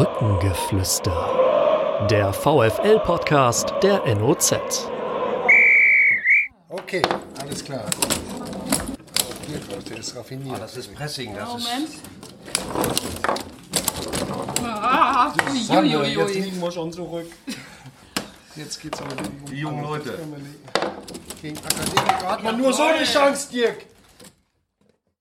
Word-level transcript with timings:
Brückengeflüster. 0.00 2.06
Der 2.10 2.32
VFL-Podcast 2.32 3.74
der 3.82 4.02
NOZ. 4.14 4.54
Okay, 6.70 7.02
alles 7.38 7.62
klar. 7.62 7.84
Der 9.90 9.98
ist 9.98 10.16
raffiniert. 10.16 10.58
Das 10.58 10.74
ist 10.78 10.94
Pressing, 10.94 11.34
das 11.34 11.54
ist. 11.54 11.68
Moment. 11.68 11.90
Ah, 14.64 15.34
jetzt 15.36 16.34
liegen 16.34 16.62
wir 16.62 16.72
schon 16.72 16.90
zurück. 16.94 17.30
Jetzt 18.56 18.80
geht's 18.80 19.02
aber 19.02 19.14
gegen 19.16 19.44
Die 19.50 19.56
jungen 19.56 19.82
Leute. 19.82 20.18
Gegen 21.42 21.58
Akademiker 21.58 22.26
hat 22.26 22.42
man 22.42 22.56
nur 22.56 22.72
so 22.72 22.84
eine 22.84 23.04
Chance, 23.04 23.50
Dirk. 23.52 23.84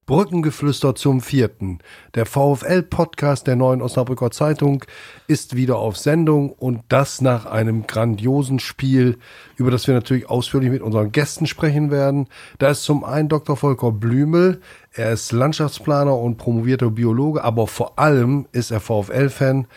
Brückengeflüster 0.09 0.95
zum 0.95 1.21
vierten. 1.21 1.77
Der 2.15 2.25
VfL-Podcast 2.25 3.45
der 3.45 3.55
neuen 3.55 3.83
Osnabrücker 3.83 4.31
Zeitung 4.31 4.83
ist 5.27 5.55
wieder 5.55 5.77
auf 5.77 5.97
Sendung 5.97 6.49
und 6.49 6.81
das 6.89 7.21
nach 7.21 7.45
einem 7.45 7.85
grandiosen 7.85 8.57
Spiel, 8.57 9.19
über 9.55 9.69
das 9.69 9.85
wir 9.85 9.93
natürlich 9.93 10.27
ausführlich 10.27 10.71
mit 10.71 10.81
unseren 10.81 11.11
Gästen 11.11 11.45
sprechen 11.45 11.91
werden. 11.91 12.25
Da 12.57 12.69
ist 12.69 12.85
zum 12.85 13.03
einen 13.03 13.29
Dr. 13.29 13.55
Volker 13.55 13.91
Blümel. 13.91 14.61
Er 14.93 15.11
ist 15.11 15.31
Landschaftsplaner 15.31 16.17
und 16.17 16.37
promovierter 16.37 16.89
Biologe, 16.89 17.43
aber 17.43 17.67
vor 17.67 17.99
allem 17.99 18.47
ist 18.51 18.71
er 18.71 18.79
VfL-Fan. 18.79 19.67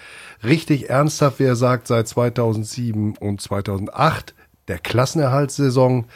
Richtig 0.43 0.89
ernsthaft, 0.89 1.41
wie 1.41 1.45
er 1.45 1.57
sagt, 1.57 1.89
seit 1.89 2.09
2007 2.09 3.19
und 3.19 3.43
2008, 3.43 4.35
der 4.69 4.79
Klassenerhaltssaison. 4.79 6.07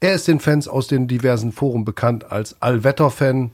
Er 0.00 0.12
ist 0.12 0.28
den 0.28 0.40
Fans 0.40 0.68
aus 0.68 0.88
den 0.88 1.08
diversen 1.08 1.52
Foren 1.52 1.86
bekannt 1.86 2.30
als 2.30 2.60
Allwetter-Fan. 2.60 3.52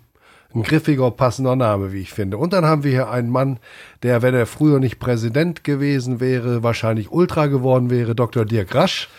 Ein 0.55 0.63
griffiger, 0.63 1.11
passender 1.11 1.57
Name, 1.57 1.93
wie 1.93 2.01
ich 2.01 2.13
finde. 2.13 2.39
Und 2.39 2.55
dann 2.55 2.65
haben 2.65 2.83
wir 2.83 2.91
hier 2.91 3.11
einen 3.11 3.29
Mann, 3.29 3.59
der, 4.03 4.23
wenn 4.23 4.35
er 4.35 4.47
früher 4.47 4.81
nicht 4.81 4.99
Präsident 4.99 5.63
gewesen 5.63 6.21
wäre, 6.21 6.63
wahrscheinlich 6.63 7.13
Ultra 7.13 7.49
geworden 7.49 7.91
wäre, 7.91 8.15
Dr. 8.15 8.47
Dirk 8.47 8.75
Rasch, 8.75 9.11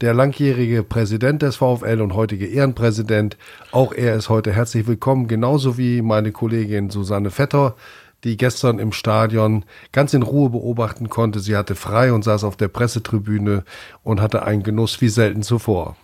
der 0.00 0.14
langjährige 0.14 0.82
Präsident 0.82 1.42
des 1.42 1.56
VfL 1.56 2.00
und 2.00 2.14
heutige 2.14 2.46
Ehrenpräsident. 2.46 3.36
Auch 3.70 3.92
er 3.92 4.14
ist 4.14 4.30
heute 4.30 4.50
herzlich 4.50 4.86
willkommen, 4.86 5.28
genauso 5.28 5.76
wie 5.76 6.00
meine 6.00 6.32
Kollegin 6.32 6.88
Susanne 6.88 7.30
Vetter, 7.30 7.76
die 8.24 8.38
gestern 8.38 8.78
im 8.78 8.92
Stadion 8.92 9.66
ganz 9.92 10.14
in 10.14 10.22
Ruhe 10.22 10.48
beobachten 10.48 11.10
konnte. 11.10 11.40
Sie 11.40 11.54
hatte 11.54 11.74
frei 11.74 12.14
und 12.14 12.24
saß 12.24 12.44
auf 12.44 12.56
der 12.56 12.68
Pressetribüne 12.68 13.62
und 14.02 14.22
hatte 14.22 14.42
einen 14.42 14.62
Genuss 14.62 15.02
wie 15.02 15.10
selten 15.10 15.42
zuvor. 15.42 15.96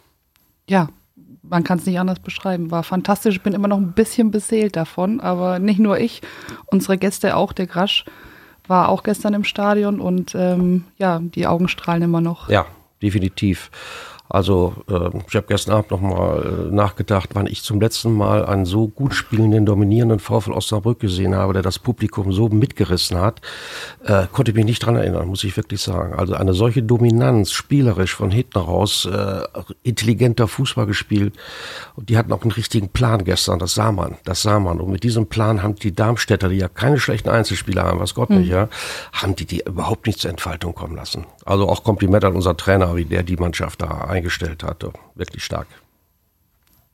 Ja, 0.68 0.90
man 1.48 1.64
kann 1.64 1.78
es 1.78 1.86
nicht 1.86 1.98
anders 1.98 2.20
beschreiben. 2.20 2.70
War 2.70 2.82
fantastisch. 2.82 3.36
Ich 3.36 3.42
bin 3.42 3.52
immer 3.52 3.68
noch 3.68 3.78
ein 3.78 3.92
bisschen 3.92 4.30
beseelt 4.30 4.76
davon, 4.76 5.20
aber 5.20 5.58
nicht 5.58 5.78
nur 5.78 5.98
ich, 5.98 6.22
unsere 6.66 6.98
Gäste 6.98 7.36
auch, 7.36 7.52
der 7.52 7.66
Grasch 7.66 8.04
war 8.66 8.88
auch 8.88 9.02
gestern 9.02 9.34
im 9.34 9.44
Stadion 9.44 10.00
und 10.00 10.34
ähm, 10.34 10.84
ja, 10.96 11.20
die 11.22 11.46
Augen 11.46 11.68
strahlen 11.68 12.02
immer 12.02 12.20
noch. 12.20 12.48
Ja, 12.48 12.66
definitiv. 13.02 13.70
Also 14.28 14.74
äh, 14.88 15.10
ich 15.28 15.36
habe 15.36 15.46
gestern 15.48 15.74
Abend 15.74 15.90
nochmal 15.90 16.68
äh, 16.70 16.74
nachgedacht, 16.74 17.30
wann 17.34 17.46
ich 17.46 17.62
zum 17.62 17.80
letzten 17.80 18.12
Mal 18.12 18.46
einen 18.46 18.64
so 18.64 18.88
gut 18.88 19.14
spielenden, 19.14 19.66
dominierenden 19.66 20.18
VfL 20.18 20.52
Osnabrück 20.52 20.98
gesehen 20.98 21.34
habe, 21.34 21.52
der 21.52 21.62
das 21.62 21.78
Publikum 21.78 22.32
so 22.32 22.48
mitgerissen 22.48 23.18
hat. 23.18 23.42
Äh, 24.02 24.26
konnte 24.32 24.54
mich 24.54 24.64
nicht 24.64 24.84
dran 24.84 24.96
erinnern, 24.96 25.28
muss 25.28 25.44
ich 25.44 25.56
wirklich 25.56 25.82
sagen. 25.82 26.14
Also 26.14 26.34
eine 26.34 26.54
solche 26.54 26.82
Dominanz, 26.82 27.52
spielerisch 27.52 28.14
von 28.14 28.30
hinten 28.30 28.58
raus, 28.58 29.04
äh, 29.04 29.42
intelligenter 29.82 30.48
Fußball 30.48 30.86
gespielt. 30.86 31.34
Und 31.94 32.08
die 32.08 32.16
hatten 32.16 32.32
auch 32.32 32.42
einen 32.42 32.52
richtigen 32.52 32.88
Plan 32.88 33.24
gestern, 33.24 33.58
das 33.58 33.74
sah 33.74 33.92
man, 33.92 34.16
das 34.24 34.40
sah 34.40 34.58
man. 34.58 34.80
Und 34.80 34.90
mit 34.90 35.04
diesem 35.04 35.26
Plan 35.26 35.62
haben 35.62 35.74
die 35.74 35.92
Darmstädter, 35.92 36.48
die 36.48 36.56
ja 36.56 36.68
keine 36.68 36.98
schlechten 36.98 37.28
Einzelspieler 37.28 37.82
haben, 37.82 38.00
was 38.00 38.14
Gott 38.14 38.30
nicht, 38.30 38.48
ja, 38.48 38.68
haben 39.12 39.36
die 39.36 39.44
die 39.44 39.62
überhaupt 39.66 40.06
nicht 40.06 40.18
zur 40.18 40.30
Entfaltung 40.30 40.74
kommen 40.74 40.96
lassen. 40.96 41.26
Also 41.44 41.68
auch 41.68 41.84
Kompliment 41.84 42.24
an 42.24 42.34
unser 42.34 42.56
Trainer, 42.56 42.96
wie 42.96 43.04
der 43.04 43.22
die 43.22 43.36
Mannschaft 43.36 43.82
da 43.82 44.02
eingestellt 44.02 44.62
hatte. 44.62 44.92
Wirklich 45.14 45.44
stark. 45.44 45.66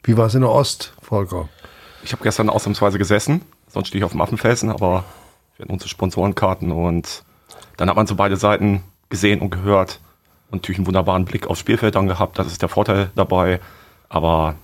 Wie 0.03 0.17
war 0.17 0.27
es 0.27 0.35
in 0.35 0.41
der 0.41 0.51
Ost, 0.51 0.95
Volker? 1.03 1.49
Ich 2.03 2.13
habe 2.13 2.23
gestern 2.23 2.49
ausnahmsweise 2.49 2.99
gesessen, 2.99 3.43
sonst 3.69 3.89
stehe 3.89 4.01
ich 4.01 4.05
auf 4.05 4.13
dem 4.13 4.21
Affenfelsen, 4.21 4.71
aber 4.71 5.05
wir 5.57 5.65
hatten 5.65 5.73
unsere 5.73 5.91
Sponsorenkarten 5.91 6.73
und 6.73 7.23
dann 7.77 7.89
hat 7.89 7.97
man 7.97 8.07
so 8.07 8.15
beide 8.15 8.37
Seiten 8.37 8.83
gesehen 9.11 9.41
und 9.41 9.51
gehört 9.51 10.01
und 10.51 10.59
natürlich 10.59 10.79
einen 10.79 10.87
wunderbaren 10.87 11.27
Blick 11.27 11.47
aufs 11.47 11.61
Spielfeld 11.61 11.95
dann 11.95 12.09
gehabt. 12.09 12.39
Das 12.39 12.47
ist 12.47 12.63
der 12.63 12.69
Vorteil 12.71 13.11
dabei, 13.15 13.61
aber 14.09 14.57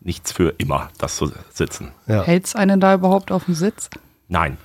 nichts 0.00 0.32
für 0.32 0.54
immer, 0.58 0.88
das 0.98 1.16
zu 1.16 1.32
sitzen. 1.52 1.92
Ja. 2.06 2.22
Hält's 2.22 2.56
einen 2.56 2.80
da 2.80 2.94
überhaupt 2.94 3.30
auf 3.30 3.44
dem 3.44 3.54
Sitz? 3.54 3.90
Nein. 4.28 4.56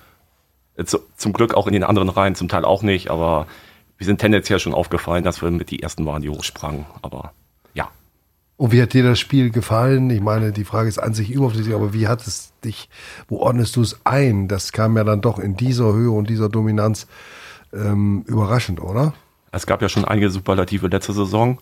Zu, 0.86 1.00
zum 1.18 1.34
Glück 1.34 1.54
auch 1.54 1.68
in 1.68 1.74
den 1.74 1.84
anderen 1.84 2.10
Reihen, 2.10 2.36
zum 2.36 2.48
Teil 2.48 2.64
auch 2.64 2.82
nicht, 2.82 3.12
aber 3.12 3.48
wir 4.02 4.06
sind 4.08 4.18
tendenziell 4.18 4.58
schon 4.58 4.74
aufgefallen, 4.74 5.24
dass 5.24 5.44
wir 5.44 5.52
mit 5.52 5.70
die 5.70 5.84
ersten 5.84 6.08
waren, 6.08 6.24
die 6.24 6.30
hochsprangen. 6.30 6.88
Aber 7.04 7.34
ja, 7.76 7.88
Und 8.58 8.72
wie 8.72 8.82
hat 8.82 8.94
dir 8.94 9.04
das 9.04 9.20
Spiel 9.20 9.52
gefallen? 9.52 10.10
Ich 10.10 10.22
meine, 10.22 10.52
die 10.52 10.64
Frage 10.64 10.90
ist 10.90 10.98
an 10.98 11.14
sich 11.14 11.30
überflüssig, 11.30 11.76
aber 11.76 11.94
wie 11.94 12.08
hat 12.08 12.26
es 12.26 12.52
dich, 12.66 12.90
wo 13.28 13.38
ordnest 13.38 13.76
du 13.76 13.84
es 13.84 14.00
ein? 14.04 14.48
Das 14.48 14.72
kam 14.72 14.98
ja 14.98 15.04
dann 15.04 15.22
doch 15.22 15.38
in 15.38 15.56
dieser 15.56 15.94
Höhe 15.94 16.10
und 16.10 16.32
dieser 16.32 16.50
Dominanz 16.50 17.06
ähm, 17.74 18.24
überraschend, 18.26 18.82
oder? 18.82 19.14
Es 19.52 19.68
gab 19.68 19.84
ja 19.84 19.88
schon 19.88 20.04
einige 20.04 20.32
Superlative 20.32 20.88
letzte 20.88 21.14
Saison, 21.14 21.60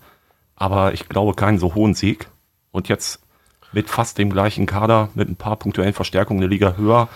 aber 0.55 0.93
ich 0.93 1.09
glaube 1.09 1.33
keinen 1.33 1.59
so 1.59 1.75
hohen 1.75 1.93
Sieg. 1.93 2.29
Und 2.71 2.87
jetzt 2.87 3.19
mit 3.73 3.89
fast 3.89 4.17
dem 4.17 4.29
gleichen 4.29 4.65
Kader, 4.65 5.09
mit 5.13 5.27
ein 5.27 5.35
paar 5.35 5.57
punktuellen 5.57 5.93
Verstärkungen 5.93 6.39
eine 6.39 6.47
Liga 6.47 6.77
höher 6.77 7.09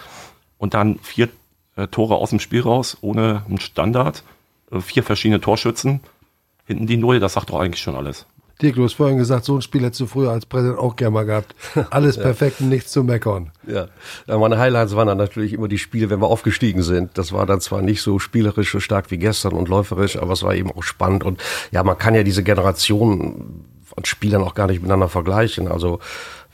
und 0.58 0.74
dann 0.74 1.00
vier 1.00 1.30
äh, 1.78 1.88
Tore 1.88 2.16
aus 2.16 2.32
dem 2.32 2.42
Spiel 2.42 2.60
raus, 2.60 2.98
ohne 3.00 3.44
einen 3.48 3.62
Standard, 3.62 4.26
vier 4.82 5.04
verschiedene 5.04 5.42
Torschützen, 5.42 6.02
hinten 6.66 6.88
die 6.88 6.98
Null, 6.98 7.20
das 7.20 7.34
sagt 7.34 7.50
doch 7.50 7.60
eigentlich 7.60 7.82
schon 7.82 7.96
alles. 7.96 8.26
Dirk, 8.62 8.76
du 8.76 8.84
hast 8.84 8.94
vorhin 8.94 9.18
gesagt, 9.18 9.46
so 9.46 9.56
ein 9.56 9.62
Spiel 9.62 9.84
hättest 9.84 10.02
du 10.02 10.06
früher 10.06 10.32
als 10.32 10.46
Präsident 10.46 10.78
auch 10.78 10.96
gerne 10.96 11.12
mal 11.12 11.26
gehabt. 11.26 11.56
Alles 11.90 12.18
perfekt 12.18 12.62
und 12.62 12.70
nichts 12.70 12.92
zu 12.92 13.04
meckern. 13.04 13.52
Ja. 13.68 13.88
ja, 14.28 14.38
meine 14.38 14.60
Highlights 14.60 14.96
waren 14.96 15.08
dann 15.08 15.18
natürlich 15.18 15.54
immer 15.54 15.68
die 15.68 15.80
Spiele, 15.80 16.10
wenn 16.10 16.22
wir 16.22 16.28
aufgestiegen 16.28 16.84
sind. 16.84 17.18
Das 17.18 17.34
war 17.34 17.48
dann 17.48 17.62
zwar 17.62 17.82
nicht 17.82 18.02
so 18.02 18.20
spielerisch 18.20 18.72
so 18.72 18.80
stark 18.80 19.10
wie 19.10 19.18
gestern 19.18 19.54
und 19.54 19.70
läuferisch, 19.70 20.18
aber 20.18 20.34
es 20.34 20.44
war 20.44 20.54
eben 20.54 20.72
auch 20.72 20.84
spannend. 20.84 21.24
Und 21.24 21.42
ja, 21.72 21.84
man 21.84 21.98
kann 21.98 22.14
ja 22.14 22.24
diese 22.24 22.44
Generation 22.44 23.66
von 23.84 24.06
Spielern 24.06 24.44
auch 24.44 24.54
gar 24.54 24.68
nicht 24.68 24.82
miteinander 24.82 25.10
vergleichen. 25.10 25.68
Also 25.68 26.00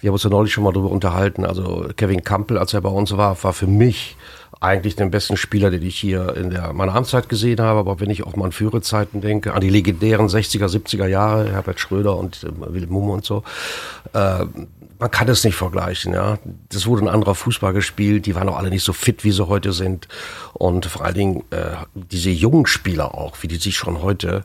wir 0.01 0.09
haben 0.09 0.13
uns 0.13 0.23
ja 0.23 0.29
neulich 0.29 0.53
schon 0.53 0.63
mal 0.63 0.73
darüber 0.73 0.91
unterhalten. 0.91 1.45
Also 1.45 1.87
Kevin 1.97 2.23
Campbell, 2.23 2.57
als 2.57 2.73
er 2.73 2.81
bei 2.81 2.89
uns 2.89 3.15
war, 3.17 3.41
war 3.43 3.53
für 3.53 3.67
mich 3.67 4.15
eigentlich 4.61 4.95
den 4.95 5.09
besten 5.09 5.37
Spieler, 5.37 5.71
den 5.71 5.83
ich 5.83 5.97
hier 5.97 6.35
in 6.35 6.49
der, 6.49 6.73
meiner 6.73 6.95
Amtszeit 6.95 7.29
gesehen 7.29 7.61
habe. 7.61 7.79
Aber 7.79 7.99
wenn 7.99 8.09
ich 8.09 8.23
auch 8.23 8.35
mal 8.35 8.45
an 8.45 8.51
Führezeiten 8.51 9.21
denke, 9.21 9.53
an 9.53 9.61
die 9.61 9.69
legendären 9.69 10.27
60er, 10.27 10.67
70er 10.67 11.07
Jahre, 11.07 11.51
Herbert 11.51 11.79
Schröder 11.79 12.17
und 12.17 12.43
äh, 12.43 12.73
Wilhelm 12.73 12.91
Mumme 12.91 13.13
und 13.13 13.25
so, 13.25 13.43
äh, 14.13 14.45
man 14.99 15.09
kann 15.09 15.29
es 15.29 15.45
nicht 15.45 15.55
vergleichen, 15.55 16.13
ja. 16.13 16.37
Das 16.67 16.85
wurde 16.85 17.03
ein 17.05 17.07
anderer 17.07 17.33
Fußball 17.33 17.71
gespielt, 17.71 18.25
die 18.25 18.35
waren 18.35 18.49
auch 18.49 18.57
alle 18.57 18.69
nicht 18.69 18.83
so 18.83 18.91
fit, 18.91 19.23
wie 19.23 19.31
sie 19.31 19.47
heute 19.47 19.71
sind. 19.71 20.09
Und 20.53 20.85
vor 20.85 21.05
allen 21.05 21.15
Dingen 21.15 21.43
äh, 21.51 21.77
diese 21.93 22.29
jungen 22.29 22.65
Spieler 22.65 23.15
auch, 23.15 23.37
wie 23.41 23.47
die 23.47 23.55
sich 23.55 23.77
schon 23.77 24.01
heute 24.01 24.43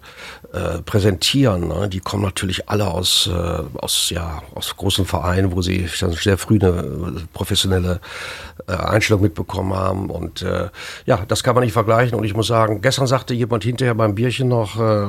äh, 0.53 0.79
präsentieren, 0.83 1.67
ne? 1.67 1.89
die 1.89 1.99
kommen 1.99 2.23
natürlich 2.23 2.69
alle 2.69 2.87
aus, 2.87 3.29
äh, 3.33 3.63
aus, 3.79 4.11
ja, 4.11 4.43
aus 4.55 4.77
großen 4.77 5.07
Vereinen, 5.07 5.51
wo 5.51 5.61
sie 5.61 5.89
schon 5.89 6.13
sehr 6.13 6.39
früh 6.39 6.61
eine 6.61 6.69
äh, 6.69 7.21
professionelle 7.33 8.01
äh, 8.69 8.73
Einstellung 8.73 9.23
mitbekommen 9.23 9.75
haben. 9.75 10.09
Und 10.09 10.43
äh, 10.43 10.69
ja, 11.05 11.25
das 11.27 11.43
kann 11.43 11.57
man 11.57 11.65
nicht 11.65 11.73
vergleichen. 11.73 12.17
Und 12.17 12.23
ich 12.23 12.35
muss 12.35 12.47
sagen, 12.47 12.81
gestern 12.81 13.09
sagte 13.09 13.35
jemand 13.35 13.65
hinterher 13.65 13.97
beim 13.97 14.15
Bierchen 14.15 14.47
noch, 14.47 14.79
äh, 14.79 15.09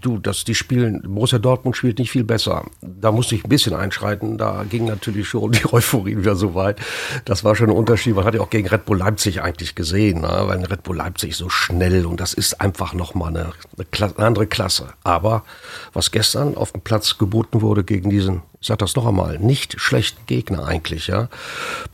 du, 0.00 0.18
dass 0.18 0.44
die 0.44 0.54
spielen, 0.54 1.02
Borussia 1.02 1.38
Dortmund 1.38 1.76
spielt 1.76 1.98
nicht 1.98 2.10
viel 2.10 2.24
besser. 2.24 2.64
Da 2.80 3.12
musste 3.12 3.34
ich 3.34 3.44
ein 3.44 3.50
bisschen 3.50 3.74
einschreiten. 3.74 4.38
Da 4.38 4.64
ging 4.68 4.85
natürlich 4.86 5.28
schon 5.28 5.52
die 5.52 5.66
Euphorie 5.72 6.16
wieder 6.16 6.36
so 6.36 6.54
weit. 6.54 6.80
Das 7.24 7.44
war 7.44 7.54
schon 7.54 7.70
ein 7.70 7.76
Unterschied. 7.76 8.14
Man 8.14 8.24
hat 8.24 8.34
ja 8.34 8.40
auch 8.40 8.50
gegen 8.50 8.68
Red 8.68 8.84
Bull 8.84 8.98
Leipzig 8.98 9.42
eigentlich 9.42 9.74
gesehen, 9.74 10.20
ne? 10.20 10.42
weil 10.46 10.64
Red 10.64 10.82
Bull 10.82 10.96
Leipzig 10.96 11.36
so 11.36 11.48
schnell 11.48 12.06
und 12.06 12.20
das 12.20 12.34
ist 12.34 12.60
einfach 12.60 12.94
nochmal 12.94 13.30
eine, 13.30 13.52
eine, 13.78 14.18
andere 14.26 14.46
Klasse. 14.46 14.88
Aber 15.04 15.44
was 15.92 16.10
gestern 16.10 16.56
auf 16.56 16.72
dem 16.72 16.80
Platz 16.80 17.18
geboten 17.18 17.60
wurde 17.60 17.84
gegen 17.84 18.10
diesen, 18.10 18.42
ich 18.60 18.68
sag 18.68 18.78
das 18.78 18.96
noch 18.96 19.06
einmal, 19.06 19.38
nicht 19.38 19.80
schlechten 19.80 20.24
Gegner 20.26 20.66
eigentlich, 20.66 21.06
ja, 21.06 21.28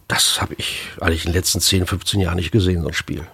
das 0.08 0.40
habe 0.40 0.54
ich 0.56 0.88
eigentlich 1.00 1.26
in 1.26 1.32
den 1.32 1.38
letzten 1.38 1.60
10, 1.60 1.86
15 1.86 2.20
Jahren 2.20 2.36
nicht 2.36 2.52
gesehen, 2.52 2.82
so 2.82 2.88
ein 2.88 2.94
Spiel. 2.94 3.26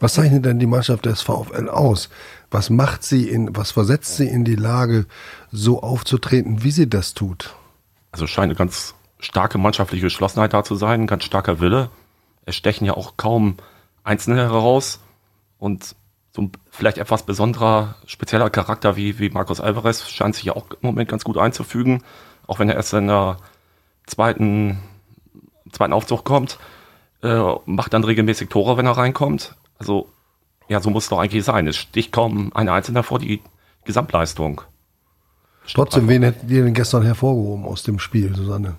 Was 0.00 0.14
zeichnet 0.14 0.44
denn 0.44 0.58
die 0.58 0.66
Mannschaft 0.66 1.06
des 1.06 1.22
VfL 1.22 1.68
aus? 1.68 2.08
Was 2.50 2.70
macht 2.70 3.02
sie 3.02 3.28
in, 3.28 3.56
was 3.56 3.70
versetzt 3.70 4.16
sie 4.16 4.28
in 4.28 4.44
die 4.44 4.54
Lage, 4.54 5.06
so 5.50 5.82
aufzutreten, 5.82 6.62
wie 6.62 6.70
sie 6.70 6.88
das 6.88 7.14
tut? 7.14 7.54
Also 8.12 8.26
scheint 8.26 8.44
eine 8.44 8.54
ganz 8.54 8.94
starke 9.18 9.58
mannschaftliche 9.58 10.06
Geschlossenheit 10.06 10.52
da 10.52 10.64
zu 10.64 10.74
sein, 10.74 11.02
ein 11.02 11.06
ganz 11.06 11.24
starker 11.24 11.60
Wille. 11.60 11.90
Es 12.44 12.56
stechen 12.56 12.86
ja 12.86 12.94
auch 12.94 13.16
kaum 13.16 13.56
Einzelne 14.02 14.42
heraus 14.42 15.00
und 15.58 15.96
so 16.32 16.42
ein 16.42 16.52
vielleicht 16.70 16.98
etwas 16.98 17.24
besonderer, 17.24 17.94
spezieller 18.06 18.50
Charakter 18.50 18.96
wie, 18.96 19.18
wie 19.18 19.30
Marcos 19.30 19.60
Alvarez 19.60 20.08
scheint 20.08 20.34
sich 20.34 20.44
ja 20.44 20.56
auch 20.56 20.70
im 20.70 20.78
Moment 20.82 21.08
ganz 21.08 21.24
gut 21.24 21.38
einzufügen, 21.38 22.02
auch 22.46 22.58
wenn 22.58 22.68
er 22.68 22.74
erst 22.74 22.92
in 22.92 23.06
der 23.06 23.38
zweiten, 24.06 24.78
zweiten 25.70 25.92
Aufzug 25.92 26.24
kommt, 26.24 26.58
äh, 27.22 27.40
macht 27.66 27.94
dann 27.94 28.04
regelmäßig 28.04 28.48
Tore, 28.48 28.76
wenn 28.76 28.86
er 28.86 28.96
reinkommt. 28.96 29.54
Also 29.78 30.10
ja, 30.68 30.80
so 30.80 30.90
muss 30.90 31.04
es 31.04 31.10
doch 31.10 31.18
eigentlich 31.18 31.44
sein. 31.44 31.66
Es 31.66 31.76
sticht 31.76 32.12
kaum 32.12 32.50
ein 32.54 32.68
Einzelner 32.68 33.02
vor 33.02 33.18
die 33.18 33.40
Gesamtleistung. 33.84 34.62
Trotzdem, 35.72 36.08
wen 36.08 36.22
hättet 36.22 36.50
ihr 36.50 36.64
denn 36.64 36.74
gestern 36.74 37.02
hervorgehoben 37.02 37.64
aus 37.64 37.82
dem 37.82 37.98
Spiel, 37.98 38.34
Susanne? 38.34 38.76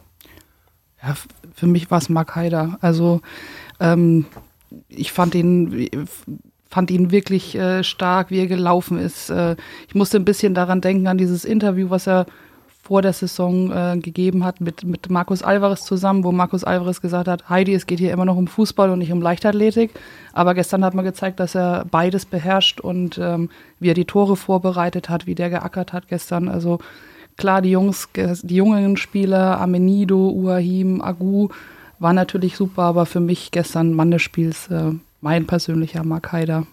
Ja, 1.05 1.15
für 1.53 1.67
mich 1.67 1.91
war 1.91 1.99
es 1.99 2.09
Mark 2.09 2.35
Haider. 2.35 2.77
Also 2.81 3.21
ähm, 3.79 4.25
ich 4.89 5.11
fand 5.11 5.35
ihn, 5.35 5.89
fand 6.69 6.91
ihn 6.91 7.11
wirklich 7.11 7.55
äh, 7.55 7.83
stark, 7.83 8.31
wie 8.31 8.39
er 8.39 8.47
gelaufen 8.47 8.97
ist. 8.97 9.29
Äh, 9.29 9.55
ich 9.87 9.95
musste 9.95 10.17
ein 10.17 10.25
bisschen 10.25 10.53
daran 10.53 10.81
denken, 10.81 11.07
an 11.07 11.17
dieses 11.17 11.45
Interview, 11.45 11.89
was 11.89 12.07
er 12.07 12.25
vor 12.81 13.01
der 13.01 13.13
Saison 13.13 13.71
äh, 13.71 13.97
gegeben 13.97 14.43
hat 14.43 14.61
mit, 14.61 14.83
mit 14.83 15.09
Markus 15.09 15.41
Alvarez 15.41 15.85
zusammen, 15.85 16.23
wo 16.23 16.31
Markus 16.31 16.63
Alvarez 16.63 17.01
gesagt 17.01 17.27
hat, 17.27 17.49
Heidi, 17.49 17.73
es 17.73 17.87
geht 17.87 17.97
hier 17.97 18.13
immer 18.13 18.25
noch 18.25 18.37
um 18.37 18.45
Fußball 18.45 18.91
und 18.91 18.99
nicht 18.99 19.11
um 19.11 19.21
Leichtathletik. 19.21 19.91
Aber 20.33 20.53
gestern 20.53 20.85
hat 20.85 20.93
man 20.93 21.03
gezeigt, 21.03 21.39
dass 21.39 21.55
er 21.55 21.85
beides 21.89 22.25
beherrscht 22.25 22.79
und 22.79 23.17
ähm, 23.17 23.49
wie 23.79 23.89
er 23.89 23.95
die 23.95 24.05
Tore 24.05 24.35
vorbereitet 24.35 25.09
hat, 25.09 25.25
wie 25.25 25.33
der 25.33 25.49
geackert 25.49 25.93
hat 25.93 26.07
gestern. 26.09 26.47
Also 26.47 26.77
klar, 27.37 27.61
die 27.61 27.71
Jungs, 27.71 28.07
die 28.13 28.55
jungen 28.55 28.97
Spieler, 28.97 29.59
Amenido, 29.59 30.29
Uahim, 30.29 31.01
Agu, 31.01 31.49
war 31.99 32.13
natürlich 32.13 32.57
super, 32.57 32.83
aber 32.83 33.05
für 33.05 33.19
mich 33.19 33.51
gestern 33.51 33.93
Mann 33.93 34.11
des 34.11 34.21
Spiels 34.21 34.67
äh, 34.69 34.91
mein 35.21 35.47
persönlicher 35.47 36.03
Mark 36.03 36.31
Haider. 36.31 36.67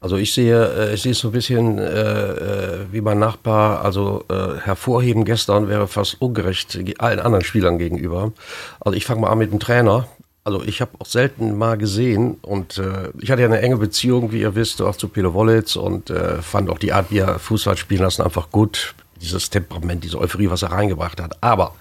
Also 0.00 0.16
ich 0.16 0.32
sehe, 0.32 0.90
äh, 0.90 0.94
ich 0.94 1.02
sehe 1.02 1.12
es 1.12 1.18
so 1.18 1.28
ein 1.28 1.32
bisschen 1.32 1.78
äh, 1.78 1.82
äh, 1.82 2.78
wie 2.92 3.00
mein 3.00 3.18
Nachbar, 3.18 3.84
also 3.84 4.24
äh, 4.28 4.58
hervorheben 4.62 5.24
gestern 5.24 5.68
wäre 5.68 5.88
fast 5.88 6.20
ungerecht 6.20 6.84
ge- 6.84 6.96
allen 6.98 7.18
anderen 7.18 7.44
Spielern 7.44 7.78
gegenüber. 7.78 8.32
Also 8.80 8.96
ich 8.96 9.04
fange 9.04 9.22
mal 9.22 9.30
an 9.30 9.38
mit 9.38 9.50
dem 9.50 9.60
Trainer. 9.60 10.06
Also 10.44 10.62
ich 10.64 10.80
habe 10.80 10.92
auch 10.98 11.06
selten 11.06 11.58
mal 11.58 11.76
gesehen 11.76 12.36
und 12.42 12.78
äh, 12.78 13.10
ich 13.20 13.30
hatte 13.30 13.42
ja 13.42 13.48
eine 13.48 13.60
enge 13.60 13.76
Beziehung, 13.76 14.32
wie 14.32 14.40
ihr 14.40 14.54
wisst, 14.54 14.80
auch 14.80 14.96
zu 14.96 15.08
Pele 15.08 15.34
Wollitz 15.34 15.76
und 15.76 16.10
äh, 16.10 16.40
fand 16.42 16.70
auch 16.70 16.78
die 16.78 16.92
Art, 16.92 17.10
wie 17.10 17.18
er 17.18 17.38
Fußball 17.38 17.76
spielen 17.76 18.02
lassen, 18.02 18.22
einfach 18.22 18.50
gut. 18.50 18.94
Dieses 19.20 19.50
Temperament, 19.50 20.04
diese 20.04 20.18
Euphorie, 20.18 20.50
was 20.50 20.62
er 20.62 20.72
reingebracht 20.72 21.20
hat. 21.20 21.36
Aber 21.42 21.74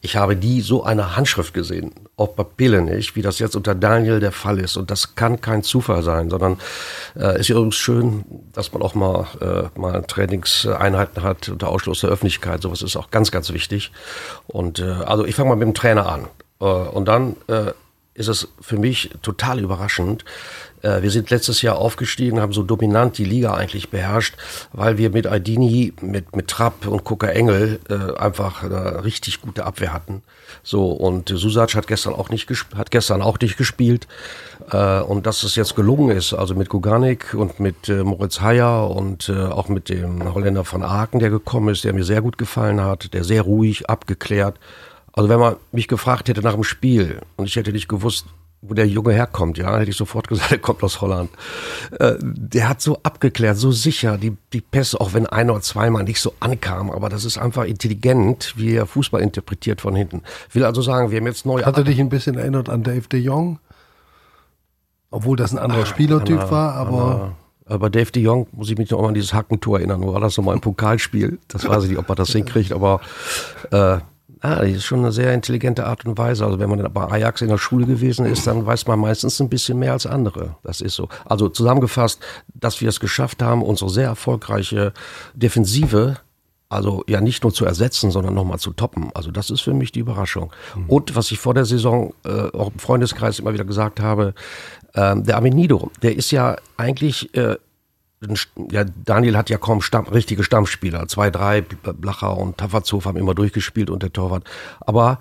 ich 0.00 0.16
habe 0.16 0.36
nie 0.36 0.60
so 0.60 0.84
eine 0.84 1.16
Handschrift 1.16 1.54
gesehen, 1.54 1.92
auch 2.16 2.28
bei 2.28 2.44
nicht, 2.80 3.16
wie 3.16 3.22
das 3.22 3.38
jetzt 3.38 3.56
unter 3.56 3.74
Daniel 3.74 4.20
der 4.20 4.32
Fall 4.32 4.58
ist. 4.58 4.76
Und 4.76 4.90
das 4.90 5.14
kann 5.14 5.40
kein 5.40 5.62
Zufall 5.62 6.02
sein, 6.02 6.30
sondern 6.30 6.58
äh, 7.16 7.40
ist 7.40 7.48
übrigens 7.48 7.76
schön, 7.76 8.24
dass 8.52 8.72
man 8.72 8.82
auch 8.82 8.94
mal, 8.94 9.26
äh, 9.40 9.78
mal 9.78 10.02
Trainingseinheiten 10.02 11.22
hat 11.22 11.48
unter 11.48 11.68
Ausschluss 11.68 12.00
der 12.00 12.10
Öffentlichkeit. 12.10 12.62
Sowas 12.62 12.82
ist 12.82 12.96
auch 12.96 13.10
ganz, 13.10 13.30
ganz 13.30 13.52
wichtig. 13.52 13.92
Und 14.46 14.78
äh, 14.78 14.84
also 14.84 15.24
ich 15.24 15.34
fange 15.34 15.50
mal 15.50 15.56
mit 15.56 15.66
dem 15.66 15.74
Trainer 15.74 16.08
an. 16.08 16.28
Äh, 16.60 16.64
und 16.64 17.06
dann 17.06 17.36
äh, 17.48 17.72
ist 18.14 18.28
es 18.28 18.48
für 18.60 18.78
mich 18.78 19.10
total 19.22 19.60
überraschend. 19.60 20.24
Äh, 20.82 21.02
Wir 21.02 21.10
sind 21.10 21.30
letztes 21.30 21.62
Jahr 21.62 21.78
aufgestiegen, 21.78 22.40
haben 22.40 22.52
so 22.52 22.62
dominant 22.62 23.18
die 23.18 23.24
Liga 23.24 23.54
eigentlich 23.54 23.90
beherrscht, 23.90 24.34
weil 24.72 24.98
wir 24.98 25.10
mit 25.10 25.26
Aldini, 25.26 25.92
mit, 26.00 26.34
mit 26.36 26.48
Trapp 26.48 26.86
und 26.86 27.04
Kuka 27.04 27.28
Engel 27.28 27.80
äh, 27.88 28.18
einfach 28.18 28.62
eine 28.62 29.04
richtig 29.04 29.40
gute 29.40 29.64
Abwehr 29.64 29.92
hatten. 29.92 30.22
So, 30.62 30.90
und 30.90 31.28
Susac 31.28 31.74
hat 31.74 31.86
gestern 31.86 32.14
auch 32.14 32.30
nicht, 32.30 32.48
gesp- 32.48 32.76
hat 32.76 32.90
gestern 32.90 33.22
auch 33.22 33.38
nicht 33.40 33.56
gespielt. 33.56 34.06
Äh, 34.70 35.00
und 35.00 35.26
dass 35.26 35.42
es 35.42 35.56
jetzt 35.56 35.76
gelungen 35.76 36.16
ist, 36.16 36.32
also 36.34 36.54
mit 36.54 36.68
Guganik 36.68 37.34
und 37.34 37.60
mit 37.60 37.88
äh, 37.88 38.02
Moritz 38.04 38.40
Heyer 38.40 38.90
und 38.90 39.28
äh, 39.28 39.46
auch 39.46 39.68
mit 39.68 39.88
dem 39.88 40.34
Holländer 40.34 40.64
von 40.64 40.82
Aken, 40.82 41.20
der 41.20 41.30
gekommen 41.30 41.68
ist, 41.68 41.84
der 41.84 41.92
mir 41.94 42.04
sehr 42.04 42.22
gut 42.22 42.38
gefallen 42.38 42.80
hat, 42.80 43.14
der 43.14 43.24
sehr 43.24 43.42
ruhig, 43.42 43.88
abgeklärt. 43.88 44.58
Also 45.12 45.28
wenn 45.28 45.40
man 45.40 45.56
mich 45.72 45.88
gefragt 45.88 46.28
hätte 46.28 46.42
nach 46.42 46.54
dem 46.54 46.64
Spiel 46.64 47.20
und 47.36 47.46
ich 47.46 47.56
hätte 47.56 47.72
nicht 47.72 47.88
gewusst, 47.88 48.26
wo 48.60 48.74
der 48.74 48.86
Junge 48.88 49.12
herkommt, 49.12 49.56
ja, 49.56 49.78
hätte 49.78 49.90
ich 49.90 49.96
sofort 49.96 50.26
gesagt, 50.28 50.50
er 50.52 50.58
kommt 50.58 50.82
aus 50.82 51.00
Holland. 51.00 51.30
Äh, 52.00 52.14
der 52.20 52.68
hat 52.68 52.80
so 52.80 52.98
abgeklärt, 53.02 53.56
so 53.56 53.70
sicher 53.70 54.18
die, 54.18 54.36
die 54.52 54.60
Pässe, 54.60 55.00
auch 55.00 55.14
wenn 55.14 55.26
ein 55.26 55.48
oder 55.50 55.60
zweimal 55.60 56.04
nicht 56.04 56.20
so 56.20 56.34
ankam, 56.40 56.90
aber 56.90 57.08
das 57.08 57.24
ist 57.24 57.38
einfach 57.38 57.64
intelligent, 57.64 58.54
wie 58.56 58.74
er 58.74 58.86
Fußball 58.86 59.20
interpretiert 59.22 59.80
von 59.80 59.94
hinten. 59.94 60.22
Will 60.52 60.64
also 60.64 60.82
sagen, 60.82 61.10
wir 61.10 61.18
haben 61.18 61.26
jetzt 61.26 61.46
neue 61.46 61.64
Hat 61.64 61.76
er 61.78 61.84
dich 61.84 62.00
ein 62.00 62.08
bisschen 62.08 62.36
erinnert 62.36 62.68
an 62.68 62.82
Dave 62.82 63.08
de 63.08 63.20
Jong? 63.20 63.58
Obwohl 65.10 65.36
das 65.36 65.52
ein 65.52 65.58
anderer 65.58 65.86
Spielertyp 65.86 66.38
Anna- 66.40 66.50
war, 66.50 66.74
aber 66.74 67.14
Anna- 67.14 67.34
aber 67.66 67.90
Dave 67.90 68.10
de 68.10 68.22
Jong, 68.22 68.46
muss 68.52 68.70
ich 68.70 68.78
mich 68.78 68.90
noch 68.90 69.00
mal 69.02 69.08
an 69.08 69.14
dieses 69.14 69.34
Hackentor 69.34 69.78
erinnern, 69.78 70.02
wo 70.02 70.12
war 70.14 70.20
das 70.20 70.36
nochmal 70.36 70.54
im 70.54 70.60
Pokalspiel? 70.60 71.38
Das 71.48 71.68
weiß 71.68 71.84
ich 71.84 71.90
nicht, 71.90 71.98
ob 71.98 72.08
er 72.08 72.14
das 72.14 72.30
hinkriegt, 72.30 72.72
aber 72.72 73.00
äh, 73.70 73.98
ah, 74.40 74.56
das 74.56 74.68
ist 74.68 74.84
schon 74.84 75.00
eine 75.00 75.12
sehr 75.12 75.32
intelligente 75.34 75.86
Art 75.86 76.04
und 76.04 76.18
Weise. 76.18 76.44
Also 76.44 76.58
wenn 76.58 76.70
man 76.70 76.92
bei 76.92 77.10
Ajax 77.10 77.40
in 77.42 77.48
der 77.48 77.58
Schule 77.58 77.86
gewesen 77.86 78.26
ist, 78.26 78.46
dann 78.46 78.64
weiß 78.66 78.86
man 78.86 78.98
meistens 78.98 79.40
ein 79.40 79.48
bisschen 79.48 79.78
mehr 79.78 79.92
als 79.92 80.06
andere. 80.06 80.56
Das 80.62 80.80
ist 80.80 80.94
so. 80.94 81.08
Also 81.24 81.48
zusammengefasst, 81.48 82.20
dass 82.54 82.80
wir 82.80 82.88
es 82.88 83.00
geschafft 83.00 83.42
haben, 83.42 83.62
unsere 83.62 83.90
sehr 83.90 84.06
erfolgreiche 84.06 84.92
Defensive 85.34 86.18
also 86.70 87.02
ja 87.08 87.20
nicht 87.20 87.42
nur 87.42 87.52
zu 87.54 87.64
ersetzen, 87.64 88.10
sondern 88.10 88.34
nochmal 88.34 88.58
zu 88.58 88.72
toppen. 88.72 89.10
Also 89.14 89.30
das 89.30 89.50
ist 89.50 89.62
für 89.62 89.72
mich 89.72 89.92
die 89.92 90.00
Überraschung. 90.00 90.52
Und 90.86 91.16
was 91.16 91.30
ich 91.30 91.38
vor 91.38 91.54
der 91.54 91.64
Saison 91.64 92.12
äh, 92.24 92.54
auch 92.54 92.70
im 92.72 92.78
Freundeskreis 92.78 93.38
immer 93.38 93.54
wieder 93.54 93.64
gesagt 93.64 94.00
habe, 94.00 94.34
ähm, 94.94 95.24
der 95.24 95.36
Amenido, 95.36 95.90
der 96.02 96.16
ist 96.16 96.30
ja 96.30 96.56
eigentlich, 96.76 97.34
äh, 97.34 97.56
ja, 98.70 98.84
Daniel 98.84 99.36
hat 99.36 99.50
ja 99.50 99.58
kaum 99.58 99.80
Stamm, 99.80 100.06
richtige 100.06 100.42
Stammspieler. 100.42 101.06
Zwei, 101.08 101.30
drei, 101.30 101.60
Blacher 101.60 102.36
und 102.36 102.58
Tafazov 102.58 103.04
haben 103.04 103.16
immer 103.16 103.34
durchgespielt 103.34 103.90
und 103.90 104.02
der 104.02 104.12
Torwart. 104.12 104.44
Aber 104.80 105.20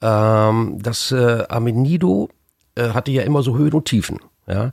ähm, 0.00 0.78
das 0.80 1.12
äh, 1.12 1.44
Amenido 1.48 2.30
äh, 2.74 2.90
hatte 2.90 3.10
ja 3.10 3.22
immer 3.22 3.42
so 3.42 3.56
Höhen 3.56 3.72
und 3.72 3.84
Tiefen. 3.84 4.18
Ja? 4.46 4.72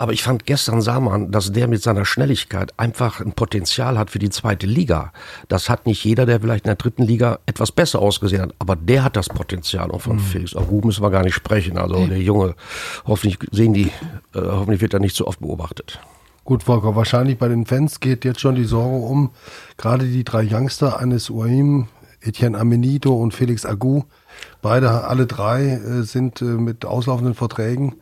Aber 0.00 0.12
ich 0.12 0.22
fand 0.22 0.46
gestern 0.46 0.80
sah 0.80 1.00
man, 1.00 1.32
dass 1.32 1.52
der 1.52 1.66
mit 1.66 1.82
seiner 1.82 2.04
Schnelligkeit 2.04 2.72
einfach 2.78 3.20
ein 3.20 3.32
Potenzial 3.32 3.98
hat 3.98 4.10
für 4.10 4.20
die 4.20 4.30
zweite 4.30 4.66
Liga. 4.66 5.12
Das 5.48 5.68
hat 5.68 5.86
nicht 5.86 6.04
jeder, 6.04 6.24
der 6.24 6.40
vielleicht 6.40 6.64
in 6.64 6.68
der 6.68 6.76
dritten 6.76 7.02
Liga 7.02 7.40
etwas 7.46 7.72
besser 7.72 7.98
ausgesehen 8.00 8.42
hat. 8.42 8.54
Aber 8.60 8.76
der 8.76 9.02
hat 9.02 9.16
das 9.16 9.28
Potenzial. 9.28 9.90
Und 9.90 10.00
von 10.00 10.20
Felix 10.20 10.54
Agu 10.54 10.82
müssen 10.84 11.02
wir 11.02 11.10
gar 11.10 11.24
nicht 11.24 11.34
sprechen. 11.34 11.78
Also 11.78 12.06
der 12.06 12.20
Junge, 12.20 12.54
hoffentlich 13.06 13.38
sehen 13.50 13.74
die, 13.74 13.86
äh, 14.34 14.40
hoffentlich 14.40 14.80
wird 14.80 14.94
er 14.94 15.00
nicht 15.00 15.16
zu 15.16 15.26
oft 15.26 15.40
beobachtet. 15.40 15.98
Gut, 16.48 16.62
Volker, 16.62 16.96
wahrscheinlich 16.96 17.36
bei 17.36 17.46
den 17.46 17.66
Fans 17.66 18.00
geht 18.00 18.24
jetzt 18.24 18.40
schon 18.40 18.54
die 18.54 18.64
Sorge 18.64 19.04
um, 19.04 19.32
gerade 19.76 20.06
die 20.06 20.24
drei 20.24 20.48
Youngster, 20.50 20.98
Anis 20.98 21.28
Uaim, 21.28 21.88
Etienne 22.22 22.58
Amenito 22.58 23.14
und 23.14 23.34
Felix 23.34 23.66
Agu, 23.66 24.04
beide, 24.62 25.04
alle 25.04 25.26
drei 25.26 25.72
äh, 25.72 26.04
sind 26.04 26.40
äh, 26.40 26.46
mit 26.46 26.86
auslaufenden 26.86 27.34
Verträgen. 27.34 27.96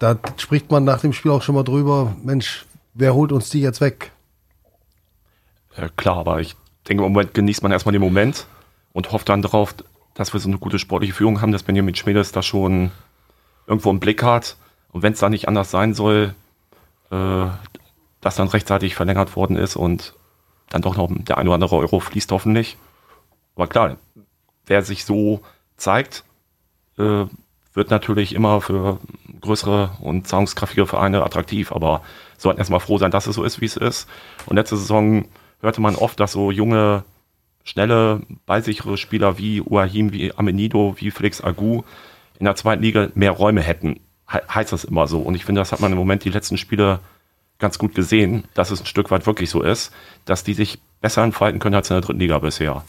Da 0.00 0.18
spricht 0.38 0.72
man 0.72 0.82
nach 0.82 1.02
dem 1.02 1.12
Spiel 1.12 1.30
auch 1.30 1.42
schon 1.42 1.54
mal 1.54 1.62
drüber, 1.62 2.16
Mensch, 2.20 2.66
wer 2.94 3.14
holt 3.14 3.30
uns 3.30 3.48
die 3.48 3.60
jetzt 3.60 3.80
weg? 3.80 4.10
Äh, 5.76 5.88
klar, 5.96 6.16
aber 6.16 6.40
ich 6.40 6.56
denke, 6.88 7.04
im 7.04 7.12
Moment 7.12 7.32
genießt 7.32 7.62
man 7.62 7.70
erstmal 7.70 7.92
den 7.92 8.02
Moment 8.02 8.48
und 8.92 9.12
hofft 9.12 9.28
dann 9.28 9.40
darauf, 9.40 9.76
dass 10.14 10.32
wir 10.32 10.40
so 10.40 10.48
eine 10.48 10.58
gute 10.58 10.80
sportliche 10.80 11.14
Führung 11.14 11.40
haben, 11.40 11.52
dass 11.52 11.62
Benjamin 11.62 11.94
Schmiedes 11.94 12.32
da 12.32 12.42
schon 12.42 12.90
irgendwo 13.68 13.90
im 13.90 14.00
Blick 14.00 14.24
hat. 14.24 14.56
Und 14.90 15.04
wenn 15.04 15.12
es 15.12 15.20
da 15.20 15.28
nicht 15.28 15.46
anders 15.46 15.70
sein 15.70 15.94
soll, 15.94 16.34
äh, 17.10 17.46
dass 18.20 18.36
dann 18.36 18.48
rechtzeitig 18.48 18.94
verlängert 18.94 19.36
worden 19.36 19.56
ist 19.56 19.76
und 19.76 20.14
dann 20.70 20.82
doch 20.82 20.96
noch 20.96 21.08
der 21.10 21.38
ein 21.38 21.46
oder 21.46 21.54
andere 21.54 21.76
Euro 21.76 22.00
fließt 22.00 22.30
hoffentlich. 22.32 22.76
Aber 23.54 23.66
klar, 23.66 23.96
wer 24.66 24.82
sich 24.82 25.04
so 25.04 25.40
zeigt, 25.76 26.24
äh, 26.98 27.24
wird 27.74 27.90
natürlich 27.90 28.34
immer 28.34 28.60
für 28.60 28.98
größere 29.40 29.90
und 30.00 30.26
zahlungskräftige 30.26 30.86
Vereine 30.86 31.22
attraktiv, 31.22 31.72
aber 31.72 32.02
sollten 32.36 32.58
erstmal 32.58 32.80
froh 32.80 32.98
sein, 32.98 33.10
dass 33.10 33.26
es 33.26 33.36
so 33.36 33.44
ist, 33.44 33.60
wie 33.60 33.66
es 33.66 33.76
ist. 33.76 34.08
Und 34.46 34.56
letzte 34.56 34.76
Saison 34.76 35.26
hörte 35.60 35.80
man 35.80 35.96
oft, 35.96 36.18
dass 36.20 36.32
so 36.32 36.50
junge, 36.50 37.04
schnelle, 37.64 38.22
ballsichere 38.46 38.96
Spieler 38.96 39.38
wie 39.38 39.60
Uahim, 39.60 40.12
wie 40.12 40.32
Amenido, 40.34 40.94
wie 40.98 41.10
Felix 41.10 41.42
Agu 41.42 41.82
in 42.38 42.44
der 42.44 42.56
zweiten 42.56 42.82
Liga 42.82 43.08
mehr 43.14 43.32
Räume 43.32 43.62
hätten. 43.62 44.00
He 44.30 44.38
heißt 44.48 44.72
das 44.72 44.84
immer 44.84 45.06
so. 45.06 45.20
Und 45.20 45.34
ich 45.34 45.44
finde, 45.44 45.60
das 45.60 45.72
hat 45.72 45.80
man 45.80 45.92
im 45.92 45.98
Moment 45.98 46.24
die 46.24 46.30
letzten 46.30 46.58
Spiele 46.58 47.00
ganz 47.58 47.78
gut 47.78 47.94
gesehen, 47.94 48.44
dass 48.54 48.70
es 48.70 48.80
ein 48.80 48.86
Stück 48.86 49.10
weit 49.10 49.26
wirklich 49.26 49.50
so 49.50 49.62
ist, 49.62 49.92
dass 50.24 50.44
die 50.44 50.54
sich 50.54 50.78
besser 51.00 51.22
entfalten 51.22 51.60
können 51.60 51.74
als 51.74 51.90
in 51.90 51.94
der 51.94 52.02
dritten 52.02 52.20
Liga 52.20 52.38
bisher. 52.38 52.84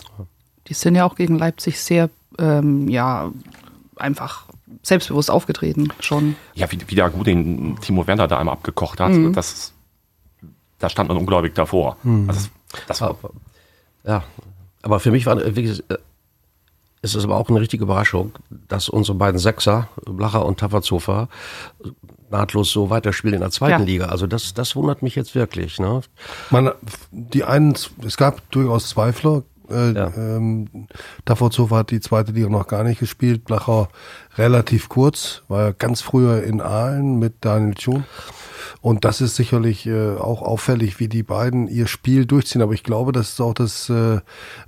Die 0.67 0.74
sind 0.74 0.96
ja 0.96 1.05
auch 1.05 1.15
gegen 1.15 1.38
Leipzig 1.38 1.79
sehr, 1.79 2.10
ähm, 2.38 2.88
ja, 2.88 3.31
einfach 3.96 4.46
selbstbewusst 4.84 5.31
aufgetreten 5.31 5.89
schon. 6.00 6.36
Ja, 6.53 6.72
wie, 6.72 6.79
wie 6.88 6.96
der 6.96 7.10
gut 7.10 7.27
den 7.27 7.77
Timo 7.81 8.05
Werner 8.08 8.27
da 8.27 8.38
einmal 8.38 8.53
abgekocht 8.53 9.00
hat, 9.00 9.12
das, 9.36 9.74
da 10.77 10.89
stand 10.89 11.10
man 11.10 11.17
ungläubig 11.17 11.55
davor. 11.55 11.98
Also 12.27 12.50
das, 12.72 12.86
das 12.88 13.01
war, 13.01 13.10
Aber, 13.10 13.31
ja, 14.03 14.24
aber 14.81 15.00
für 15.00 15.12
mich 15.12 15.25
war 15.25 15.38
wirklich, 15.38 15.84
äh, 15.89 15.98
es 17.01 17.15
ist 17.15 17.24
aber 17.24 17.38
auch 17.38 17.50
eine 17.50 17.62
richtige 17.62 17.84
Überraschung, 17.84 18.34
dass 18.68 18.89
unsere 18.89 19.18
beiden 19.18 19.39
Sechser, 19.39 19.88
Blacher 20.06 20.46
und 20.46 20.60
Tafazova, 20.60 21.29
nahtlos 22.29 22.72
so 22.72 22.89
weiterspielen 22.89 23.36
in 23.36 23.41
der 23.41 23.51
zweiten 23.51 23.79
Ja. 23.82 23.86
Liga. 23.86 24.06
Also 24.08 24.27
das, 24.27 24.53
das 24.53 24.75
wundert 24.75 25.01
mich 25.01 25.15
jetzt 25.15 25.34
wirklich. 25.36 25.79
Ne? 25.79 26.01
Man, 26.51 26.72
die 27.12 27.44
einen, 27.44 27.75
es 28.06 28.18
gab 28.18 28.50
durchaus 28.51 28.89
Zweifler. 28.89 29.44
Äh, 29.70 29.94
Ja. 29.94 30.12
ähm, 30.15 30.88
Tafozov 31.25 31.72
hat 31.72 31.91
die 31.91 32.00
zweite 32.01 32.32
Liga 32.32 32.50
noch 32.50 32.68
gar 32.68 32.84
nicht 32.84 33.00
gespielt. 33.00 33.46
Blacher 33.46 33.89
relativ 34.38 34.89
kurz, 34.89 35.44
war 35.48 35.62
ja 35.68 35.72
ganz 35.72 36.01
früher 36.01 36.44
in 36.44 36.60
Aalen 36.62 37.18
mit 37.20 37.36
Daniel 37.41 37.75
Thun. 37.75 38.03
Und 38.81 39.03
das 39.03 39.19
ist 39.19 39.36
sicherlich 39.36 39.86
äh, 39.88 40.15
auch 40.15 40.41
auffällig, 40.41 41.00
wie 41.00 41.09
die 41.09 41.24
beiden 41.24 41.67
ihr 41.67 41.88
Spiel 41.88 42.25
durchziehen. 42.25 42.62
Aber 42.62 42.74
ich 42.74 42.83
glaube, 42.83 43.12
das 43.12 43.33
ist 43.33 43.41
auch 43.41 43.53
das 43.53 43.89
äh, 43.89 44.19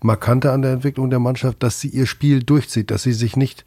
Markante 0.01 0.51
an 0.51 0.62
der 0.62 0.74
Entwicklung 0.74 1.10
der 1.10 1.20
Mannschaft, 1.20 1.63
dass 1.63 1.80
sie 1.80 1.88
ihr 1.88 2.06
Spiel 2.06 2.44
durchzieht, 2.44 2.91
dass 2.91 3.03
sie 3.03 3.13
sich 3.13 3.38
nicht 3.38 3.63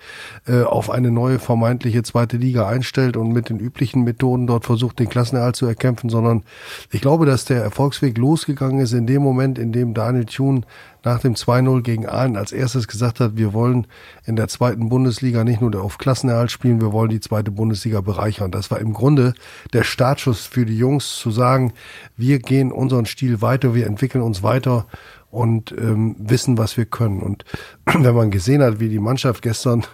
äh, 0.46 0.62
auf 0.62 0.90
eine 0.90 1.10
neue 1.10 1.38
vermeintliche 1.38 2.02
zweite 2.02 2.36
Liga 2.36 2.68
einstellt 2.68 3.16
und 3.16 3.32
mit 3.32 3.48
den 3.48 3.58
üblichen 3.58 4.04
Methoden 4.04 4.46
dort 4.46 4.66
versucht, 4.66 4.98
den 4.98 5.08
Klassenerhalt 5.08 5.56
zu 5.56 5.64
erkämpfen, 5.64 6.10
sondern 6.10 6.42
ich 6.90 7.00
glaube, 7.00 7.24
dass 7.24 7.46
der 7.46 7.62
Erfolgsweg 7.62 8.18
losgegangen 8.18 8.80
ist 8.80 8.92
in 8.92 9.06
dem 9.06 9.22
Moment, 9.22 9.58
in 9.58 9.72
dem 9.72 9.94
Daniel 9.94 10.26
Thune 10.26 10.62
nach 11.04 11.20
dem 11.20 11.34
2-0 11.34 11.82
gegen 11.82 12.06
Aalen 12.06 12.36
als 12.36 12.52
erstes 12.52 12.88
gesagt 12.88 13.20
hat, 13.20 13.36
wir 13.36 13.52
wollen 13.52 13.86
in 14.24 14.36
der 14.36 14.48
zweiten 14.48 14.88
Bundesliga 14.88 15.44
nicht 15.44 15.60
nur 15.60 15.80
auf 15.80 15.98
Klassenerhalt 15.98 16.50
spielen, 16.50 16.80
wir 16.80 16.92
wollen 16.92 17.10
die 17.10 17.20
zweite 17.20 17.50
Bundesliga 17.50 18.00
bereichern. 18.00 18.50
Das 18.50 18.70
war 18.70 18.80
im 18.80 18.92
Grunde 18.92 19.34
der 19.72 19.84
Startschuss 19.84 20.46
für 20.46 20.64
die 20.64 20.76
Jungs 20.76 21.16
zu 21.16 21.30
sagen, 21.30 21.72
wir 22.16 22.38
gehen 22.38 22.72
unseren 22.72 23.06
Stil 23.06 23.42
weiter, 23.42 23.74
wir 23.74 23.86
entwickeln 23.86 24.22
uns 24.22 24.42
weiter 24.42 24.86
und 25.34 25.72
ähm, 25.72 26.14
wissen, 26.18 26.58
was 26.58 26.76
wir 26.76 26.84
können. 26.84 27.20
Und 27.20 27.44
wenn 27.86 28.14
man 28.14 28.30
gesehen 28.30 28.62
hat, 28.62 28.78
wie 28.78 28.88
die 28.88 29.00
Mannschaft 29.00 29.42
gestern 29.42 29.84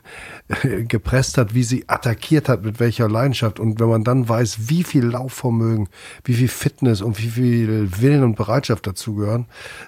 gepresst 0.89 1.39
hat, 1.39 1.55
wie 1.55 1.63
sie 1.63 1.85
attackiert 1.89 2.49
hat, 2.49 2.63
mit 2.63 2.79
welcher 2.79 3.09
Leidenschaft 3.09 3.59
und 3.59 3.81
wenn 3.81 3.89
man 3.89 4.05
dann 4.05 4.29
weiß, 4.29 4.69
wie 4.69 4.85
viel 4.85 5.07
Laufvermögen, 5.07 5.89
wie 6.25 6.35
viel 6.35 6.49
Fitness 6.49 7.01
und 7.01 7.19
wie 7.19 7.29
viel 7.29 7.89
Willen 8.01 8.23
und 8.23 8.37
Bereitschaft 8.37 8.87
dazugehören, 8.87 9.47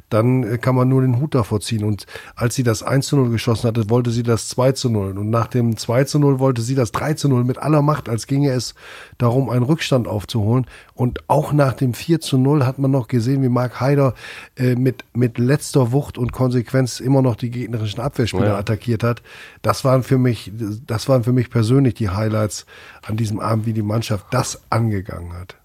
dann 0.08 0.42
äh, 0.42 0.58
kann 0.58 0.74
man 0.74 0.88
nur 0.88 1.02
den 1.02 1.20
Hut 1.20 1.34
davor 1.34 1.60
ziehen. 1.60 1.84
Und 1.84 2.06
als 2.34 2.54
sie 2.54 2.62
das 2.62 2.82
1 2.82 3.06
zu 3.06 3.16
0 3.16 3.30
geschossen 3.30 3.68
hatte, 3.68 3.90
wollte 3.90 4.10
sie 4.10 4.22
das 4.22 4.48
2 4.48 4.72
zu 4.72 4.88
0. 4.88 5.18
Und 5.18 5.28
nach 5.28 5.48
dem 5.48 5.76
2 5.76 6.04
zu 6.04 6.18
0 6.18 6.38
wollte 6.38 6.62
sie 6.62 6.74
das 6.74 6.92
3 6.92 7.14
zu 7.14 7.28
0 7.28 7.44
mit 7.44 7.58
aller 7.58 7.82
Macht, 7.82 8.08
als 8.08 8.26
ginge 8.26 8.52
es 8.52 8.74
darum, 9.18 9.50
einen 9.50 9.64
Rückstand 9.64 10.08
aufzuholen. 10.08 10.66
Und 10.94 11.28
auch 11.28 11.52
nach 11.52 11.74
dem 11.74 11.92
4 11.92 12.20
zu 12.20 12.38
0 12.38 12.64
hat 12.64 12.78
man 12.78 12.90
noch 12.90 13.08
gesehen, 13.08 13.42
wie 13.42 13.50
Mark 13.50 13.80
Haider 13.80 14.14
äh, 14.56 14.76
mit, 14.76 15.04
mit 15.12 15.41
letzter 15.42 15.92
Wucht 15.92 16.18
und 16.18 16.32
Konsequenz 16.32 17.00
immer 17.00 17.22
noch 17.22 17.36
die 17.36 17.50
gegnerischen 17.50 18.00
Abwehrspieler 18.00 18.46
ja. 18.46 18.58
attackiert 18.58 19.02
hat. 19.02 19.22
Das 19.62 19.84
waren 19.84 20.02
für 20.02 20.18
mich, 20.18 20.52
das 20.86 21.08
waren 21.08 21.24
für 21.24 21.32
mich 21.32 21.50
persönlich 21.50 21.94
die 21.94 22.10
Highlights 22.10 22.66
an 23.02 23.16
diesem 23.16 23.40
Abend, 23.40 23.66
wie 23.66 23.72
die 23.72 23.82
Mannschaft 23.82 24.26
das 24.30 24.62
angegangen 24.70 25.32
hat. 25.34 25.56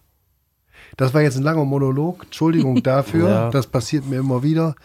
Das 0.98 1.14
war 1.14 1.22
jetzt 1.22 1.38
ein 1.38 1.44
langer 1.44 1.64
Monolog. 1.64 2.24
Entschuldigung 2.26 2.82
dafür. 2.84 3.30
ja. 3.30 3.50
Das 3.52 3.68
passiert 3.68 4.08
mir 4.10 4.18
immer 4.18 4.42
wieder. 4.42 4.76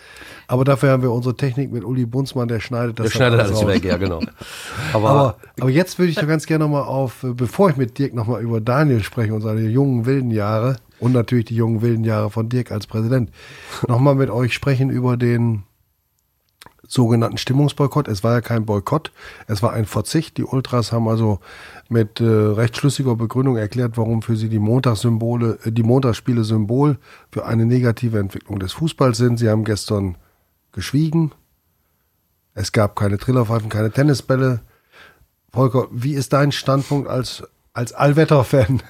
Aber 0.47 0.65
dafür 0.65 0.91
haben 0.91 1.03
wir 1.03 1.11
unsere 1.11 1.35
Technik 1.37 1.73
mit 1.73 1.85
Uli 1.85 2.05
Bunzmann, 2.05 2.49
der 2.49 2.61
schneidet 2.61 2.99
das. 2.99 3.07
Der 3.07 3.13
schneidet 3.13 3.41
alles 3.41 3.57
raus. 3.57 3.67
weg, 3.67 3.85
ja, 3.85 3.97
genau. 3.97 4.21
Aber, 4.93 5.09
aber, 5.09 5.37
aber 5.59 5.71
jetzt 5.71 5.99
würde 5.99 6.11
ich 6.11 6.17
doch 6.17 6.27
ganz 6.27 6.47
gerne 6.47 6.65
nochmal 6.65 6.83
auf, 6.83 7.25
bevor 7.37 7.71
ich 7.71 7.77
mit 7.77 7.99
Dirk 7.99 8.15
nochmal 8.15 8.43
über 8.43 8.61
Daniel 8.61 9.03
spreche 9.03 9.33
und 9.33 9.41
seine 9.41 9.63
jungen, 9.63 10.05
wilden 10.05 10.31
Jahre 10.31 10.77
und 11.03 11.13
natürlich 11.13 11.47
die 11.47 11.57
jungen, 11.57 11.83
wilden 11.83 12.05
Jahre 12.05 12.31
von 12.31 12.49
Dirk 12.49 12.71
als 12.71 12.87
Präsident, 12.87 13.31
nochmal 13.89 14.15
mit 14.15 14.31
euch 14.31 14.55
sprechen 14.55 14.89
über 14.89 15.17
den 15.17 15.65
sogenannten 16.87 17.39
Stimmungsboykott. 17.39 18.07
Es 18.07 18.23
war 18.23 18.35
ja 18.35 18.41
kein 18.41 18.67
Boykott, 18.67 19.13
es 19.49 19.63
war 19.63 19.73
ein 19.73 19.87
Verzicht. 19.87 20.37
Die 20.37 20.45
Ultras 20.45 20.93
haben 20.93 21.09
also 21.09 21.41
mit 21.89 22.21
äh, 22.21 22.25
recht 22.25 22.77
schlüssiger 22.77 23.17
Begründung 23.17 23.57
erklärt, 23.57 23.97
warum 23.97 24.23
für 24.23 24.37
sie 24.37 24.49
die 24.49 24.59
Montagssymbole, 24.61 25.59
äh, 25.65 25.73
die 25.73 25.83
Montagsspiele 25.83 26.45
Symbol 26.45 26.99
für 27.33 27.47
eine 27.47 27.67
negative 27.67 28.19
Entwicklung 28.19 28.61
des 28.61 28.73
Fußballs 28.75 29.19
sind. 29.19 29.39
Sie 29.39 29.49
haben 29.49 29.65
gestern 29.65 30.17
geschwiegen. 30.71 31.33
Es 32.55 32.71
gab 32.71 32.95
keine 32.95 33.19
Trillerpfeifen, 33.19 33.71
keine 33.71 33.91
Tennisbälle. 33.91 34.61
Volker, 35.51 35.89
wie 35.91 36.15
ist 36.15 36.33
dein 36.33 36.53
Standpunkt 36.53 37.09
als, 37.09 37.43
als 37.75 37.93
Allwetter-Fan 37.93 38.83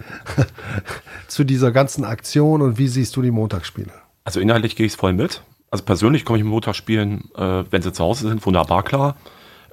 zu 1.29 1.45
dieser 1.45 1.71
ganzen 1.73 2.05
Aktion 2.05 2.62
und 2.62 2.79
wie 2.79 2.89
siehst 2.89 3.15
du 3.17 3.23
die 3.23 3.31
Montagsspiele? 3.31 3.93
Also 4.25 4.41
inhaltlich 4.41 4.77
gehe 4.77 4.87
ich 4.87 4.93
es 4.93 4.99
voll 4.99 5.12
mit. 5.12 5.43
Also 5.71 5.85
persönlich 5.85 6.25
komme 6.25 6.39
ich 6.39 6.45
mit 6.45 6.53
Montagsspielen, 6.53 7.31
äh, 7.37 7.65
wenn 7.71 7.83
sie 7.83 7.93
zu 7.93 8.05
Hause 8.05 8.29
sind, 8.29 8.45
wunderbar 8.45 8.83
klar. 8.83 9.17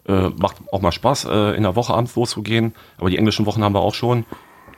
Äh, 0.07 0.29
macht 0.29 0.57
auch 0.71 0.81
mal 0.81 0.91
Spaß, 0.91 1.25
äh, 1.25 1.55
in 1.55 1.63
der 1.63 1.75
Woche 1.75 1.93
abends 1.93 2.15
loszugehen. 2.15 2.73
Aber 2.97 3.09
die 3.09 3.17
englischen 3.17 3.45
Wochen 3.45 3.63
haben 3.63 3.73
wir 3.73 3.81
auch 3.81 3.93
schon. 3.93 4.25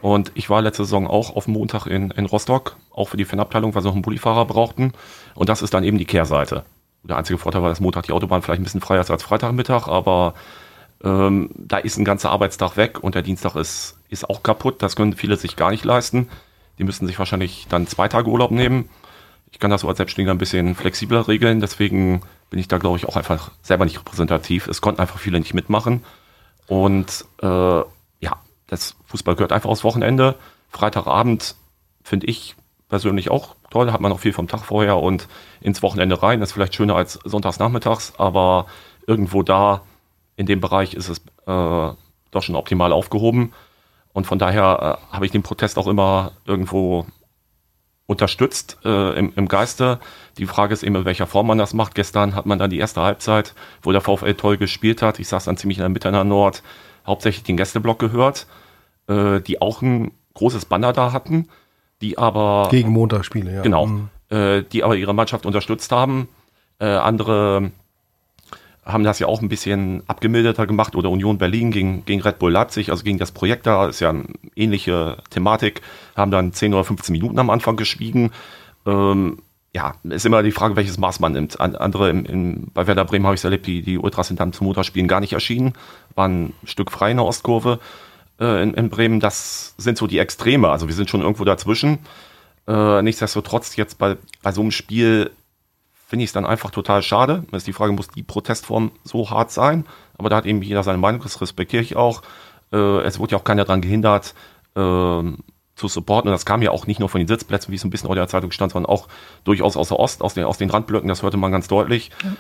Und 0.01 0.31
ich 0.33 0.50
war 0.50 0.61
letzte 0.61 0.83
Saison 0.83 1.07
auch 1.07 1.35
auf 1.35 1.45
dem 1.45 1.53
Montag 1.53 1.85
in, 1.85 2.09
in 2.11 2.25
Rostock, 2.25 2.75
auch 2.91 3.09
für 3.09 3.17
die 3.17 3.25
Fanabteilung, 3.25 3.75
weil 3.75 3.83
sie 3.83 3.88
noch 3.88 3.93
einen 3.93 4.01
Bullifahrer 4.01 4.45
brauchten. 4.45 4.93
Und 5.35 5.47
das 5.47 5.61
ist 5.61 5.73
dann 5.73 5.83
eben 5.83 6.00
die 6.00 6.05
Kehrseite. 6.05 6.63
Der 7.03 7.17
einzige 7.17 7.38
Vorteil 7.38 7.61
war, 7.61 7.69
dass 7.69 7.79
Montag 7.79 8.05
die 8.05 8.11
Autobahn 8.11 8.41
vielleicht 8.41 8.61
ein 8.61 8.63
bisschen 8.63 8.81
freier 8.81 9.01
ist 9.01 9.11
als 9.11 9.23
Freitagmittag, 9.23 9.88
aber 9.88 10.33
ähm, 11.03 11.50
da 11.55 11.77
ist 11.77 11.98
ein 11.98 12.05
ganzer 12.05 12.29
Arbeitstag 12.31 12.77
weg 12.77 13.03
und 13.03 13.15
der 13.15 13.22
Dienstag 13.22 13.55
ist, 13.55 13.98
ist 14.10 14.29
auch 14.29 14.43
kaputt. 14.43 14.81
Das 14.81 14.96
können 14.96 15.13
viele 15.13 15.38
sich 15.38 15.55
gar 15.55 15.72
nicht 15.72 15.86
leisten. 15.86 16.29
Die 16.77 16.84
müssten 16.84 17.08
sich 17.08 17.17
wahrscheinlich 17.20 17.67
dann 17.70 17.88
zwei 17.88 18.08
Tage 18.08 18.29
Urlaub 18.29 18.51
nehmen. 18.51 18.89
Ich 19.51 19.60
kann 19.60 19.72
das 19.72 19.81
so 19.81 19.89
als 19.89 19.98
Selbstständiger 19.98 20.34
ein 20.34 20.38
bisschen 20.38 20.75
flexibler 20.75 21.27
regeln, 21.27 21.60
deswegen 21.60 22.22
bin 22.50 22.60
ich 22.60 22.67
da, 22.67 22.77
glaube 22.77 22.98
ich, 22.98 23.08
auch 23.08 23.15
einfach 23.15 23.51
selber 23.62 23.86
nicht 23.86 24.00
repräsentativ. 24.00 24.67
Es 24.67 24.81
konnten 24.81 25.01
einfach 25.01 25.20
viele 25.20 25.39
nicht 25.39 25.53
mitmachen. 25.53 26.03
Und 26.67 27.25
äh, 27.41 27.48
ja, 27.48 28.41
das 28.67 28.96
Fußball 29.08 29.36
gehört 29.36 29.51
einfach 29.51 29.70
aufs 29.70 29.84
Wochenende. 29.84 30.36
Freitagabend 30.70 31.55
finde 32.03 32.27
ich 32.27 32.55
persönlich 32.89 33.31
auch 33.31 33.55
toll, 33.70 33.91
hat 33.91 34.01
man 34.01 34.12
noch 34.12 34.20
viel 34.20 34.34
vom 34.34 34.48
Tag 34.48 34.62
vorher 34.62 34.98
und 34.98 35.27
ins 35.62 35.81
Wochenende 35.81 36.22
rein. 36.22 36.39
Das 36.39 36.50
ist 36.50 36.53
vielleicht 36.53 36.75
schöner 36.75 36.96
als 36.96 37.20
sonntags 37.24 37.60
nachmittags, 37.60 38.13
aber 38.17 38.67
irgendwo 39.08 39.43
da 39.43 39.81
in 40.41 40.48
dem 40.48 40.60
Bereich 40.60 40.95
ist 40.95 41.07
es 41.07 41.19
äh, 41.19 41.95
doch 42.31 42.41
schon 42.41 42.55
optimal 42.55 42.91
aufgehoben. 42.91 43.53
Und 44.12 44.25
von 44.25 44.39
daher 44.39 45.00
äh, 45.12 45.13
habe 45.13 45.25
ich 45.25 45.31
den 45.31 45.43
Protest 45.43 45.77
auch 45.77 45.88
immer 45.88 46.33
irgendwo 46.45 47.05
unterstützt 48.07 48.79
äh, 48.83 49.17
im, 49.17 49.31
im 49.36 49.48
Geiste. 49.48 50.00
Die 50.38 50.48
Frage 50.48 50.74
ist 50.74 50.83
eben, 50.83 50.95
in 50.95 51.05
welcher 51.05 51.27
Form 51.27 51.48
man 51.48 51.60
das 51.60 51.74
macht. 51.74 51.93
Gestern 51.93 52.36
hat 52.36 52.48
man 52.48 52.57
dann 52.57 52.71
die 52.71 52.79
erste 52.79 53.01
Halbzeit, 53.01 53.53
wo 53.83 53.91
der 53.91 54.01
VfL 54.01 54.33
toll 54.33 54.57
gespielt 54.57 55.03
hat. 55.03 55.19
Ich 55.19 55.27
saß 55.27 55.45
dann 55.45 55.57
ziemlich 55.57 55.77
in 55.77 55.83
der 55.83 55.89
Mitte 55.89 56.07
in 56.07 56.15
der 56.15 56.24
Nord, 56.24 56.63
hauptsächlich 57.05 57.43
den 57.43 57.55
Gästeblock 57.55 58.00
gehört, 58.00 58.48
äh, 59.07 59.39
die 59.41 59.62
auch 59.62 59.81
ein 59.83 60.12
großes 60.33 60.65
Banner 60.65 60.91
da 60.91 61.13
hatten, 61.13 61.50
die 62.01 62.17
aber... 62.17 62.67
Gegen 62.71 62.89
Montagsspiele, 62.89 63.53
ja. 63.53 63.62
Genau. 63.62 63.86
Mhm. 63.86 64.10
Äh, 64.29 64.63
die 64.63 64.83
aber 64.83 64.95
ihre 64.95 65.13
Mannschaft 65.13 65.45
unterstützt 65.45 65.91
haben. 65.91 66.27
Äh, 66.79 66.88
andere 66.88 67.71
haben 68.85 69.03
das 69.03 69.19
ja 69.19 69.27
auch 69.27 69.41
ein 69.41 69.50
bisschen 69.50 70.03
abgemilderter 70.07 70.65
gemacht 70.65 70.95
oder 70.95 71.09
Union 71.09 71.38
Berlin 71.38 71.71
gegen, 71.71 72.03
gegen 72.05 72.21
Red 72.21 72.39
Bull 72.39 72.51
Leipzig, 72.51 72.89
also 72.89 73.03
gegen 73.03 73.19
das 73.19 73.31
Projekt 73.31 73.67
da, 73.67 73.88
ist 73.88 74.00
ja 74.00 74.09
eine 74.09 74.25
ähnliche 74.55 75.17
Thematik, 75.29 75.81
haben 76.15 76.31
dann 76.31 76.53
10 76.53 76.73
oder 76.73 76.83
15 76.83 77.13
Minuten 77.13 77.38
am 77.38 77.50
Anfang 77.50 77.75
geschwiegen. 77.75 78.31
Ähm, 78.85 79.38
ja, 79.73 79.93
ist 80.03 80.25
immer 80.25 80.43
die 80.43 80.51
Frage, 80.51 80.75
welches 80.75 80.97
Maß 80.97 81.19
man 81.19 81.33
nimmt. 81.33 81.61
Andere 81.61 82.09
im, 82.09 82.25
im, 82.25 82.67
bei 82.73 82.88
Werder 82.88 83.05
Bremen 83.05 83.25
habe 83.25 83.35
ich 83.35 83.41
es 83.41 83.45
erlebt, 83.45 83.67
die, 83.67 83.81
die 83.81 83.97
Ultras 83.97 84.27
sind 84.27 84.39
dann 84.39 84.51
zum 84.51 84.67
Motorspielen 84.67 85.07
gar 85.07 85.21
nicht 85.21 85.33
erschienen, 85.33 85.73
waren 86.15 86.45
ein 86.45 86.53
Stück 86.65 86.91
frei 86.91 87.11
in 87.11 87.17
der 87.17 87.25
Ostkurve 87.25 87.79
äh, 88.39 88.63
in, 88.63 88.73
in, 88.73 88.89
Bremen. 88.89 89.19
Das 89.21 89.75
sind 89.77 89.97
so 89.97 90.07
die 90.07 90.19
Extreme, 90.19 90.69
also 90.69 90.88
wir 90.88 90.95
sind 90.95 91.09
schon 91.09 91.21
irgendwo 91.21 91.45
dazwischen. 91.45 92.00
Äh, 92.67 93.01
nichtsdestotrotz 93.01 93.75
jetzt 93.75 93.97
bei, 93.97 94.17
bei 94.41 94.51
so 94.51 94.61
einem 94.61 94.71
Spiel 94.71 95.31
finde 96.11 96.25
ich 96.25 96.29
es 96.31 96.33
dann 96.33 96.45
einfach 96.45 96.71
total 96.71 97.01
schade. 97.01 97.45
Das 97.51 97.59
ist 97.59 97.67
die 97.67 97.73
Frage, 97.73 97.93
muss 97.93 98.09
die 98.09 98.21
Protestform 98.21 98.91
so 99.05 99.29
hart 99.29 99.49
sein? 99.49 99.85
Aber 100.17 100.29
da 100.29 100.35
hat 100.35 100.45
eben 100.45 100.61
jeder 100.61 100.83
seine 100.83 100.97
Meinung, 100.97 101.21
das 101.21 101.39
respektiere 101.39 101.81
ich 101.81 101.95
auch. 101.95 102.21
Äh, 102.73 102.99
es 103.03 103.17
wurde 103.17 103.31
ja 103.31 103.37
auch 103.37 103.45
keiner 103.45 103.63
daran 103.63 103.79
gehindert, 103.79 104.35
äh, 104.75 104.79
zu 104.79 105.87
supporten. 105.87 106.27
Und 106.27 106.33
das 106.33 106.45
kam 106.45 106.61
ja 106.61 106.71
auch 106.71 106.85
nicht 106.85 106.99
nur 106.99 107.07
von 107.07 107.19
den 107.19 107.29
Sitzplätzen, 107.29 107.71
wie 107.71 107.77
es 107.77 107.85
ein 107.85 107.91
bisschen 107.91 108.09
in 108.09 108.15
der 108.15 108.27
Zeitung 108.27 108.51
stand, 108.51 108.73
sondern 108.73 108.91
auch 108.91 109.07
durchaus 109.45 109.77
aus 109.77 109.87
der 109.87 110.01
Ost, 110.01 110.21
aus 110.21 110.33
den, 110.33 110.43
aus 110.43 110.57
den 110.57 110.69
Randblöcken. 110.69 111.07
Das 111.07 111.23
hörte 111.23 111.37
man 111.37 111.53
ganz 111.53 111.69
deutlich. 111.69 112.11
Ja. 112.21 112.33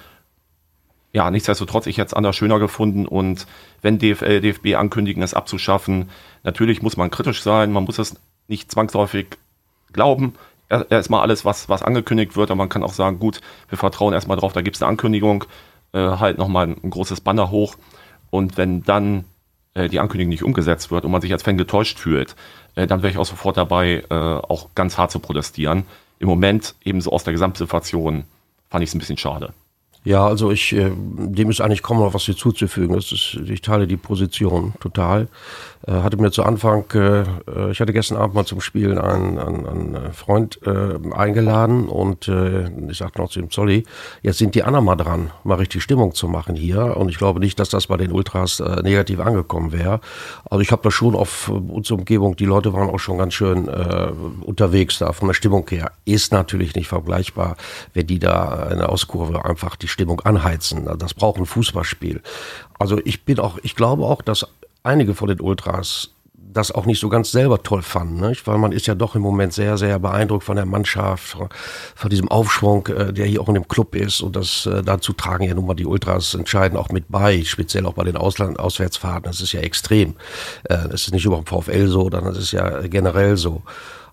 ja, 1.13 1.31
nichtsdestotrotz, 1.31 1.85
ich 1.85 1.97
hätte 1.97 2.07
es 2.07 2.13
anders 2.13 2.35
schöner 2.35 2.59
gefunden. 2.59 3.07
Und 3.07 3.47
wenn 3.81 3.99
DFL, 3.99 4.41
DFB 4.41 4.75
ankündigen, 4.75 5.23
es 5.23 5.33
abzuschaffen, 5.33 6.09
natürlich 6.43 6.81
muss 6.81 6.97
man 6.97 7.09
kritisch 7.09 7.41
sein. 7.41 7.71
Man 7.71 7.85
muss 7.85 7.99
es 7.99 8.17
nicht 8.49 8.69
zwangsläufig 8.69 9.37
glauben 9.93 10.33
erstmal 10.89 11.21
alles, 11.21 11.45
was, 11.45 11.69
was 11.69 11.83
angekündigt 11.83 12.35
wird, 12.35 12.49
aber 12.49 12.57
man 12.57 12.69
kann 12.69 12.83
auch 12.83 12.93
sagen, 12.93 13.19
gut, 13.19 13.41
wir 13.69 13.77
vertrauen 13.77 14.13
erstmal 14.13 14.37
drauf, 14.37 14.53
da 14.53 14.61
gibt 14.61 14.75
es 14.75 14.81
eine 14.81 14.89
Ankündigung, 14.89 15.45
äh, 15.93 15.99
halt 15.99 16.37
nochmal 16.37 16.67
ein, 16.67 16.89
großes 16.89 17.21
Banner 17.21 17.51
hoch 17.51 17.75
und 18.29 18.57
wenn 18.57 18.83
dann 18.83 19.25
äh, 19.73 19.89
die 19.89 19.99
Ankündigung 19.99 20.29
nicht 20.29 20.43
umgesetzt 20.43 20.91
wird 20.91 21.05
und 21.05 21.11
man 21.11 21.21
sich 21.21 21.31
als 21.33 21.43
Fan 21.43 21.57
getäuscht 21.57 21.99
fühlt, 21.99 22.35
äh, 22.75 22.87
dann 22.87 23.01
wäre 23.01 23.11
ich 23.11 23.17
auch 23.17 23.25
sofort 23.25 23.57
dabei, 23.57 24.03
äh, 24.09 24.13
auch 24.13 24.69
ganz 24.75 24.97
hart 24.97 25.11
zu 25.11 25.19
protestieren. 25.19 25.83
Im 26.19 26.27
Moment, 26.27 26.75
ebenso 26.83 27.11
aus 27.11 27.23
der 27.23 27.33
Gesamtsituation, 27.33 28.25
fand 28.69 28.83
ich 28.83 28.89
es 28.89 28.95
ein 28.95 28.99
bisschen 28.99 29.17
schade. 29.17 29.53
Ja, 30.03 30.25
also 30.25 30.49
ich, 30.49 30.73
äh, 30.73 30.91
dem 30.95 31.51
ist 31.51 31.61
eigentlich 31.61 31.83
kaum 31.83 31.99
noch 31.99 32.15
was 32.15 32.23
hinzuzufügen. 32.23 32.95
Das 32.95 33.11
ist, 33.11 33.37
ich 33.47 33.61
teile 33.61 33.85
die 33.85 33.97
Position 33.97 34.73
total. 34.79 35.27
Äh, 35.85 35.91
hatte 35.91 36.17
mir 36.17 36.31
zu 36.31 36.43
Anfang, 36.43 36.85
äh, 36.95 37.23
ich 37.69 37.79
hatte 37.79 37.93
gestern 37.93 38.17
Abend 38.17 38.33
mal 38.33 38.45
zum 38.45 38.61
Spielen 38.61 38.97
einen, 38.97 39.37
einen, 39.37 39.67
einen 39.67 40.13
Freund 40.13 40.59
eingeladen 40.63 41.87
und 41.87 42.27
ich 42.27 42.97
sagte 42.97 43.21
noch 43.21 43.29
zu 43.29 43.39
dem 43.39 43.49
Zolli, 43.49 43.83
jetzt 44.21 44.37
sind 44.37 44.55
die 44.55 44.63
anderen 44.63 44.85
mal 44.85 44.95
dran, 44.95 45.31
mal 45.43 45.55
richtig 45.55 45.83
Stimmung 45.83 46.13
zu 46.13 46.27
machen 46.27 46.55
hier. 46.55 46.97
Und 46.97 47.09
ich 47.09 47.17
glaube 47.17 47.39
nicht, 47.39 47.59
dass 47.59 47.69
das 47.69 47.87
bei 47.87 47.97
den 47.97 48.11
Ultras 48.11 48.61
negativ 48.83 49.19
angekommen 49.19 49.71
wäre. 49.71 50.01
Also 50.49 50.61
ich 50.61 50.71
habe 50.71 50.81
da 50.83 50.91
schon 50.91 51.15
auf 51.15 51.49
unsere 51.49 51.99
Umgebung, 51.99 52.35
die 52.35 52.45
Leute 52.45 52.73
waren 52.73 52.89
auch 52.89 52.99
schon 52.99 53.17
ganz 53.17 53.33
schön 53.33 53.67
unterwegs 54.41 54.99
da 54.99 55.13
von 55.13 55.27
der 55.27 55.33
Stimmung 55.33 55.67
her. 55.69 55.91
Ist 56.05 56.31
natürlich 56.31 56.75
nicht 56.75 56.87
vergleichbar, 56.87 57.57
wenn 57.93 58.07
die 58.07 58.19
da 58.19 58.69
in 58.71 58.79
der 58.79 58.89
Auskurve 58.89 59.43
einfach 59.45 59.75
die 59.75 59.87
Stimmung 59.91 60.21
anheizen. 60.21 60.89
Das 60.97 61.13
braucht 61.13 61.39
ein 61.39 61.45
Fußballspiel. 61.45 62.21
Also 62.79 62.99
ich 63.05 63.25
bin 63.25 63.39
auch, 63.39 63.59
ich 63.61 63.75
glaube 63.75 64.05
auch, 64.05 64.21
dass 64.21 64.47
einige 64.83 65.13
von 65.13 65.27
den 65.27 65.41
Ultras 65.41 66.09
das 66.53 66.71
auch 66.71 66.85
nicht 66.85 66.99
so 66.99 67.09
ganz 67.09 67.31
selber 67.31 67.63
toll 67.63 67.81
fanden, 67.81 68.27
nicht? 68.27 68.45
weil 68.47 68.57
man 68.57 68.71
ist 68.71 68.87
ja 68.87 68.95
doch 68.95 69.15
im 69.15 69.21
Moment 69.21 69.53
sehr, 69.53 69.77
sehr 69.77 69.99
beeindruckt 69.99 70.43
von 70.43 70.55
der 70.55 70.65
Mannschaft, 70.65 71.37
von 71.95 72.09
diesem 72.09 72.27
Aufschwung, 72.27 72.87
äh, 72.87 73.13
der 73.13 73.25
hier 73.25 73.41
auch 73.41 73.47
in 73.47 73.53
dem 73.53 73.67
Club 73.67 73.95
ist 73.95 74.21
und 74.21 74.35
das 74.35 74.65
äh, 74.65 74.83
dazu 74.83 75.13
tragen 75.13 75.45
ja 75.45 75.53
nun 75.53 75.65
mal 75.65 75.75
die 75.75 75.85
Ultras 75.85 76.33
entscheiden 76.33 76.77
auch 76.77 76.89
mit 76.89 77.05
bei, 77.09 77.43
speziell 77.43 77.85
auch 77.85 77.93
bei 77.93 78.03
den 78.03 78.17
Ausland 78.17 78.59
Auswärtsfahrten, 78.59 79.23
das 79.23 79.41
ist 79.41 79.53
ja 79.53 79.61
extrem. 79.61 80.15
Äh, 80.63 80.89
das 80.89 81.03
ist 81.03 81.13
nicht 81.13 81.25
über 81.25 81.37
dem 81.37 81.45
VfL 81.45 81.87
so, 81.87 82.09
das 82.09 82.37
ist 82.37 82.51
ja 82.51 82.81
generell 82.87 83.37
so. 83.37 83.61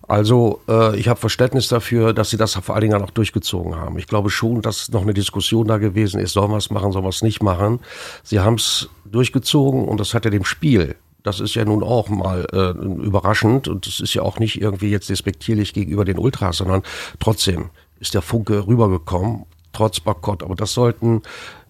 Also 0.09 0.59
äh, 0.67 0.97
ich 0.99 1.07
habe 1.07 1.19
Verständnis 1.19 1.67
dafür, 1.67 2.13
dass 2.13 2.31
sie 2.31 2.37
das 2.37 2.55
vor 2.55 2.73
allen 2.73 2.89
Dingen 2.89 3.01
auch 3.01 3.11
durchgezogen 3.11 3.75
haben. 3.75 3.97
Ich 3.99 4.07
glaube 4.07 4.31
schon, 4.31 4.63
dass 4.63 4.89
noch 4.89 5.03
eine 5.03 5.13
Diskussion 5.13 5.67
da 5.67 5.77
gewesen 5.77 6.19
ist, 6.19 6.33
sollen 6.33 6.49
wir 6.49 6.57
es 6.57 6.71
machen, 6.71 6.91
sollen 6.91 7.05
wir 7.05 7.09
es 7.09 7.21
nicht 7.21 7.43
machen. 7.43 7.79
Sie 8.23 8.39
haben 8.39 8.55
es 8.55 8.89
durchgezogen 9.05 9.87
und 9.87 9.99
das 9.99 10.13
hat 10.15 10.25
ja 10.25 10.31
dem 10.31 10.43
Spiel 10.45 10.95
das 11.21 11.41
ist 11.41 11.53
ja 11.53 11.65
nun 11.65 11.83
auch 11.83 12.07
mal 12.07 12.47
äh, 12.53 12.71
überraschend 13.05 13.67
und 13.67 13.85
es 13.85 13.99
ist 13.99 14.13
ja 14.13 14.21
auch 14.21 14.39
nicht 14.39 14.61
irgendwie 14.61 14.89
jetzt 14.89 15.09
despektierlich 15.09 15.73
gegenüber 15.73 16.05
den 16.05 16.17
Ultras, 16.17 16.57
sondern 16.57 16.81
trotzdem 17.19 17.69
ist 17.99 18.13
der 18.13 18.21
Funke 18.21 18.65
rübergekommen 18.65 19.45
trotz 19.73 19.99
Boykott. 19.99 20.43
Aber 20.43 20.55
das 20.55 20.73
sollten 20.73 21.21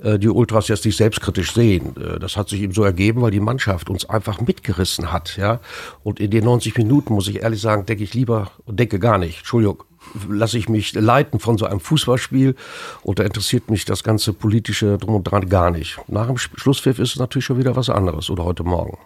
äh, 0.02 0.18
die 0.20 0.30
Ultras 0.30 0.68
jetzt 0.68 0.86
nicht 0.86 0.98
selbstkritisch 0.98 1.54
sehen. 1.54 1.96
Äh, 1.98 2.20
das 2.20 2.38
hat 2.38 2.50
sich 2.50 2.62
eben 2.62 2.74
so 2.74 2.84
ergeben, 2.84 3.22
weil 3.22 3.32
die 3.32 3.40
Mannschaft 3.40 3.90
uns 3.90 4.10
einfach 4.10 4.42
mitgerissen 4.42 5.12
hat. 5.12 5.38
Ja? 5.38 5.60
Und 6.04 6.20
in 6.20 6.32
den 6.32 6.44
90 6.46 6.78
Minuten, 6.78 7.14
muss 7.14 7.28
ich 7.28 7.42
ehrlich 7.42 7.62
sagen, 7.62 7.86
denke 7.86 8.04
ich 8.04 8.14
lieber 8.14 8.52
denke 8.68 9.00
gar 9.00 9.18
nicht. 9.18 9.40
Entschuldigung, 9.40 9.84
lasse 10.30 10.58
ich 10.58 10.70
mich 10.70 10.94
leiten 10.94 11.40
von 11.40 11.58
so 11.58 11.66
einem 11.66 11.80
Fußballspiel 11.80 12.56
und 13.04 13.20
da 13.20 13.24
interessiert 13.24 13.70
mich 13.70 13.86
das 13.86 14.04
ganze 14.04 14.34
politische 14.34 14.98
Drum 14.98 15.16
und 15.16 15.24
Dran 15.24 15.50
gar 15.50 15.72
nicht. 15.72 16.00
Nach 16.08 16.28
dem 16.28 16.38
Schlusspfiff 16.38 17.00
ist 17.00 17.12
es 17.12 17.20
natürlich 17.20 17.46
schon 17.46 17.58
wieder 17.58 17.76
was 17.76 17.90
anderes 17.90 18.30
oder 18.30 18.46
heute 18.46 18.64
Morgen. 18.64 18.98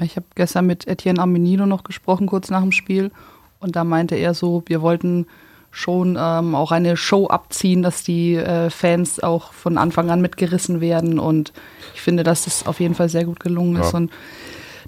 Ich 0.00 0.16
habe 0.16 0.26
gestern 0.34 0.66
mit 0.66 0.86
Etienne 0.86 1.20
Armenino 1.20 1.66
noch 1.66 1.82
gesprochen, 1.82 2.26
kurz 2.26 2.50
nach 2.50 2.62
dem 2.62 2.72
Spiel. 2.72 3.10
Und 3.58 3.74
da 3.74 3.82
meinte 3.82 4.14
er 4.14 4.34
so, 4.34 4.62
wir 4.66 4.80
wollten 4.80 5.26
schon 5.70 6.16
ähm, 6.18 6.54
auch 6.54 6.72
eine 6.72 6.96
Show 6.96 7.26
abziehen, 7.28 7.82
dass 7.82 8.02
die 8.02 8.34
äh, 8.34 8.70
Fans 8.70 9.20
auch 9.22 9.52
von 9.52 9.78
Anfang 9.78 10.10
an 10.10 10.20
mitgerissen 10.20 10.80
werden. 10.80 11.18
Und 11.18 11.52
ich 11.94 12.00
finde, 12.00 12.22
dass 12.22 12.46
es 12.46 12.66
auf 12.66 12.80
jeden 12.80 12.94
Fall 12.94 13.08
sehr 13.08 13.24
gut 13.24 13.40
gelungen 13.40 13.80
ist. 13.80 13.94
Und 13.94 14.10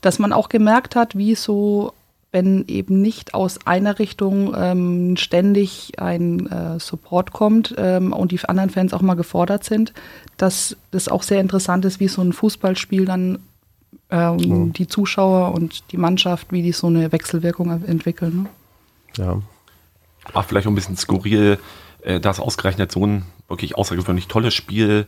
dass 0.01 0.19
man 0.19 0.33
auch 0.33 0.49
gemerkt 0.49 0.97
hat, 0.97 1.17
wie 1.17 1.35
so, 1.35 1.93
wenn 2.33 2.65
eben 2.67 3.03
nicht 3.03 3.35
aus 3.35 3.67
einer 3.67 3.99
Richtung 3.99 4.55
ähm, 4.57 5.17
ständig 5.17 5.93
ein 5.99 6.47
äh, 6.47 6.81
Support 6.81 7.33
kommt 7.33 7.75
ähm, 7.77 8.13
und 8.13 8.33
die 8.33 8.41
anderen 8.45 8.71
Fans 8.71 8.95
auch 8.95 9.03
mal 9.03 9.15
gefordert 9.15 9.65
sind, 9.65 9.93
dass 10.39 10.77
das 10.91 11.09
auch 11.09 11.23
sehr 11.23 11.41
interessant 11.41 11.85
ist, 11.85 12.01
wie 12.01 12.09
so 12.09 12.23
ein 12.23 12.33
Fußballspiel 12.33 13.05
dann 13.05 13.39
mhm. 14.13 14.73
die 14.73 14.89
Zuschauer 14.89 15.55
und 15.55 15.93
die 15.93 15.97
Mannschaft, 15.97 16.51
wie 16.51 16.63
die 16.63 16.73
so 16.73 16.89
eine 16.89 17.13
Wechselwirkung 17.13 17.85
entwickeln. 17.87 18.43
Ne? 18.43 19.25
Ja 19.25 19.43
war 20.33 20.43
vielleicht 20.43 20.67
auch 20.67 20.73
ein 20.73 20.77
bisschen 20.77 20.97
skurril, 20.97 21.59
äh, 22.03 22.21
dass 22.21 22.41
ausgerechnet 22.41 22.93
so 22.93 23.07
ein 23.07 23.25
wirklich 23.49 23.77
außergewöhnlich 23.77 24.29
tolles 24.29 24.55
Spiel 24.55 25.07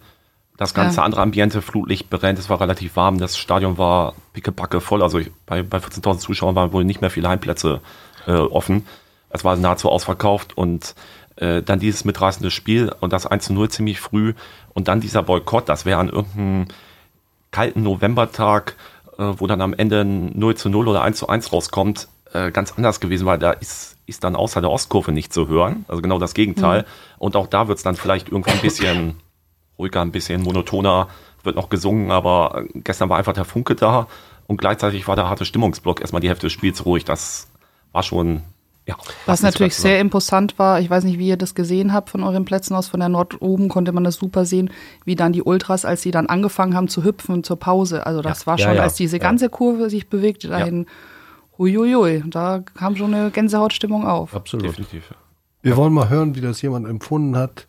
das 0.57 0.75
ganze 0.75 0.99
ja. 0.99 1.03
andere 1.05 1.23
Ambiente 1.23 1.63
Flutlicht 1.63 2.11
brennt. 2.11 2.39
Es 2.39 2.51
war 2.51 2.61
relativ 2.61 2.97
warm. 2.97 3.19
Das 3.19 3.39
Stadion 3.39 3.79
war 3.79 4.15
pickepacke 4.33 4.81
voll. 4.81 5.03
Also 5.03 5.19
ich, 5.19 5.31
bei, 5.47 5.63
bei 5.63 5.79
14.000 5.79 6.19
Zuschauern 6.19 6.55
waren 6.55 6.73
wohl 6.73 6.85
nicht 6.85 7.01
mehr 7.01 7.11
viele 7.11 7.29
Heimplätze 7.29 7.81
äh, 8.27 8.33
offen. 8.33 8.87
Es 9.31 9.45
war 9.45 9.57
nahezu 9.57 9.89
ausverkauft 9.89 10.57
und 10.57 10.95
äh, 11.37 11.63
dann 11.63 11.81
dieses 11.81 12.05
mitreißende 12.05 12.51
Spiel 12.51 12.93
und 13.01 13.13
das 13.13 13.27
1 13.27 13.47
zu 13.47 13.53
0 13.55 13.71
ziemlich 13.71 13.99
früh 13.99 14.35
und 14.75 14.89
dann 14.89 15.01
dieser 15.01 15.23
Boykott. 15.23 15.69
Das 15.69 15.87
wäre 15.87 15.99
an 15.99 16.11
irgendeinem 16.11 16.67
kalten 17.51 17.83
Novembertag, 17.83 18.77
äh, 19.19 19.25
wo 19.39 19.47
dann 19.47 19.63
am 19.63 19.73
Ende 19.73 20.05
0 20.05 20.55
zu 20.57 20.69
0 20.69 20.89
oder 20.89 21.03
1 21.03 21.19
zu 21.19 21.29
1 21.29 21.53
rauskommt, 21.53 22.09
äh, 22.33 22.51
ganz 22.51 22.73
anders 22.77 23.01
gewesen, 23.01 23.27
weil 23.27 23.39
da 23.39 23.53
ist, 23.53 23.97
ist 24.07 24.25
dann 24.25 24.37
außer 24.37 24.61
der 24.61 24.71
Ostkurve 24.71 25.13
nicht 25.13 25.33
zu 25.33 25.49
hören. 25.49 25.85
Also 25.89 26.03
genau 26.03 26.19
das 26.19 26.35
Gegenteil. 26.35 26.83
Mhm. 26.83 26.87
Und 27.19 27.37
auch 27.37 27.47
da 27.47 27.69
wird 27.69 27.79
es 27.79 27.85
dann 27.85 27.97
vielleicht 27.97 28.29
irgendwann 28.29 28.55
ein 28.55 28.63
bisschen 28.63 29.17
ruhiger, 29.79 30.01
ein 30.01 30.13
bisschen 30.13 30.43
monotoner, 30.43 31.09
wird 31.43 31.57
noch 31.57 31.69
gesungen, 31.69 32.11
aber 32.11 32.65
gestern 32.75 33.09
war 33.09 33.19
einfach 33.19 33.33
der 33.33 33.45
Funke 33.45 33.75
da 33.75 34.07
und 34.47 34.59
gleichzeitig 34.59 35.09
war 35.09 35.17
der 35.17 35.29
harte 35.29 35.45
Stimmungsblock 35.45 36.01
erstmal 36.01 36.21
die 36.21 36.29
Hälfte 36.29 36.47
des 36.47 36.53
Spiels 36.53 36.85
ruhig. 36.85 37.05
Das 37.05 37.49
war 37.91 38.03
schon 38.03 38.43
ja, 38.85 38.97
was 39.27 39.43
natürlich 39.43 39.77
sehr 39.77 40.01
imposant 40.01 40.59
war, 40.59 40.81
ich 40.81 40.91
weiß 40.91 41.05
nicht, 41.05 41.21
wie 41.21 41.29
ihr 41.29 41.37
das 41.37 41.55
gesehen 41.55 41.93
habt 41.93 42.11
von 42.11 42.25
euren 42.25 42.45
Plätzen 42.45 42.75
aus, 42.75 42.89
von 42.89 42.99
der 42.99 43.09
Nord 43.09 43.41
oben 43.41 43.69
konnte 43.69 43.93
man 43.93 44.03
das 44.03 44.17
super 44.17 44.45
sehen, 44.45 44.71
wie 45.05 45.15
dann 45.15 45.33
die 45.33 45.43
Ultras, 45.43 45.85
als 45.85 46.03
sie 46.03 46.11
dann 46.11 46.27
angefangen 46.27 46.75
haben 46.75 46.89
zu 46.89 47.05
hüpfen 47.05 47.45
zur 47.45 47.61
Pause. 47.61 48.07
Also 48.07 48.23
das 48.23 48.41
ja, 48.41 48.47
war 48.49 48.59
schon, 48.59 48.75
ja, 48.75 48.83
als 48.83 48.95
diese 48.95 49.21
ganze 49.21 49.51
Kurve 49.51 49.89
sich 49.89 50.09
bewegte 50.09 50.49
dahin, 50.49 50.87
Uiuiui, 51.63 52.25
da 52.27 52.65
kam 52.75 52.97
schon 52.97 53.15
eine 53.15 53.31
Gänsehautstimmung 53.31 54.05
auf. 54.05 54.35
Absolut. 54.35 54.67
Definitiv. 54.67 55.15
Wir 55.63 55.77
wollen 55.77 55.93
mal 55.93 56.11
hören, 56.11 56.35
wie 56.35 56.41
das 56.41 56.61
jemand 56.61 56.89
empfunden 56.89 57.37
hat, 57.37 57.69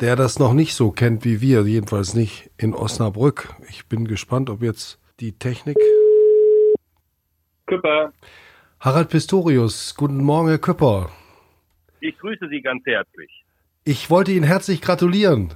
der 0.00 0.16
das 0.16 0.38
noch 0.38 0.54
nicht 0.54 0.74
so 0.74 0.90
kennt 0.90 1.26
wie 1.26 1.42
wir, 1.42 1.62
jedenfalls 1.64 2.14
nicht 2.14 2.50
in 2.56 2.72
Osnabrück. 2.72 3.54
Ich 3.68 3.86
bin 3.86 4.08
gespannt, 4.08 4.48
ob 4.48 4.62
jetzt 4.62 4.98
die 5.20 5.32
Technik. 5.32 5.76
Küpper. 7.66 8.14
Harald 8.80 9.10
Pistorius, 9.10 9.94
guten 9.94 10.24
Morgen, 10.24 10.48
Herr 10.48 10.58
Küpper. 10.58 11.10
Ich 12.00 12.16
grüße 12.18 12.48
Sie 12.48 12.62
ganz 12.62 12.82
herzlich. 12.86 13.44
Ich 13.84 14.08
wollte 14.08 14.32
Ihnen 14.32 14.44
herzlich 14.44 14.80
gratulieren. 14.80 15.52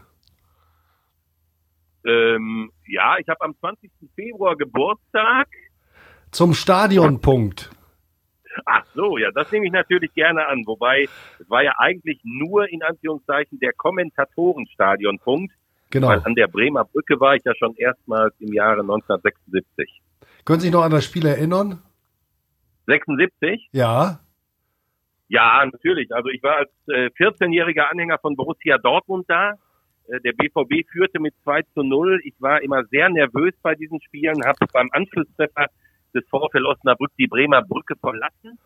Ähm, 2.04 2.70
ja, 2.86 3.16
ich 3.18 3.26
habe 3.28 3.40
am 3.40 3.56
20. 3.58 3.90
Februar 4.14 4.54
Geburtstag 4.56 5.48
zum 6.34 6.54
Stadionpunkt. 6.54 7.70
Ach 8.66 8.84
so, 8.94 9.18
ja, 9.18 9.30
das 9.32 9.50
nehme 9.50 9.66
ich 9.66 9.72
natürlich 9.72 10.12
gerne 10.14 10.46
an. 10.46 10.62
Wobei, 10.66 11.08
es 11.38 11.50
war 11.50 11.62
ja 11.62 11.72
eigentlich 11.78 12.20
nur 12.22 12.68
in 12.68 12.82
Anführungszeichen 12.82 13.58
der 13.58 13.72
Kommentatorenstadionpunkt. 13.72 15.52
Genau. 15.90 16.08
Weil 16.08 16.22
an 16.24 16.34
der 16.34 16.48
Bremer 16.48 16.84
Brücke 16.84 17.20
war 17.20 17.36
ich 17.36 17.42
ja 17.44 17.54
schon 17.56 17.74
erstmals 17.76 18.34
im 18.40 18.52
Jahre 18.52 18.80
1976. 18.80 20.02
Können 20.44 20.60
Sie 20.60 20.66
sich 20.66 20.72
noch 20.72 20.82
an 20.82 20.90
das 20.90 21.04
Spiel 21.04 21.26
erinnern? 21.26 21.82
76? 22.86 23.68
Ja. 23.72 24.20
Ja, 25.28 25.64
natürlich. 25.64 26.12
Also 26.14 26.28
ich 26.28 26.42
war 26.42 26.56
als 26.56 26.70
äh, 26.88 27.10
14-jähriger 27.18 27.90
Anhänger 27.90 28.18
von 28.18 28.36
Borussia 28.36 28.78
Dortmund 28.78 29.24
da. 29.28 29.54
Äh, 30.08 30.20
der 30.20 30.32
BVB 30.32 30.88
führte 30.90 31.20
mit 31.20 31.34
2 31.44 31.62
zu 31.74 31.82
0. 31.82 32.20
Ich 32.24 32.34
war 32.40 32.62
immer 32.62 32.84
sehr 32.86 33.08
nervös 33.08 33.54
bei 33.62 33.74
diesen 33.74 34.00
Spielen, 34.02 34.44
habe 34.44 34.58
beim 34.72 34.88
Anschlusstreffer 34.92 35.66
des 36.14 36.24
VfL 36.28 36.66
Osnabrück 36.66 37.10
die 37.18 37.26
Bremer 37.26 37.62
Brücke 37.62 37.96
verlassen, 37.96 38.58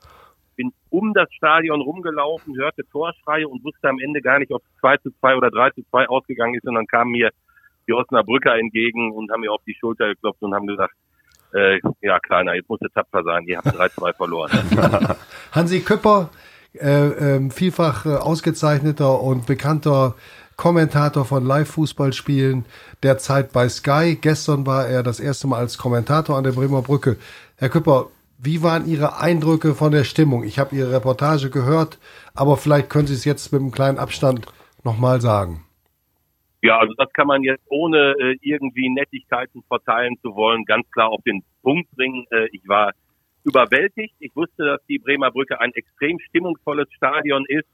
bin 0.57 0.73
um 0.91 1.15
das 1.15 1.33
Stadion 1.33 1.81
rumgelaufen, 1.81 2.57
hörte 2.57 2.83
Torschreie 2.91 3.47
und 3.49 3.65
wusste 3.65 3.89
am 3.89 3.99
Ende 4.01 4.21
gar 4.21 4.39
nicht, 4.39 4.53
ob 4.53 4.63
es 4.63 4.81
2 4.81 4.97
zu 4.99 5.11
2 5.21 5.37
oder 5.37 5.51
3 5.51 5.71
zu 5.71 5.83
2 5.91 6.09
ausgegangen 6.09 6.55
ist. 6.55 6.67
Und 6.67 6.75
dann 6.75 6.87
kamen 6.87 7.13
mir 7.13 7.31
die 7.87 7.93
Osnabrücker 7.93 8.59
entgegen 8.59 9.13
und 9.13 9.31
haben 9.31 9.41
mir 9.41 9.53
auf 9.53 9.63
die 9.67 9.75
Schulter 9.75 10.09
geklopft 10.09 10.43
und 10.43 10.55
haben 10.55 10.67
gesagt, 10.67 10.95
äh, 11.55 11.81
ja, 12.03 12.19
Kleiner, 12.19 12.55
jetzt 12.55 12.69
musst 12.69 12.83
du 12.83 12.89
tapfer 12.89 13.23
sein, 13.23 13.45
ihr 13.47 13.59
habt 13.59 13.69
3-2 13.69 14.13
verloren. 14.15 14.51
Hansi 15.53 15.81
Köpper, 15.81 16.31
äh, 16.75 17.37
äh, 17.37 17.51
vielfach 17.51 18.05
ausgezeichneter 18.05 19.23
und 19.23 19.47
bekannter 19.47 20.15
Kommentator 20.59 21.25
von 21.25 21.47
Live-Fußballspielen 21.47 22.65
derzeit 23.05 23.53
bei 23.53 23.69
Sky. 23.69 24.19
Gestern 24.21 24.67
war 24.67 24.89
er 24.89 25.05
das 25.05 25.21
erste 25.21 25.47
Mal 25.47 25.61
als 25.61 25.79
Kommentator 25.79 26.37
an 26.37 26.43
der 26.43 26.51
Bremer 26.51 26.83
Brücke. 26.83 27.17
Herr 27.59 27.69
Küpper, 27.69 28.09
wie 28.39 28.61
waren 28.61 28.85
Ihre 28.89 29.21
Eindrücke 29.21 29.77
von 29.77 29.93
der 29.93 30.03
Stimmung? 30.03 30.43
Ich 30.43 30.59
habe 30.59 30.75
Ihre 30.75 30.93
Reportage 30.93 31.51
gehört, 31.51 32.01
aber 32.35 32.57
vielleicht 32.57 32.91
können 32.91 33.07
Sie 33.07 33.15
es 33.15 33.25
jetzt 33.25 33.53
mit 33.53 33.61
einem 33.61 33.71
kleinen 33.71 34.01
Abstand 34.01 34.47
nochmal 34.83 35.21
sagen. 35.21 35.65
Ja, 36.61 36.79
also 36.79 36.93
das 36.95 37.13
kann 37.13 37.29
man 37.29 37.45
jetzt 37.45 37.63
ohne 37.69 38.17
äh, 38.19 38.37
irgendwie 38.43 38.91
Nettigkeiten 38.91 39.63
verteilen 39.69 40.17
zu 40.23 40.35
wollen, 40.35 40.65
ganz 40.65 40.91
klar 40.91 41.11
auf 41.11 41.23
den 41.23 41.45
Punkt 41.63 41.89
bringen. 41.93 42.27
Äh, 42.33 42.49
ich 42.51 42.67
war 42.67 42.91
überwältigt. 43.45 44.17
Ich 44.19 44.35
wusste, 44.35 44.65
dass 44.65 44.81
die 44.89 44.99
Bremer 44.99 45.31
Brücke 45.31 45.61
ein 45.61 45.73
extrem 45.75 46.19
stimmungsvolles 46.19 46.89
Stadion 46.97 47.45
ist 47.47 47.69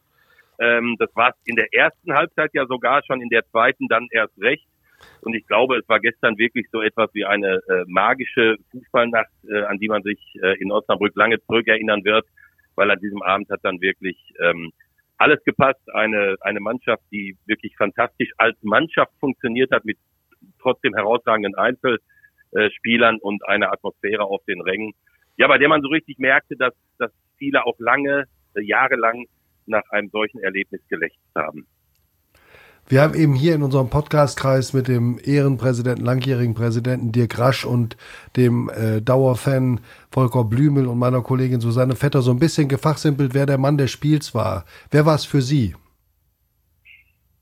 Ähm, 0.58 0.96
das 0.98 1.14
war 1.14 1.34
in 1.44 1.56
der 1.56 1.72
ersten 1.72 2.14
Halbzeit 2.14 2.50
ja 2.52 2.66
sogar 2.66 3.02
schon, 3.06 3.20
in 3.20 3.28
der 3.28 3.44
zweiten 3.50 3.88
dann 3.88 4.08
erst 4.10 4.38
recht. 4.40 4.66
Und 5.20 5.34
ich 5.34 5.46
glaube, 5.46 5.76
es 5.78 5.88
war 5.88 6.00
gestern 6.00 6.38
wirklich 6.38 6.66
so 6.70 6.80
etwas 6.80 7.10
wie 7.14 7.24
eine 7.24 7.60
äh, 7.68 7.84
magische 7.86 8.56
Fußballnacht, 8.70 9.30
äh, 9.48 9.62
an 9.62 9.78
die 9.78 9.88
man 9.88 10.02
sich 10.02 10.18
äh, 10.42 10.56
in 10.60 10.72
Osnabrück 10.72 11.14
lange 11.16 11.42
zurückerinnern 11.44 12.04
wird, 12.04 12.26
weil 12.74 12.90
an 12.90 13.00
diesem 13.00 13.22
Abend 13.22 13.50
hat 13.50 13.60
dann 13.62 13.80
wirklich 13.80 14.16
ähm, 14.40 14.72
alles 15.18 15.42
gepasst. 15.44 15.80
Eine, 15.92 16.36
eine 16.40 16.60
Mannschaft, 16.60 17.02
die 17.10 17.36
wirklich 17.46 17.76
fantastisch 17.76 18.30
als 18.38 18.56
Mannschaft 18.62 19.12
funktioniert 19.20 19.70
hat, 19.70 19.84
mit 19.84 19.98
trotzdem 20.60 20.94
herausragenden 20.94 21.54
Einzelspielern 21.54 23.18
und 23.18 23.46
einer 23.48 23.72
Atmosphäre 23.72 24.24
auf 24.24 24.44
den 24.46 24.60
Rängen. 24.60 24.92
Ja, 25.36 25.48
bei 25.48 25.58
der 25.58 25.68
man 25.68 25.82
so 25.82 25.88
richtig 25.88 26.18
merkte, 26.18 26.56
dass, 26.56 26.74
dass 26.98 27.10
viele 27.38 27.64
auch 27.64 27.78
lange, 27.78 28.24
äh, 28.54 28.62
jahrelang 28.62 29.26
nach 29.66 29.88
einem 29.90 30.08
solchen 30.10 30.40
Erlebnis 30.40 30.80
gelächzt 30.88 31.18
haben. 31.34 31.66
Wir 32.86 33.00
haben 33.00 33.14
eben 33.14 33.34
hier 33.34 33.54
in 33.54 33.62
unserem 33.62 33.88
Podcastkreis 33.88 34.74
mit 34.74 34.88
dem 34.88 35.18
Ehrenpräsidenten, 35.24 36.04
langjährigen 36.04 36.54
Präsidenten 36.54 37.12
Dirk 37.12 37.38
Rasch 37.38 37.64
und 37.64 37.96
dem 38.36 38.68
äh, 38.68 39.00
Dauerfan 39.00 39.80
Volker 40.10 40.44
Blümel 40.44 40.86
und 40.86 40.98
meiner 40.98 41.22
Kollegin 41.22 41.60
Susanne 41.60 41.96
Vetter 41.96 42.20
so 42.20 42.30
ein 42.30 42.38
bisschen 42.38 42.68
gefachsimpelt, 42.68 43.32
wer 43.32 43.46
der 43.46 43.56
Mann 43.56 43.78
des 43.78 43.90
Spiels 43.90 44.34
war. 44.34 44.66
Wer 44.90 45.06
war 45.06 45.14
es 45.14 45.24
für 45.24 45.40
Sie? 45.40 45.74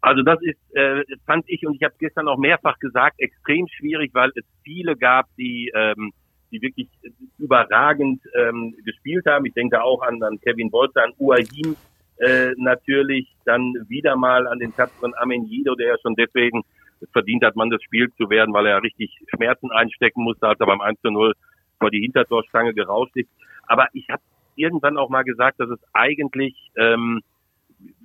Also 0.01 0.23
das 0.23 0.39
ist, 0.43 0.59
äh, 0.77 1.03
fand 1.27 1.45
ich, 1.49 1.67
und 1.67 1.75
ich 1.75 1.83
habe 1.83 1.95
gestern 1.99 2.29
auch 2.29 2.39
mehrfach 2.39 2.79
gesagt, 2.79 3.19
extrem 3.19 3.67
schwierig, 3.67 4.11
weil 4.15 4.31
es 4.37 4.45
viele 4.63 4.97
gab, 4.97 5.27
die, 5.37 5.73
ähm, 5.75 6.13
die 6.53 6.63
wirklich 6.63 6.89
überragend 7.39 8.21
ähm, 8.39 8.77
gespielt 8.85 9.27
haben. 9.27 9.47
Ich 9.47 9.55
denke 9.55 9.83
auch 9.83 10.03
an, 10.03 10.23
an 10.23 10.41
Kevin 10.41 10.71
Bolzer, 10.71 11.05
an 11.05 11.13
Uahim, 11.19 11.77
äh, 12.19 12.53
natürlich 12.57 13.29
dann 13.45 13.75
wieder 13.89 14.17
mal 14.17 14.47
an 14.47 14.59
den 14.59 14.75
tapferen 14.75 15.15
Amenido, 15.17 15.75
der 15.75 15.89
ja 15.89 15.97
schon 16.03 16.15
deswegen 16.15 16.63
verdient 17.13 17.45
hat, 17.45 17.57
man 17.57 17.71
das 17.71 17.83
Spiel 17.83 18.13
zu 18.17 18.31
werden, 18.31 18.55
weil 18.55 18.67
er 18.67 18.83
richtig 18.83 19.11
Schmerzen 19.35 19.71
einstecken 19.73 20.23
musste, 20.23 20.47
als 20.47 20.61
er 20.61 20.67
beim 20.67 20.81
1 20.81 21.01
zu 21.01 21.11
0 21.11 21.35
vor 21.79 21.91
die 21.91 22.01
Hintertorstange 22.01 22.75
gerauscht 22.75 23.17
ist. 23.17 23.29
Aber 23.67 23.89
ich 23.93 24.09
habe 24.09 24.23
irgendwann 24.55 24.97
auch 24.97 25.09
mal 25.09 25.25
gesagt, 25.25 25.59
dass 25.59 25.71
es 25.71 25.81
eigentlich 25.93 26.55
ähm, 26.77 27.23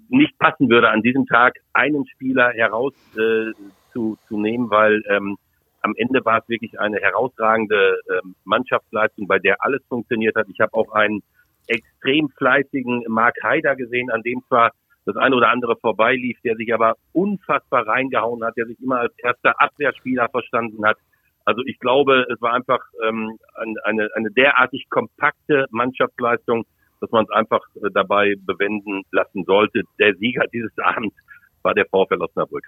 nicht 0.09 0.37
passen 0.39 0.69
würde, 0.69 0.89
an 0.89 1.01
diesem 1.01 1.25
Tag 1.25 1.55
einen 1.73 2.07
Spieler 2.07 2.51
heraus 2.53 2.93
äh, 3.15 3.51
zu, 3.93 4.17
zu 4.27 4.39
nehmen, 4.39 4.69
weil 4.69 5.03
ähm, 5.09 5.37
am 5.81 5.93
Ende 5.95 6.23
war 6.25 6.39
es 6.39 6.49
wirklich 6.49 6.79
eine 6.79 6.97
herausragende 6.97 7.99
ähm, 8.09 8.35
Mannschaftsleistung, 8.45 9.27
bei 9.27 9.39
der 9.39 9.63
alles 9.63 9.81
funktioniert 9.87 10.35
hat. 10.35 10.47
Ich 10.49 10.59
habe 10.59 10.73
auch 10.73 10.91
einen 10.91 11.21
extrem 11.67 12.29
fleißigen 12.29 13.05
Mark 13.07 13.35
Haider 13.43 13.75
gesehen, 13.75 14.09
an 14.11 14.21
dem 14.21 14.41
zwar 14.47 14.71
das 15.05 15.15
eine 15.15 15.35
oder 15.35 15.49
andere 15.49 15.77
vorbeilief, 15.77 16.37
der 16.43 16.55
sich 16.55 16.73
aber 16.73 16.95
unfassbar 17.13 17.87
reingehauen 17.87 18.43
hat, 18.43 18.57
der 18.57 18.65
sich 18.65 18.79
immer 18.81 18.99
als 18.99 19.13
erster 19.19 19.59
Abwehrspieler 19.59 20.27
verstanden 20.29 20.85
hat. 20.85 20.97
Also 21.45 21.61
ich 21.65 21.79
glaube, 21.79 22.27
es 22.29 22.41
war 22.41 22.53
einfach 22.53 22.79
ähm, 23.07 23.39
eine, 23.85 24.09
eine 24.13 24.31
derartig 24.31 24.89
kompakte 24.89 25.65
Mannschaftsleistung, 25.71 26.65
dass 26.99 27.09
man 27.11 27.23
es 27.23 27.31
einfach 27.31 27.61
äh, 27.75 27.89
dabei 27.93 28.35
bewenden 28.45 29.03
lassen 29.11 29.45
sollte. 29.45 29.83
Der 29.97 30.13
Sieger 30.15 30.45
dieses 30.53 30.77
Abends 30.77 31.15
war 31.63 31.73
der 31.73 31.85
VfL 31.85 32.21
Osnabrück. 32.21 32.65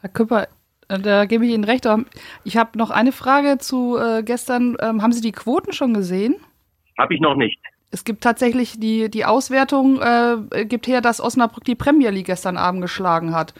Herr 0.00 0.10
Küpper, 0.10 0.46
äh, 0.88 1.00
da 1.00 1.24
gebe 1.24 1.44
ich 1.44 1.52
Ihnen 1.52 1.64
recht. 1.64 1.88
Ich 2.44 2.56
habe 2.56 2.78
noch 2.78 2.90
eine 2.90 3.10
Frage 3.10 3.58
zu 3.58 3.96
äh, 3.96 4.22
gestern. 4.22 4.76
Ähm, 4.80 5.02
haben 5.02 5.12
Sie 5.12 5.20
die 5.20 5.32
Quoten 5.32 5.72
schon 5.72 5.92
gesehen? 5.92 6.36
Habe 6.96 7.14
ich 7.14 7.20
noch 7.20 7.34
nicht. 7.34 7.60
Es 7.90 8.04
gibt 8.04 8.22
tatsächlich 8.22 8.78
die, 8.78 9.10
die 9.10 9.24
Auswertung, 9.24 10.00
äh, 10.00 10.66
gibt 10.66 10.86
her, 10.86 11.00
dass 11.00 11.20
Osnabrück 11.20 11.64
die 11.64 11.74
Premier 11.74 12.10
League 12.10 12.26
gestern 12.26 12.56
Abend 12.58 12.82
geschlagen 12.82 13.34
hat. 13.34 13.54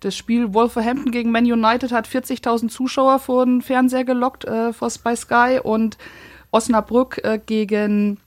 Das 0.00 0.16
Spiel 0.16 0.54
Wolverhampton 0.54 1.12
gegen 1.12 1.30
Man 1.30 1.44
United 1.44 1.92
hat 1.92 2.06
40.000 2.06 2.68
Zuschauer 2.68 3.18
vor 3.18 3.44
den 3.44 3.62
Fernseher 3.62 4.04
gelockt 4.04 4.44
äh, 4.44 4.72
vor 4.72 4.90
bei 5.02 5.16
Sky 5.16 5.60
und 5.62 5.98
Osnabrück 6.50 7.20
äh, 7.24 7.40
gegen 7.44 8.18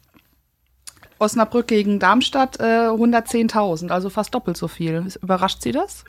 Osnabrück 1.19 1.67
gegen 1.67 1.99
Darmstadt 1.99 2.59
äh, 2.59 2.89
110.000, 2.89 3.89
also 3.89 4.09
fast 4.09 4.33
doppelt 4.35 4.57
so 4.57 4.67
viel. 4.67 5.05
Überrascht 5.21 5.61
Sie 5.61 5.71
das? 5.71 6.05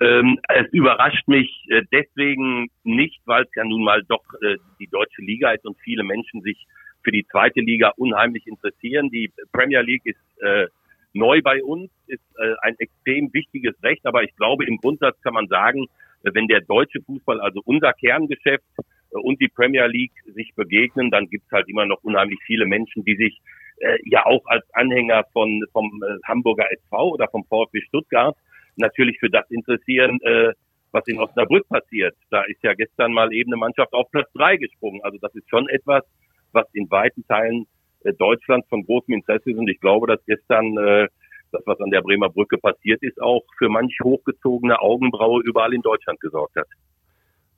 Ähm, 0.00 0.38
es 0.48 0.72
überrascht 0.72 1.26
mich 1.26 1.66
äh, 1.68 1.82
deswegen 1.92 2.68
nicht, 2.82 3.20
weil 3.26 3.42
es 3.42 3.50
ja 3.54 3.64
nun 3.64 3.84
mal 3.84 4.02
doch 4.08 4.24
äh, 4.40 4.56
die 4.80 4.86
deutsche 4.86 5.22
Liga 5.22 5.50
ist 5.50 5.66
und 5.66 5.76
viele 5.84 6.02
Menschen 6.02 6.42
sich 6.42 6.66
für 7.02 7.12
die 7.12 7.26
zweite 7.30 7.60
Liga 7.60 7.92
unheimlich 7.96 8.46
interessieren. 8.46 9.10
Die 9.10 9.30
Premier 9.52 9.82
League 9.82 10.04
ist 10.04 10.42
äh, 10.42 10.66
neu 11.12 11.42
bei 11.42 11.62
uns, 11.62 11.90
ist 12.06 12.22
äh, 12.38 12.54
ein 12.62 12.74
extrem 12.78 13.32
wichtiges 13.32 13.74
Recht, 13.82 14.04
aber 14.06 14.22
ich 14.22 14.34
glaube, 14.36 14.64
im 14.66 14.78
Grundsatz 14.78 15.20
kann 15.22 15.34
man 15.34 15.48
sagen, 15.48 15.86
wenn 16.22 16.46
der 16.46 16.60
deutsche 16.60 17.02
Fußball, 17.02 17.40
also 17.40 17.60
unser 17.64 17.92
Kerngeschäft 17.92 18.64
äh, 18.78 19.18
und 19.18 19.40
die 19.40 19.48
Premier 19.48 19.86
League 19.86 20.12
sich 20.34 20.52
begegnen, 20.54 21.10
dann 21.10 21.28
gibt 21.28 21.46
es 21.46 21.52
halt 21.52 21.68
immer 21.68 21.86
noch 21.86 22.02
unheimlich 22.02 22.38
viele 22.46 22.66
Menschen, 22.66 23.04
die 23.04 23.16
sich 23.16 23.40
äh, 23.78 23.98
ja 24.04 24.24
auch 24.24 24.44
als 24.46 24.64
Anhänger 24.74 25.24
von 25.32 25.64
vom 25.72 26.02
äh, 26.02 26.18
Hamburger 26.26 26.70
SV 26.70 27.12
oder 27.12 27.28
vom 27.28 27.44
VfB 27.44 27.80
Stuttgart 27.82 28.36
natürlich 28.76 29.18
für 29.18 29.30
das 29.30 29.50
interessieren, 29.50 30.18
äh, 30.22 30.52
was 30.92 31.06
in 31.06 31.18
Osnabrück 31.18 31.68
passiert. 31.68 32.14
Da 32.30 32.42
ist 32.42 32.62
ja 32.62 32.74
gestern 32.74 33.12
mal 33.12 33.32
eben 33.32 33.52
eine 33.52 33.58
Mannschaft 33.58 33.92
auf 33.92 34.10
Platz 34.10 34.30
drei 34.34 34.56
gesprungen. 34.56 35.00
Also 35.02 35.18
das 35.20 35.34
ist 35.34 35.48
schon 35.48 35.68
etwas, 35.68 36.04
was 36.52 36.66
in 36.72 36.90
weiten 36.90 37.24
Teilen 37.26 37.66
äh, 38.04 38.12
Deutschlands 38.14 38.68
von 38.68 38.84
großem 38.84 39.14
Interesse 39.14 39.50
ist. 39.50 39.58
Und 39.58 39.68
ich 39.68 39.80
glaube, 39.80 40.06
dass 40.06 40.24
gestern 40.26 40.76
äh, 40.76 41.08
das, 41.52 41.62
was 41.66 41.80
an 41.80 41.90
der 41.90 42.00
Bremer 42.00 42.30
Brücke 42.30 42.58
passiert 42.58 43.02
ist, 43.02 43.20
auch 43.20 43.42
für 43.58 43.68
manch 43.68 43.96
hochgezogene 44.02 44.80
Augenbraue 44.80 45.42
überall 45.42 45.74
in 45.74 45.82
Deutschland 45.82 46.20
gesorgt 46.20 46.56
hat. 46.56 46.66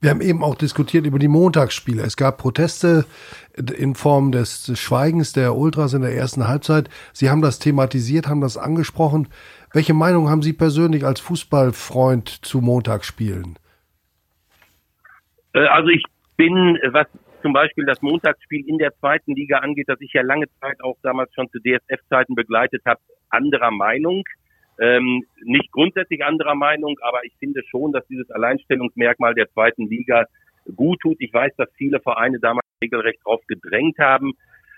Wir 0.01 0.11
haben 0.11 0.21
eben 0.21 0.45
auch 0.45 0.55
diskutiert 0.55 1.07
über 1.07 1.19
die 1.19 1.29
Montagsspiele. 1.29 2.03
Es 2.03 2.19
gab 2.19 2.37
Proteste 2.37 3.07
in 3.57 3.95
Form 3.95 4.33
des 4.33 4.79
Schweigens 4.79 5.33
der 5.33 5.57
Ultras 5.57 5.95
in 5.95 6.03
der 6.03 6.15
ersten 6.15 6.47
Halbzeit. 6.47 6.91
Sie 7.15 7.31
haben 7.31 7.41
das 7.41 7.59
thematisiert, 7.59 8.29
haben 8.29 8.43
das 8.43 8.59
angesprochen. 8.59 9.29
Welche 9.73 9.95
Meinung 9.95 10.29
haben 10.29 10.43
Sie 10.43 10.53
persönlich 10.53 11.07
als 11.07 11.21
Fußballfreund 11.21 12.29
zu 12.29 12.61
Montagsspielen? 12.61 13.59
Äh, 15.55 15.61
also 15.69 15.89
ich 15.89 16.03
bin, 16.37 16.79
was 16.93 17.07
zum 17.45 17.53
Beispiel 17.53 17.85
das 17.85 18.01
Montagsspiel 18.01 18.67
in 18.67 18.79
der 18.79 18.95
zweiten 19.01 19.35
Liga 19.35 19.59
angeht, 19.59 19.87
das 19.91 20.01
ich 20.01 20.15
ja 20.15 20.23
lange 20.23 20.47
Zeit 20.61 20.83
auch 20.83 20.97
damals 21.03 21.31
schon 21.35 21.51
zu 21.51 21.59
DSF-Zeiten 21.59 22.35
begleitet 22.35 22.81
habe, 22.87 23.01
anderer 23.29 23.71
Meinung. 23.71 24.25
Ähm, 24.81 25.23
nicht 25.43 25.71
grundsätzlich 25.71 26.25
anderer 26.25 26.55
Meinung, 26.55 26.97
aber 27.03 27.23
ich 27.25 27.35
finde 27.39 27.61
schon, 27.69 27.93
dass 27.93 28.07
dieses 28.07 28.31
Alleinstellungsmerkmal 28.31 29.35
der 29.35 29.51
zweiten 29.53 29.87
Liga 29.89 30.25
gut 30.75 31.01
tut. 31.01 31.17
Ich 31.21 31.35
weiß, 31.35 31.53
dass 31.59 31.69
viele 31.77 32.01
Vereine 32.01 32.39
damals 32.41 32.67
regelrecht 32.83 33.21
darauf 33.27 33.47
gedrängt 33.47 33.99
haben, 33.99 34.33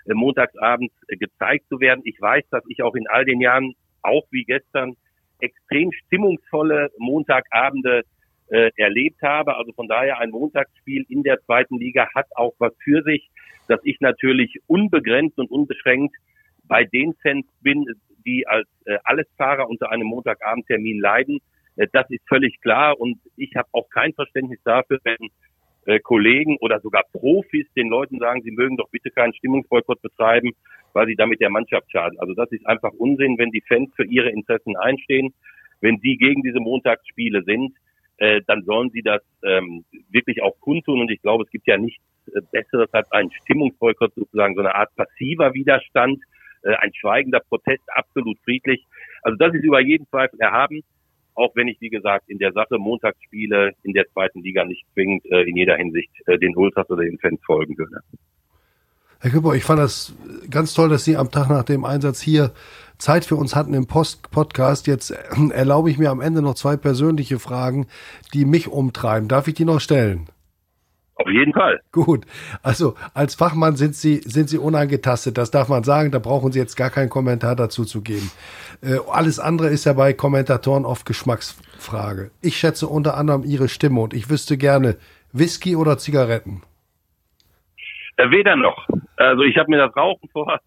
äh, 0.05 0.13
montagsabends 0.13 0.93
äh, 1.07 1.15
gezeigt 1.15 1.69
zu 1.69 1.79
werden. 1.79 2.01
Ich 2.03 2.19
weiß, 2.19 2.43
dass 2.51 2.65
ich 2.67 2.83
auch 2.83 2.95
in 2.95 3.07
all 3.07 3.23
den 3.23 3.39
Jahren, 3.39 3.75
auch 4.01 4.25
wie 4.31 4.43
gestern, 4.43 4.97
extrem 5.39 5.93
stimmungsvolle 5.93 6.89
Montagabende 6.97 8.03
äh, 8.49 8.71
erlebt 8.77 9.21
habe. 9.21 9.55
Also 9.57 9.71
von 9.73 9.87
daher 9.87 10.19
ein 10.19 10.31
Montagsspiel 10.31 11.05
in 11.09 11.23
der 11.23 11.41
zweiten 11.41 11.77
Liga 11.77 12.07
hat 12.15 12.27
auch 12.35 12.53
was 12.59 12.73
für 12.83 13.03
sich, 13.03 13.29
dass 13.67 13.79
ich 13.83 13.99
natürlich 13.99 14.59
unbegrenzt 14.67 15.37
und 15.37 15.49
unbeschränkt 15.49 16.15
bei 16.63 16.83
den 16.83 17.13
Fans 17.21 17.45
bin, 17.61 17.85
die 18.25 18.47
als 18.47 18.67
äh, 18.85 18.97
Allesfahrer 19.03 19.69
unter 19.69 19.91
einem 19.91 20.07
Montagabendtermin 20.07 20.99
leiden. 20.99 21.39
Äh, 21.75 21.87
das 21.91 22.09
ist 22.09 22.27
völlig 22.27 22.59
klar 22.61 22.99
und 22.99 23.19
ich 23.35 23.55
habe 23.55 23.67
auch 23.71 23.89
kein 23.89 24.13
Verständnis 24.13 24.59
dafür, 24.63 24.99
wenn 25.03 25.29
äh, 25.85 25.99
Kollegen 25.99 26.57
oder 26.57 26.79
sogar 26.81 27.03
Profis 27.13 27.65
den 27.75 27.87
Leuten 27.87 28.19
sagen, 28.19 28.41
sie 28.43 28.51
mögen 28.51 28.77
doch 28.77 28.89
bitte 28.89 29.09
keinen 29.09 29.33
Stimmungsboykott 29.33 30.01
betreiben, 30.01 30.51
weil 30.93 31.07
sie 31.07 31.15
damit 31.15 31.39
der 31.39 31.49
Mannschaft 31.49 31.89
schaden. 31.91 32.19
Also 32.19 32.33
das 32.33 32.51
ist 32.51 32.65
einfach 32.67 32.91
Unsinn, 32.93 33.37
wenn 33.37 33.51
die 33.51 33.63
Fans 33.67 33.89
für 33.95 34.05
ihre 34.05 34.29
Interessen 34.29 34.75
einstehen, 34.75 35.33
wenn 35.79 35.99
sie 35.99 36.17
gegen 36.17 36.41
diese 36.43 36.59
Montagsspiele 36.59 37.43
sind, 37.43 37.73
äh, 38.17 38.41
dann 38.47 38.63
sollen 38.63 38.89
sie 38.91 39.01
das 39.01 39.21
ähm, 39.43 39.85
wirklich 40.09 40.41
auch 40.41 40.59
kundtun. 40.59 41.01
Und 41.01 41.11
ich 41.11 41.21
glaube, 41.21 41.43
es 41.43 41.49
gibt 41.49 41.67
ja 41.67 41.77
nichts 41.77 42.03
äh, 42.33 42.41
Besseres 42.51 42.91
als 42.93 43.11
ein 43.11 43.29
Stimmungsboykott, 43.43 44.13
sozusagen 44.15 44.55
so 44.55 44.61
eine 44.61 44.75
Art 44.75 44.95
passiver 44.95 45.53
Widerstand, 45.53 46.21
äh, 46.63 46.73
ein 46.75 46.93
schweigender 46.93 47.39
Protest, 47.39 47.83
absolut 47.87 48.37
friedlich. 48.43 48.85
Also 49.21 49.37
das 49.37 49.53
ist 49.53 49.63
über 49.63 49.79
jeden 49.81 50.07
Zweifel 50.07 50.39
erhaben, 50.39 50.83
auch 51.35 51.55
wenn 51.55 51.67
ich, 51.67 51.79
wie 51.81 51.89
gesagt, 51.89 52.29
in 52.29 52.39
der 52.39 52.51
Sache 52.51 52.77
Montagsspiele 52.79 53.73
in 53.83 53.93
der 53.93 54.07
zweiten 54.11 54.41
Liga 54.41 54.65
nicht 54.65 54.85
zwingend 54.93 55.25
äh, 55.25 55.43
in 55.43 55.55
jeder 55.55 55.75
Hinsicht 55.75 56.11
äh, 56.25 56.37
den 56.39 56.55
Ultras 56.55 56.89
oder 56.89 57.03
den 57.03 57.19
Fans 57.19 57.39
folgen 57.45 57.77
würde. 57.77 57.99
Herr 59.19 59.31
Küpper, 59.31 59.53
ich 59.53 59.63
fand 59.63 59.79
das 59.79 60.15
ganz 60.49 60.73
toll, 60.73 60.89
dass 60.89 61.03
Sie 61.03 61.17
am 61.17 61.31
Tag 61.31 61.49
nach 61.49 61.63
dem 61.63 61.85
Einsatz 61.85 62.21
hier 62.21 62.51
Zeit 62.97 63.25
für 63.25 63.35
uns 63.35 63.55
hatten 63.55 63.73
im 63.73 63.87
Post 63.87 64.31
Podcast. 64.31 64.87
Jetzt 64.87 65.11
äh, 65.11 65.17
erlaube 65.51 65.89
ich 65.89 65.97
mir 65.97 66.09
am 66.09 66.21
Ende 66.21 66.41
noch 66.41 66.55
zwei 66.55 66.77
persönliche 66.77 67.39
Fragen, 67.39 67.87
die 68.33 68.45
mich 68.45 68.67
umtreiben. 68.67 69.27
Darf 69.27 69.47
ich 69.47 69.53
die 69.53 69.65
noch 69.65 69.79
stellen? 69.79 70.27
Auf 71.15 71.29
jeden 71.29 71.53
Fall. 71.53 71.79
Gut. 71.91 72.25
Also 72.61 72.93
als 73.13 73.33
Fachmann 73.33 73.75
sind 73.75 73.95
Sie, 73.95 74.17
sind 74.17 74.49
Sie 74.49 74.59
unangetastet. 74.59 75.37
Das 75.37 75.49
darf 75.49 75.67
man 75.67 75.83
sagen. 75.83 76.11
Da 76.11 76.19
brauchen 76.19 76.51
Sie 76.51 76.59
jetzt 76.59 76.75
gar 76.75 76.91
keinen 76.91 77.09
Kommentar 77.09 77.55
dazu 77.55 77.85
zu 77.85 78.01
geben. 78.01 78.31
Äh, 78.81 78.97
alles 79.11 79.39
andere 79.39 79.69
ist 79.69 79.85
ja 79.85 79.93
bei 79.93 80.13
Kommentatoren 80.13 80.85
oft 80.85 81.05
Geschmacksfrage. 81.05 82.29
Ich 82.41 82.57
schätze 82.57 82.87
unter 82.87 83.17
anderem 83.17 83.43
Ihre 83.43 83.67
Stimme 83.67 84.01
und 84.01 84.13
ich 84.13 84.29
wüsste 84.29 84.57
gerne 84.57 84.97
Whisky 85.33 85.75
oder 85.75 85.97
Zigaretten. 85.97 86.61
Äh, 88.17 88.29
weder 88.29 88.55
noch. 88.55 88.87
Also 89.15 89.41
ich 89.41 89.57
habe 89.57 89.71
mir 89.71 89.77
das 89.77 89.95
Rauchen 89.95 90.29
vor 90.29 90.59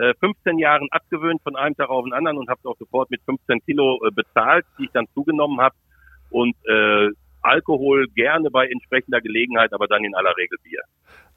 äh, 0.00 0.14
15 0.20 0.58
Jahren 0.58 0.88
abgewöhnt 0.90 1.42
von 1.42 1.56
einem 1.56 1.76
Tag 1.76 1.88
auf 1.90 2.04
den 2.04 2.12
anderen 2.12 2.38
und 2.38 2.48
habe 2.48 2.60
es 2.62 2.66
auch 2.66 2.76
sofort 2.78 3.10
mit 3.10 3.20
15 3.24 3.60
Kilo 3.64 4.00
äh, 4.06 4.10
bezahlt, 4.10 4.64
die 4.78 4.84
ich 4.84 4.90
dann 4.92 5.06
zugenommen 5.14 5.60
habe. 5.60 5.74
Und 6.30 6.56
äh, 6.66 7.08
Alkohol 7.42 8.06
gerne 8.08 8.50
bei 8.50 8.66
entsprechender 8.66 9.20
Gelegenheit, 9.20 9.72
aber 9.72 9.86
dann 9.86 10.04
in 10.04 10.14
aller 10.14 10.36
Regel 10.36 10.58
Bier. 10.62 10.80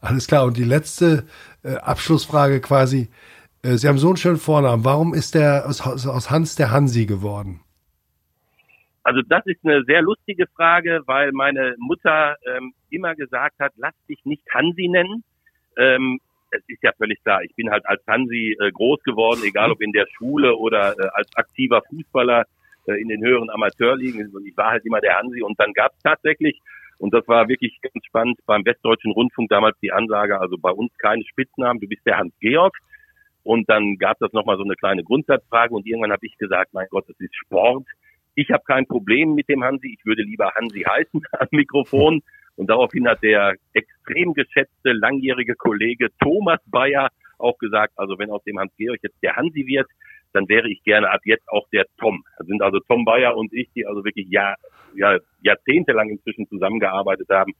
Alles 0.01 0.27
klar. 0.27 0.45
Und 0.45 0.57
die 0.57 0.63
letzte 0.63 1.25
äh, 1.63 1.75
Abschlussfrage 1.75 2.61
quasi. 2.61 3.09
Äh, 3.63 3.77
Sie 3.77 3.87
haben 3.87 3.97
so 3.97 4.07
einen 4.07 4.17
schönen 4.17 4.37
Vornamen. 4.37 4.83
Warum 4.85 5.13
ist 5.13 5.35
der 5.35 5.65
aus, 5.67 5.81
aus 5.81 6.29
Hans 6.29 6.55
der 6.55 6.71
Hansi 6.71 7.05
geworden? 7.05 7.61
Also 9.03 9.21
das 9.27 9.45
ist 9.45 9.59
eine 9.65 9.83
sehr 9.83 10.01
lustige 10.01 10.47
Frage, 10.47 11.01
weil 11.05 11.31
meine 11.33 11.75
Mutter 11.77 12.37
ähm, 12.45 12.73
immer 12.89 13.15
gesagt 13.15 13.59
hat, 13.59 13.73
lass 13.75 13.93
dich 14.07 14.23
nicht 14.23 14.43
Hansi 14.53 14.87
nennen. 14.87 15.23
Ähm, 15.77 16.19
es 16.55 16.63
ist 16.67 16.83
ja 16.83 16.91
völlig 16.97 17.21
klar, 17.23 17.43
ich 17.43 17.55
bin 17.55 17.69
halt 17.69 17.85
als 17.85 18.01
Hansi 18.07 18.55
äh, 18.59 18.71
groß 18.71 19.03
geworden, 19.03 19.41
egal 19.43 19.71
ob 19.71 19.81
in 19.81 19.91
der 19.91 20.07
Schule 20.17 20.55
oder 20.55 20.93
äh, 20.97 21.09
als 21.13 21.29
aktiver 21.35 21.81
Fußballer 21.89 22.45
äh, 22.87 23.01
in 23.01 23.07
den 23.07 23.23
höheren 23.23 23.49
Amateurligen. 23.49 24.33
Und 24.33 24.45
ich 24.45 24.55
war 24.57 24.71
halt 24.71 24.85
immer 24.85 25.01
der 25.01 25.17
Hansi. 25.17 25.41
Und 25.41 25.59
dann 25.59 25.73
gab 25.73 25.93
es 25.93 25.99
tatsächlich, 25.99 26.59
und 26.97 27.13
das 27.13 27.27
war 27.27 27.47
wirklich 27.47 27.79
ganz 27.81 28.05
spannend, 28.05 28.39
beim 28.45 28.65
Westdeutschen 28.65 29.11
Rundfunk 29.11 29.49
damals 29.49 29.77
die 29.81 29.91
Ansage, 29.91 30.39
also 30.39 30.57
bei 30.57 30.71
uns 30.71 30.91
keine 30.97 31.23
Spitznamen, 31.25 31.79
du 31.79 31.87
bist 31.87 32.05
der 32.05 32.17
Hans-Georg. 32.17 32.77
Und 33.43 33.69
dann 33.69 33.97
gab 33.97 34.21
es 34.21 34.31
nochmal 34.31 34.57
so 34.57 34.63
eine 34.63 34.75
kleine 34.75 35.03
Grundsatzfrage 35.03 35.73
und 35.73 35.85
irgendwann 35.85 36.13
habe 36.13 36.25
ich 36.25 36.37
gesagt, 36.37 36.73
mein 36.73 36.87
Gott, 36.89 37.05
das 37.09 37.19
ist 37.19 37.35
Sport. 37.35 37.85
Ich 38.35 38.49
habe 38.51 38.63
kein 38.65 38.87
Problem 38.87 39.35
mit 39.35 39.49
dem 39.49 39.63
Hansi, 39.63 39.95
ich 39.97 40.05
würde 40.05 40.23
lieber 40.23 40.51
Hansi 40.55 40.81
heißen 40.81 41.21
am 41.31 41.47
Mikrofon. 41.51 42.21
Und 42.55 42.69
daraufhin 42.69 43.07
hat 43.07 43.23
der 43.23 43.55
extrem 43.73 44.33
geschätzte 44.33 44.93
langjährige 44.93 45.55
Kollege 45.55 46.09
Thomas 46.19 46.59
Bayer 46.67 47.09
auch 47.39 47.57
gesagt, 47.57 47.93
also 47.97 48.17
wenn 48.19 48.29
aus 48.29 48.43
dem 48.43 48.59
Hans-Georg 48.59 48.99
jetzt 49.01 49.21
der 49.21 49.35
Hansi 49.35 49.65
wird, 49.65 49.87
dann 50.33 50.47
wäre 50.49 50.69
ich 50.69 50.83
gerne 50.83 51.09
ab 51.09 51.21
jetzt 51.25 51.47
auch 51.49 51.67
der 51.71 51.85
Tom. 51.97 52.23
Das 52.37 52.47
sind 52.47 52.61
also 52.61 52.79
Tom 52.79 53.05
Bayer 53.05 53.35
und 53.35 53.53
ich, 53.53 53.69
die 53.75 53.85
also 53.85 54.03
wirklich 54.03 54.27
Jahr, 54.29 54.55
ja, 54.95 55.19
jahrzehntelang 55.41 56.09
inzwischen 56.09 56.47
zusammengearbeitet 56.47 57.29
haben. 57.29 57.53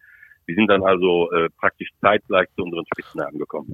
Wir 0.45 0.55
sind 0.55 0.67
dann 0.67 0.83
also 0.83 1.31
äh, 1.31 1.49
praktisch 1.57 1.89
zeitgleich 2.01 2.47
zu 2.55 2.63
unseren 2.63 2.85
Spitznamen 2.93 3.39
gekommen. 3.39 3.73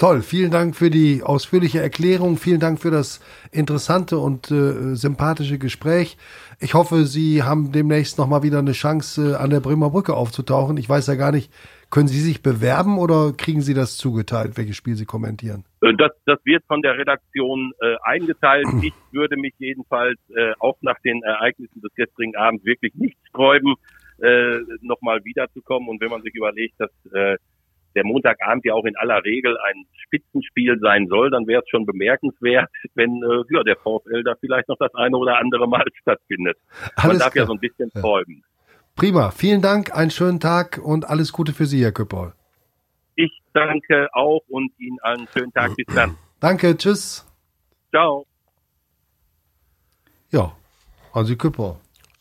Toll, 0.00 0.22
vielen 0.22 0.50
Dank 0.50 0.76
für 0.76 0.88
die 0.88 1.22
ausführliche 1.22 1.80
Erklärung, 1.80 2.38
vielen 2.38 2.58
Dank 2.58 2.80
für 2.80 2.90
das 2.90 3.20
interessante 3.52 4.16
und 4.16 4.50
äh, 4.50 4.94
sympathische 4.94 5.58
Gespräch. 5.58 6.16
Ich 6.58 6.72
hoffe, 6.72 7.04
Sie 7.04 7.42
haben 7.42 7.70
demnächst 7.70 8.16
nochmal 8.16 8.42
wieder 8.42 8.60
eine 8.60 8.72
Chance, 8.72 9.32
äh, 9.32 9.34
an 9.34 9.50
der 9.50 9.60
Bremer 9.60 9.90
Brücke 9.90 10.14
aufzutauchen. 10.14 10.78
Ich 10.78 10.88
weiß 10.88 11.06
ja 11.08 11.16
gar 11.16 11.32
nicht, 11.32 11.52
können 11.90 12.08
Sie 12.08 12.22
sich 12.22 12.42
bewerben 12.42 12.96
oder 12.96 13.34
kriegen 13.36 13.60
Sie 13.60 13.74
das 13.74 13.98
zugeteilt, 13.98 14.56
welches 14.56 14.76
Spiel 14.76 14.94
Sie 14.94 15.04
kommentieren? 15.04 15.64
Äh, 15.82 15.92
das, 15.92 16.12
das 16.24 16.38
wird 16.44 16.64
von 16.66 16.80
der 16.80 16.96
Redaktion 16.96 17.72
äh, 17.82 17.96
eingeteilt. 18.02 18.68
Ich 18.82 18.94
würde 19.12 19.36
mich 19.36 19.52
jedenfalls 19.58 20.18
äh, 20.34 20.54
auch 20.60 20.78
nach 20.80 20.98
den 21.04 21.22
Ereignissen 21.24 21.82
des 21.82 21.94
gestrigen 21.94 22.36
Abends 22.36 22.64
wirklich 22.64 22.94
nicht 22.94 23.18
sträuben, 23.28 23.74
äh, 24.22 24.60
nochmal 24.80 25.22
wiederzukommen. 25.24 25.90
Und 25.90 26.00
wenn 26.00 26.08
man 26.08 26.22
sich 26.22 26.34
überlegt, 26.34 26.80
dass 26.80 26.90
äh, 27.12 27.36
der 27.94 28.04
Montagabend 28.04 28.64
ja 28.64 28.74
auch 28.74 28.84
in 28.84 28.96
aller 28.96 29.24
Regel 29.24 29.56
ein 29.58 29.86
Spitzenspiel 30.04 30.78
sein 30.80 31.06
soll, 31.08 31.30
dann 31.30 31.46
wäre 31.46 31.62
es 31.62 31.68
schon 31.68 31.86
bemerkenswert, 31.86 32.70
wenn 32.94 33.22
äh, 33.22 33.54
ja, 33.54 33.62
der 33.62 33.76
VfL 33.76 34.22
da 34.24 34.34
vielleicht 34.40 34.68
noch 34.68 34.78
das 34.78 34.94
eine 34.94 35.16
oder 35.16 35.38
andere 35.38 35.68
Mal 35.68 35.84
stattfindet. 36.00 36.56
Man 36.96 37.10
Alles 37.10 37.18
darf 37.18 37.32
klar. 37.32 37.44
ja 37.44 37.46
so 37.46 37.54
ein 37.54 37.60
bisschen 37.60 37.90
träumen. 37.90 38.44
Prima, 38.96 39.30
vielen 39.30 39.62
Dank, 39.62 39.96
einen 39.96 40.10
schönen 40.10 40.40
Tag 40.40 40.80
und 40.82 41.08
alles 41.08 41.32
Gute 41.32 41.52
für 41.52 41.66
Sie, 41.66 41.82
Herr 41.82 41.92
Küpperl. 41.92 42.34
Ich 43.14 43.32
danke 43.52 44.08
auch 44.12 44.42
und 44.48 44.72
Ihnen 44.78 44.98
einen 45.02 45.26
schönen 45.28 45.52
Tag. 45.52 45.74
Bis 45.76 45.86
dann. 45.94 46.16
Danke, 46.40 46.74
tschüss. 46.74 47.26
Ciao. 47.90 48.26
Ja, 50.30 50.56
Hansi 51.12 51.36
Küpper. 51.36 51.78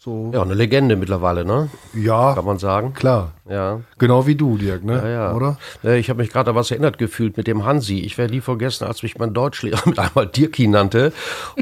So, 0.09 0.31
Ja, 0.33 0.41
eine 0.41 0.55
Legende 0.55 0.95
mittlerweile, 0.95 1.45
ne? 1.45 1.69
ja, 1.93 2.33
Kann 2.33 2.45
man 2.45 2.57
sagen. 2.57 2.93
klar. 2.93 3.33
Ja. 3.47 3.81
Genau 3.99 4.25
wie 4.25 4.33
du, 4.35 4.57
Dirk, 4.57 4.83
ne? 4.83 4.95
Ja, 4.95 5.07
ja. 5.07 5.33
Oder? 5.33 5.57
Ich 5.83 6.09
habe 6.09 6.21
mich 6.21 6.31
gerade 6.31 6.49
an 6.49 6.55
was 6.55 6.71
erinnert 6.71 6.97
gefühlt 6.97 7.37
mit 7.37 7.45
dem 7.45 7.63
Hansi. 7.65 7.99
Ich 7.99 8.17
werde 8.17 8.33
nie 8.33 8.41
vergessen, 8.41 8.85
als 8.85 9.03
mich 9.03 9.17
mein 9.19 9.33
Deutschlehrer 9.33 9.81
mit 9.85 9.99
einmal 9.99 10.25
Dirki 10.27 10.67
nannte. 10.67 11.13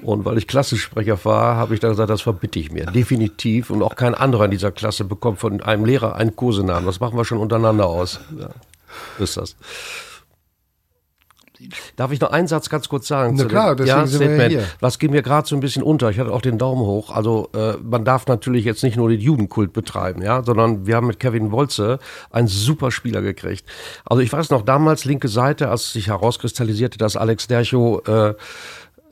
Und 0.01 0.23
weil 0.23 0.37
ich 0.37 0.47
Klassensprecher 0.47 1.17
war, 1.25 1.55
habe 1.57 1.73
ich 1.73 1.79
dann 1.81 1.89
gesagt, 1.91 2.09
das 2.09 2.21
verbitte 2.21 2.59
ich 2.59 2.71
mir. 2.71 2.85
Definitiv. 2.85 3.69
Und 3.69 3.81
auch 3.83 3.95
kein 3.95 4.15
anderer 4.15 4.45
in 4.45 4.51
dieser 4.51 4.71
Klasse 4.71 5.03
bekommt 5.03 5.39
von 5.39 5.61
einem 5.61 5.83
Lehrer 5.83 6.15
einen 6.15 6.35
Kosenamen. 6.35 6.85
Das 6.85 6.99
machen 7.01 7.17
wir 7.17 7.25
schon 7.25 7.37
untereinander 7.39 7.87
aus. 7.87 8.19
Ja. 8.39 8.49
Ist 9.19 9.35
das. 9.37 9.55
Darf 11.95 12.11
ich 12.11 12.19
noch 12.19 12.31
einen 12.31 12.47
Satz 12.47 12.69
ganz 12.69 12.87
kurz 12.89 13.07
sagen? 13.07 13.33
Na 13.35 13.43
zu 13.43 13.47
dem- 13.47 13.49
klar, 13.49 13.75
deswegen 13.75 14.07
sind 14.07 14.19
wir 14.21 14.27
ja 14.27 14.35
Statement. 14.35 14.51
hier. 14.51 14.77
Was 14.79 14.99
geht 14.99 15.11
mir 15.11 15.21
gerade 15.21 15.47
so 15.47 15.55
ein 15.55 15.59
bisschen 15.59 15.83
unter? 15.83 16.09
Ich 16.09 16.19
hatte 16.19 16.31
auch 16.31 16.41
den 16.41 16.57
Daumen 16.57 16.81
hoch. 16.81 17.09
Also 17.15 17.49
äh, 17.55 17.73
man 17.83 18.05
darf 18.05 18.27
natürlich 18.27 18.65
jetzt 18.65 18.83
nicht 18.83 18.97
nur 18.97 19.09
den 19.09 19.19
Judenkult 19.19 19.73
betreiben, 19.73 20.21
ja, 20.21 20.43
sondern 20.43 20.85
wir 20.87 20.95
haben 20.95 21.07
mit 21.07 21.19
Kevin 21.19 21.51
Wolze 21.51 21.99
einen 22.31 22.47
super 22.47 22.91
Spieler 22.91 23.21
gekriegt. 23.21 23.65
Also 24.05 24.21
ich 24.21 24.31
weiß 24.31 24.49
noch 24.51 24.61
damals 24.63 25.05
linke 25.05 25.27
Seite, 25.27 25.69
als 25.69 25.93
sich 25.93 26.07
herauskristallisierte, 26.07 26.97
dass 26.97 27.15
Alex 27.15 27.47
Dercho 27.47 28.01
äh, 28.05 28.35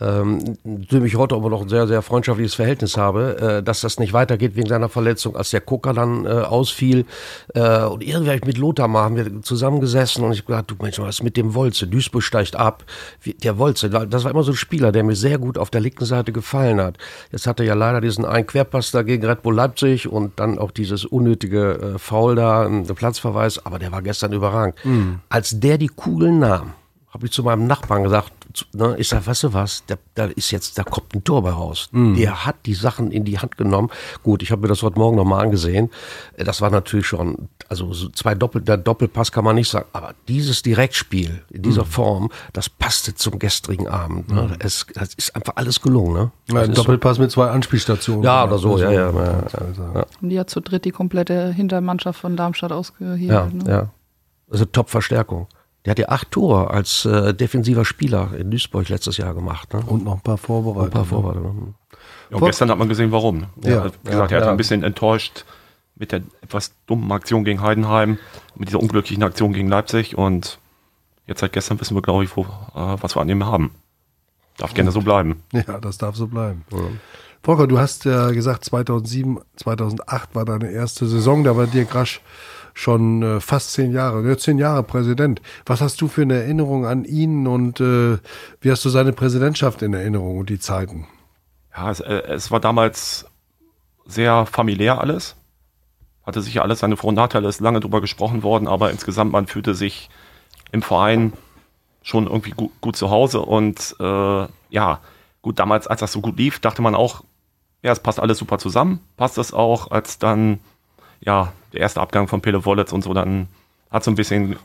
ähm, 0.01 0.57
zu 0.63 0.95
dem 0.95 1.05
ich 1.05 1.15
heute 1.15 1.35
aber 1.35 1.49
noch 1.49 1.61
ein 1.61 1.69
sehr, 1.69 1.87
sehr 1.87 2.01
freundschaftliches 2.01 2.55
Verhältnis 2.55 2.97
habe, 2.97 3.37
äh, 3.59 3.63
dass 3.63 3.81
das 3.81 3.99
nicht 3.99 4.13
weitergeht 4.13 4.55
wegen 4.55 4.67
seiner 4.67 4.89
Verletzung, 4.89 5.35
als 5.35 5.51
der 5.51 5.61
Koker 5.61 5.93
dann 5.93 6.25
äh, 6.25 6.29
ausfiel. 6.29 7.05
Äh, 7.53 7.83
und 7.83 8.03
ich 8.03 8.15
mit 8.45 8.57
Lothar 8.57 8.87
mal 8.87 9.03
haben 9.03 9.15
wir 9.15 9.41
zusammengesessen 9.41 10.23
und 10.23 10.33
ich 10.33 10.39
hab 10.39 10.47
gedacht, 10.47 10.71
du 10.71 10.75
Mensch, 10.81 10.99
was 10.99 11.15
ist 11.15 11.23
mit 11.23 11.37
dem 11.37 11.53
Wolze? 11.53 11.87
Duisburg 11.87 12.23
steigt 12.23 12.55
ab. 12.55 12.83
Wie, 13.21 13.33
der 13.33 13.57
Wolze, 13.57 13.89
das 13.89 14.23
war 14.23 14.31
immer 14.31 14.43
so 14.43 14.51
ein 14.51 14.57
Spieler, 14.57 14.91
der 14.91 15.03
mir 15.03 15.15
sehr 15.15 15.37
gut 15.37 15.57
auf 15.57 15.69
der 15.69 15.81
linken 15.81 16.05
Seite 16.05 16.31
gefallen 16.31 16.81
hat. 16.81 16.97
Jetzt 17.31 17.47
hatte 17.47 17.63
er 17.63 17.67
ja 17.67 17.73
leider 17.73 18.01
diesen 18.01 18.25
einen 18.25 18.47
Querpass 18.47 18.91
da 18.91 19.01
gegen 19.03 19.25
Red 19.25 19.43
Bull 19.43 19.55
Leipzig 19.55 20.07
und 20.07 20.39
dann 20.39 20.59
auch 20.59 20.71
dieses 20.71 21.05
unnötige 21.05 21.95
äh, 21.95 21.99
Foul 21.99 22.35
da, 22.35 22.65
ein 22.65 22.85
Platzverweis, 22.85 23.65
aber 23.65 23.79
der 23.79 23.91
war 23.91 24.01
gestern 24.01 24.33
überragend. 24.33 24.75
Als 25.29 25.59
der 25.59 25.77
die 25.77 25.87
Kugeln 25.87 26.39
nahm, 26.39 26.73
habe 27.15 27.27
ich 27.27 27.31
zu 27.31 27.43
meinem 27.43 27.65
Nachbarn 27.65 28.03
gesagt, 28.03 28.33
ne, 28.73 28.95
ich 28.97 29.07
sag, 29.07 29.25
weißt 29.25 29.43
du 29.43 29.53
was, 29.53 29.83
da, 29.87 29.95
da 30.15 30.25
ist 30.25 30.51
jetzt, 30.51 30.77
da 30.77 30.83
kommt 30.83 31.15
ein 31.15 31.23
Tor 31.23 31.41
bei 31.43 31.51
raus. 31.51 31.89
Der 31.93 32.45
hat 32.45 32.57
die 32.65 32.73
Sachen 32.73 33.09
in 33.09 33.23
die 33.23 33.39
Hand 33.39 33.55
genommen. 33.57 33.89
Gut, 34.21 34.43
ich 34.43 34.51
habe 34.51 34.63
mir 34.63 34.67
das 34.67 34.83
heute 34.83 34.99
Morgen 34.99 35.15
nochmal 35.15 35.41
angesehen. 35.45 35.89
Äh, 36.35 36.43
Das 36.43 36.59
war 36.59 36.69
natürlich 36.71 37.07
schon, 37.07 37.47
also 37.69 37.93
so 37.93 38.09
zwei 38.09 38.35
Doppel, 38.35 38.61
der 38.61 38.75
Doppelpass 38.75 39.31
kann 39.31 39.45
man 39.45 39.55
nicht 39.55 39.69
sagen, 39.69 39.85
aber 39.93 40.13
dieses 40.27 40.61
Direktspiel 40.61 41.41
in 41.49 41.61
dieser 41.61 41.85
Form, 41.85 42.29
das 42.51 42.67
passte 42.67 43.15
zum 43.15 43.39
gestrigen 43.39 43.87
Abend. 43.87 44.29
Ne? 44.29 44.53
Es, 44.59 44.85
das 44.93 45.13
ist 45.13 45.33
einfach 45.37 45.53
alles 45.55 45.79
gelungen. 45.81 46.13
Ne? 46.13 46.31
Ja, 46.51 46.61
ein 46.63 46.71
ist 46.71 46.75
so- 46.75 46.83
Doppelpass 46.83 47.17
mit 47.17 47.31
zwei 47.31 47.47
Anspielstationen. 47.49 48.23
Ja, 48.23 48.43
oder 48.43 48.57
so, 48.57 48.77
ja, 48.77 48.91
ja, 48.91 49.09
ja, 49.09 49.43
ja. 49.93 50.05
Und 50.21 50.29
die 50.29 50.37
hat 50.37 50.49
zu 50.49 50.59
dritt 50.59 50.83
die 50.83 50.91
komplette 50.91 51.53
Hintermannschaft 51.53 52.19
von 52.19 52.35
Darmstadt 52.35 52.71
Ja, 52.71 52.75
ausgehebelt. 52.77 53.53
ne? 53.53 53.71
ja. 53.71 53.89
Also 54.51 54.65
Top-Verstärkung. 54.65 55.47
Der 55.85 55.91
hat 55.91 55.99
ja 55.99 56.09
acht 56.09 56.31
Tore 56.31 56.71
als 56.71 57.05
äh, 57.05 57.33
defensiver 57.33 57.85
Spieler 57.85 58.31
in 58.37 58.49
Duisburg 58.51 58.89
letztes 58.89 59.17
Jahr 59.17 59.33
gemacht. 59.35 59.73
Ne? 59.73 59.83
Und 59.85 60.03
noch 60.03 60.15
ein 60.15 60.21
paar 60.21 60.37
Vorbereitungen. 60.37 60.87
ein 60.87 60.91
paar 60.93 61.05
Vorbereitungen. 61.05 61.75
Ja, 62.31 62.37
und 62.37 62.45
gestern 62.45 62.71
hat 62.71 62.77
man 62.79 62.89
gesehen, 62.89 63.11
warum. 63.11 63.39
ne? 63.39 63.47
Ja. 63.63 63.81
Also, 63.83 63.95
wie 64.03 64.09
gesagt, 64.09 64.31
er 64.31 64.37
hat 64.39 64.45
Ja. 64.45 64.51
ein 64.51 64.57
bisschen 64.57 64.83
enttäuscht 64.83 65.45
mit 65.95 66.11
der 66.11 66.23
etwas 66.41 66.73
dummen 66.87 67.11
Aktion 67.11 67.43
gegen 67.45 67.61
Heidenheim, 67.61 68.17
mit 68.55 68.67
dieser 68.67 68.79
unglücklichen 68.79 69.23
Aktion 69.23 69.53
gegen 69.53 69.67
Leipzig 69.69 70.17
und 70.17 70.59
jetzt 71.27 71.39
seit 71.39 71.53
gestern 71.53 71.79
wissen 71.79 71.95
wir, 71.95 72.01
glaube 72.01 72.23
ich, 72.23 72.35
wo, 72.35 72.41
äh, 72.41 72.47
was 72.99 73.15
wir 73.15 73.21
an 73.21 73.29
ihm 73.29 73.45
haben. 73.45 73.71
Darf 74.57 74.73
gerne 74.73 74.91
so 74.91 75.01
bleiben. 75.01 75.43
Ja, 75.53 75.79
das 75.79 75.97
darf 75.97 76.15
so 76.15 76.27
bleiben. 76.27 76.65
Volker, 77.43 77.67
du 77.67 77.77
hast 77.77 78.05
ja 78.05 78.31
gesagt, 78.31 78.65
2007, 78.65 79.39
2008 79.57 80.33
war 80.33 80.45
deine 80.45 80.71
erste 80.71 81.05
Saison, 81.05 81.43
da 81.43 81.55
war 81.55 81.67
Dirk 81.67 81.93
Rasch 81.93 82.21
schon 82.75 83.23
äh, 83.23 83.39
fast 83.39 83.71
zehn 83.71 83.91
Jahre, 83.93 84.21
ne, 84.21 84.37
zehn 84.37 84.59
Jahre 84.59 84.83
Präsident. 84.83 85.41
Was 85.65 85.81
hast 85.81 85.99
du 86.01 86.07
für 86.07 86.21
eine 86.21 86.35
Erinnerung 86.35 86.85
an 86.85 87.05
ihn 87.05 87.47
und 87.47 87.79
äh, 87.79 88.17
wie 88.59 88.69
hast 88.69 88.83
du 88.85 88.89
seine 88.89 89.13
Präsidentschaft 89.13 89.81
in 89.81 89.93
Erinnerung 89.93 90.37
und 90.37 90.49
die 90.49 90.59
Zeiten? 90.59 91.07
Ja, 91.75 91.89
es, 91.89 92.01
äh, 92.01 92.21
es 92.27 92.51
war 92.51 92.59
damals 92.59 93.25
sehr 94.05 94.45
familiär 94.45 94.99
alles. 94.99 95.37
Hatte 96.23 96.41
sicher 96.41 96.63
alles 96.63 96.79
seine 96.79 96.97
Vor- 96.97 97.09
und 97.09 97.15
Nachteile, 97.15 97.47
ist 97.47 97.61
lange 97.61 97.79
drüber 97.79 98.01
gesprochen 98.01 98.43
worden, 98.43 98.67
aber 98.67 98.91
insgesamt 98.91 99.31
man 99.31 99.47
fühlte 99.47 99.73
sich 99.73 100.09
im 100.71 100.81
Verein 100.81 101.31
schon 102.01 102.27
irgendwie 102.27 102.51
gut, 102.51 102.71
gut 102.81 102.97
zu 102.97 103.09
Hause 103.09 103.41
und 103.41 103.95
äh, 103.99 104.47
ja, 104.69 104.99
gut, 105.41 105.59
damals, 105.59 105.87
als 105.87 106.01
das 106.01 106.11
so 106.11 106.19
gut 106.19 106.37
lief, 106.37 106.59
dachte 106.59 106.81
man 106.81 106.93
auch, 106.93 107.23
ja, 107.83 107.91
es 107.91 108.01
passt 108.01 108.19
alles 108.19 108.37
super 108.37 108.57
zusammen. 108.57 108.99
Passt 109.15 109.37
das 109.37 109.53
auch, 109.53 109.91
als 109.91 110.19
dann 110.19 110.59
ja, 111.25 111.53
der 111.73 111.81
erste 111.81 112.01
Abgang 112.01 112.27
von 112.27 112.41
Pele 112.41 112.65
Wollitz 112.65 112.93
und 112.93 113.03
so, 113.03 113.13
dann 113.13 113.47
hat 113.89 114.03
so 114.03 114.11
ein 114.11 114.15
bisschen 114.15 114.57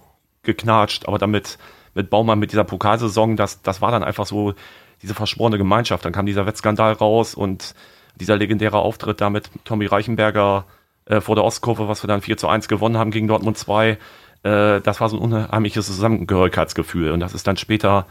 geknatscht, 0.43 1.07
aber 1.07 1.19
damit 1.19 1.59
mit 1.95 2.11
Baumann 2.11 2.39
mit 2.39 2.53
dieser 2.53 2.65
Pokalsaison, 2.65 3.37
das, 3.37 3.63
das 3.63 3.83
war 3.83 3.91
dann 3.91 4.05
einfach 4.05 4.27
so 4.27 4.55
diese 5.03 5.15
verschworene 5.15 5.59
Gemeinschaft. 5.59 6.05
Dann 6.05 6.13
kam 6.13 6.27
dieser 6.27 6.47
Wettskandal 6.47 6.93
raus 6.93 7.35
und 7.35 7.75
dieser 8.17 8.37
legendäre 8.37 8.79
Auftritt 8.79 9.21
da 9.21 9.31
mit 9.31 9.51
Tommy 9.65 9.87
Reichenberger 9.87 10.67
äh, 11.07 11.21
vor 11.21 11.35
der 11.35 11.45
Ostkurve, 11.45 11.89
was 11.89 12.03
wir 12.03 12.09
dann 12.09 12.23
4 12.23 12.37
zu 12.37 12.49
1 12.49 12.69
gewonnen 12.69 12.99
haben 12.99 13.11
gegen 13.11 13.27
Dortmund 13.27 13.59
2, 13.59 13.99
äh, 14.43 14.81
das 14.81 15.01
war 15.01 15.09
so 15.09 15.17
ein 15.17 15.23
unheimliches 15.23 15.87
Zusammengehörigkeitsgefühl. 15.87 17.11
Und 17.13 17.21
das 17.21 17.35
ist 17.35 17.47
dann 17.47 17.57
später 17.57 18.07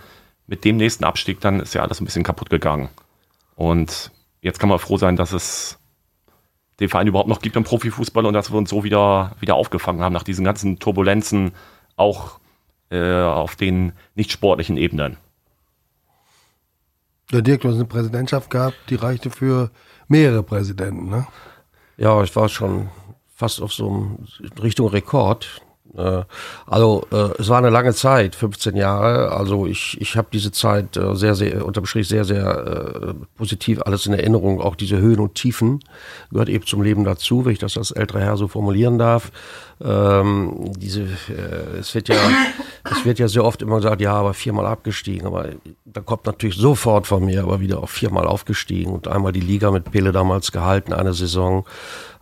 mit 0.48 0.66
dem 0.66 0.78
nächsten 0.78 1.04
Abstieg, 1.04 1.40
dann 1.42 1.60
ist 1.60 1.74
ja 1.74 1.82
alles 1.82 2.02
ein 2.02 2.06
bisschen 2.06 2.24
kaputt 2.24 2.50
gegangen. 2.50 2.90
Und 3.56 4.12
jetzt 4.42 4.60
kann 4.60 4.70
man 4.70 4.80
froh 4.80 4.98
sein, 4.98 5.16
dass 5.16 5.32
es 5.32 5.79
den 6.80 6.90
Verein 6.90 7.08
überhaupt 7.08 7.30
noch 7.30 7.42
gibt 7.42 7.56
im 7.56 7.64
Profifußball 7.64 8.26
und 8.26 8.34
dass 8.34 8.52
wir 8.52 8.58
uns 8.58 8.70
so 8.70 8.84
wieder, 8.84 9.36
wieder 9.40 9.56
aufgefangen 9.56 10.02
haben 10.02 10.14
nach 10.14 10.24
diesen 10.24 10.46
ganzen 10.46 10.80
Turbulenzen, 10.80 11.52
auch 11.96 12.40
äh, 12.90 13.22
auf 13.22 13.56
den 13.56 13.94
nicht 14.16 14.32
sportlichen 14.32 14.78
Ebenen. 14.78 15.18
Der 17.32 17.42
Dirk, 17.42 17.62
du 17.62 17.68
hast 17.68 17.76
eine 17.76 17.86
Präsidentschaft 17.86 18.50
gehabt, 18.50 18.78
die 18.90 18.96
reichte 18.96 19.30
für 19.30 19.70
mehrere 20.08 20.42
Präsidenten, 20.42 21.10
ne? 21.10 21.28
Ja, 21.98 22.24
ich 22.24 22.36
war 22.36 22.50
schon 22.50 22.90
fast 23.36 23.62
auf 23.62 23.74
so 23.74 23.90
einem 23.90 24.18
Richtung 24.62 24.88
Rekord. 24.88 25.62
Äh, 25.98 26.24
also 26.66 27.06
äh, 27.12 27.30
es 27.40 27.50
war 27.50 27.58
eine 27.58 27.70
lange 27.70 27.94
Zeit, 27.94 28.36
15 28.36 28.76
Jahre. 28.76 29.32
Also 29.32 29.66
ich, 29.68 30.00
ich 30.00 30.16
habe 30.16 30.28
diese 30.32 30.52
Zeit 30.52 30.98
äh, 30.98 31.16
sehr, 31.16 31.36
sehr, 31.36 31.66
unterm 31.66 31.86
Strich 31.86 32.08
sehr, 32.08 32.26
sehr 32.26 33.16
positiv 33.38 33.82
alles 33.84 34.06
in 34.06 34.14
Erinnerung. 34.14 34.62
Auch 34.62 34.76
diese 34.76 34.98
Höhen 34.98 35.20
und 35.20 35.36
Tiefen 35.36 35.80
gehört 36.32 36.50
eben 36.50 36.66
zum 36.66 36.82
Leben 36.82 37.04
dazu, 37.04 37.46
wenn 37.46 37.54
ich 37.54 37.60
das 37.60 37.78
als 37.78 37.92
älterer 37.92 38.22
Herr 38.22 38.38
so 38.38 38.48
formulieren 38.48 38.98
darf. 38.98 39.32
Ähm, 39.82 40.74
diese, 40.78 41.08
es 41.80 41.96
wird 41.96 42.10
ja, 42.10 42.16
es 42.92 43.06
wird 43.06 43.20
ja 43.20 43.28
sehr 43.28 43.46
oft 43.46 43.62
immer 43.62 43.78
gesagt, 43.78 44.02
ja, 44.02 44.14
aber 44.14 44.34
viermal 44.34 44.66
abgestiegen. 44.66 45.26
Aber 45.26 45.50
da 45.86 46.02
kommt 46.02 46.26
natürlich 46.26 46.58
sofort 46.58 47.08
von 47.08 47.26
mir, 47.26 47.44
aber 47.44 47.60
wieder 47.60 47.82
auch 47.82 47.90
viermal 47.90 48.28
aufgestiegen 48.28 48.92
und 48.92 49.08
einmal 49.08 49.32
die 49.32 49.40
Liga 49.40 49.72
mit 49.72 49.92
Pele 49.92 50.12
damals 50.12 50.52
gehalten, 50.52 50.94
eine 50.94 51.14
Saison. 51.14 51.66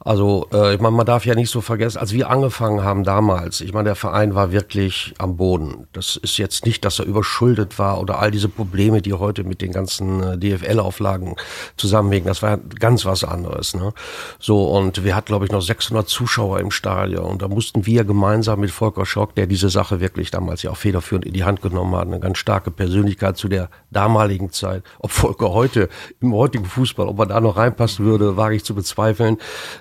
Also 0.08 0.48
äh, 0.54 0.76
ich 0.76 0.80
meine, 0.80 0.96
man 0.96 1.06
darf 1.06 1.26
ja 1.26 1.36
nicht 1.36 1.50
so 1.50 1.60
vergessen, 1.60 1.98
als 1.98 2.14
wir 2.14 2.30
angefangen 2.30 2.82
haben 2.82 3.04
damals, 3.04 3.60
ich 3.60 3.74
meine, 3.74 3.90
der 3.90 3.96
Verein 3.96 4.36
war 4.36 4.54
wirklich 4.54 5.14
am 5.18 5.36
Boden. 5.36 5.88
Das 5.92 6.16
ist 6.16 6.38
jetzt 6.38 6.66
nicht, 6.66 6.86
dass 6.86 7.00
er 7.00 7.06
überschuldet 7.06 7.78
war 7.78 8.00
oder 8.00 8.20
all 8.20 8.32
diese 8.32 8.48
Probleme, 8.48 9.02
die 9.02 9.12
heute 9.12 9.44
mit 9.44 9.62
den 9.62 9.74
ganzen 9.74 10.24
äh, 10.24 10.38
DFL-Auflagen 10.38 11.36
zusammenhängen. 11.76 12.28
Das 12.28 12.42
war 12.42 12.56
ganz 12.56 13.04
was 13.04 13.26
anderes. 13.26 13.74
Ne? 13.74 13.92
So 14.40 14.70
und 14.70 15.04
wir 15.04 15.14
hatten, 15.14 15.28
glaube 15.28 15.44
ich, 15.44 15.52
noch 15.52 15.62
600 15.62 16.08
Zuschauer 16.08 16.62
im 16.62 16.72
Stadion 16.72 17.26
und 17.26 17.44
mussten 17.48 17.86
wir 17.86 18.04
gemeinsam 18.04 18.60
mit 18.60 18.72
Volker 18.72 19.06
Schock, 19.06 19.36
der 19.36 19.48
diese 19.48 19.70
Sache 19.70 20.00
wirklich 20.00 20.32
damals 20.32 20.64
ja 20.64 20.72
auch 20.72 20.78
federführend 20.78 21.26
in 21.26 21.34
die 21.34 21.44
Hand 21.44 21.62
genommen 21.62 21.96
hat, 21.96 22.08
eine 22.08 22.20
ganz 22.20 22.38
starke 22.38 22.72
Persönlichkeit 22.72 23.38
zu 23.38 23.48
der 23.48 23.70
damaligen 23.92 24.52
Zeit. 24.52 24.84
Ob 25.00 25.12
Volker 25.12 25.54
heute 25.54 25.90
im 26.20 26.34
heutigen 26.34 26.66
Fußball, 26.66 27.08
ob 27.08 27.20
er 27.20 27.26
da 27.28 27.42
noch 27.42 27.58
reinpassen 27.58 28.06
würde, 28.06 28.38
wage 28.38 28.56
ich 28.56 28.64
zu 28.64 28.76
bezweifeln. 28.76 29.38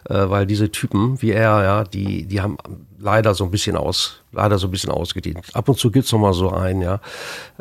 Äh, 0.09 0.29
weil 0.29 0.47
diese 0.47 0.71
Typen 0.71 1.21
wie 1.23 1.31
er, 1.31 1.63
ja, 1.63 1.85
die, 1.85 2.27
die 2.27 2.41
haben 2.41 2.57
leider 2.99 3.35
so 3.35 3.45
ein 3.45 3.51
bisschen 3.51 3.77
aus, 3.77 4.23
leider 4.33 4.59
so 4.59 4.69
ein 4.69 4.71
bisschen 4.71 4.91
ausgedient. 4.91 5.45
Ab 5.55 5.69
und 5.69 5.79
zu 5.79 5.91
gibt's 5.91 6.13
noch 6.13 6.19
mal 6.19 6.33
so 6.33 6.51
einen, 6.51 6.81
ja, 6.81 7.01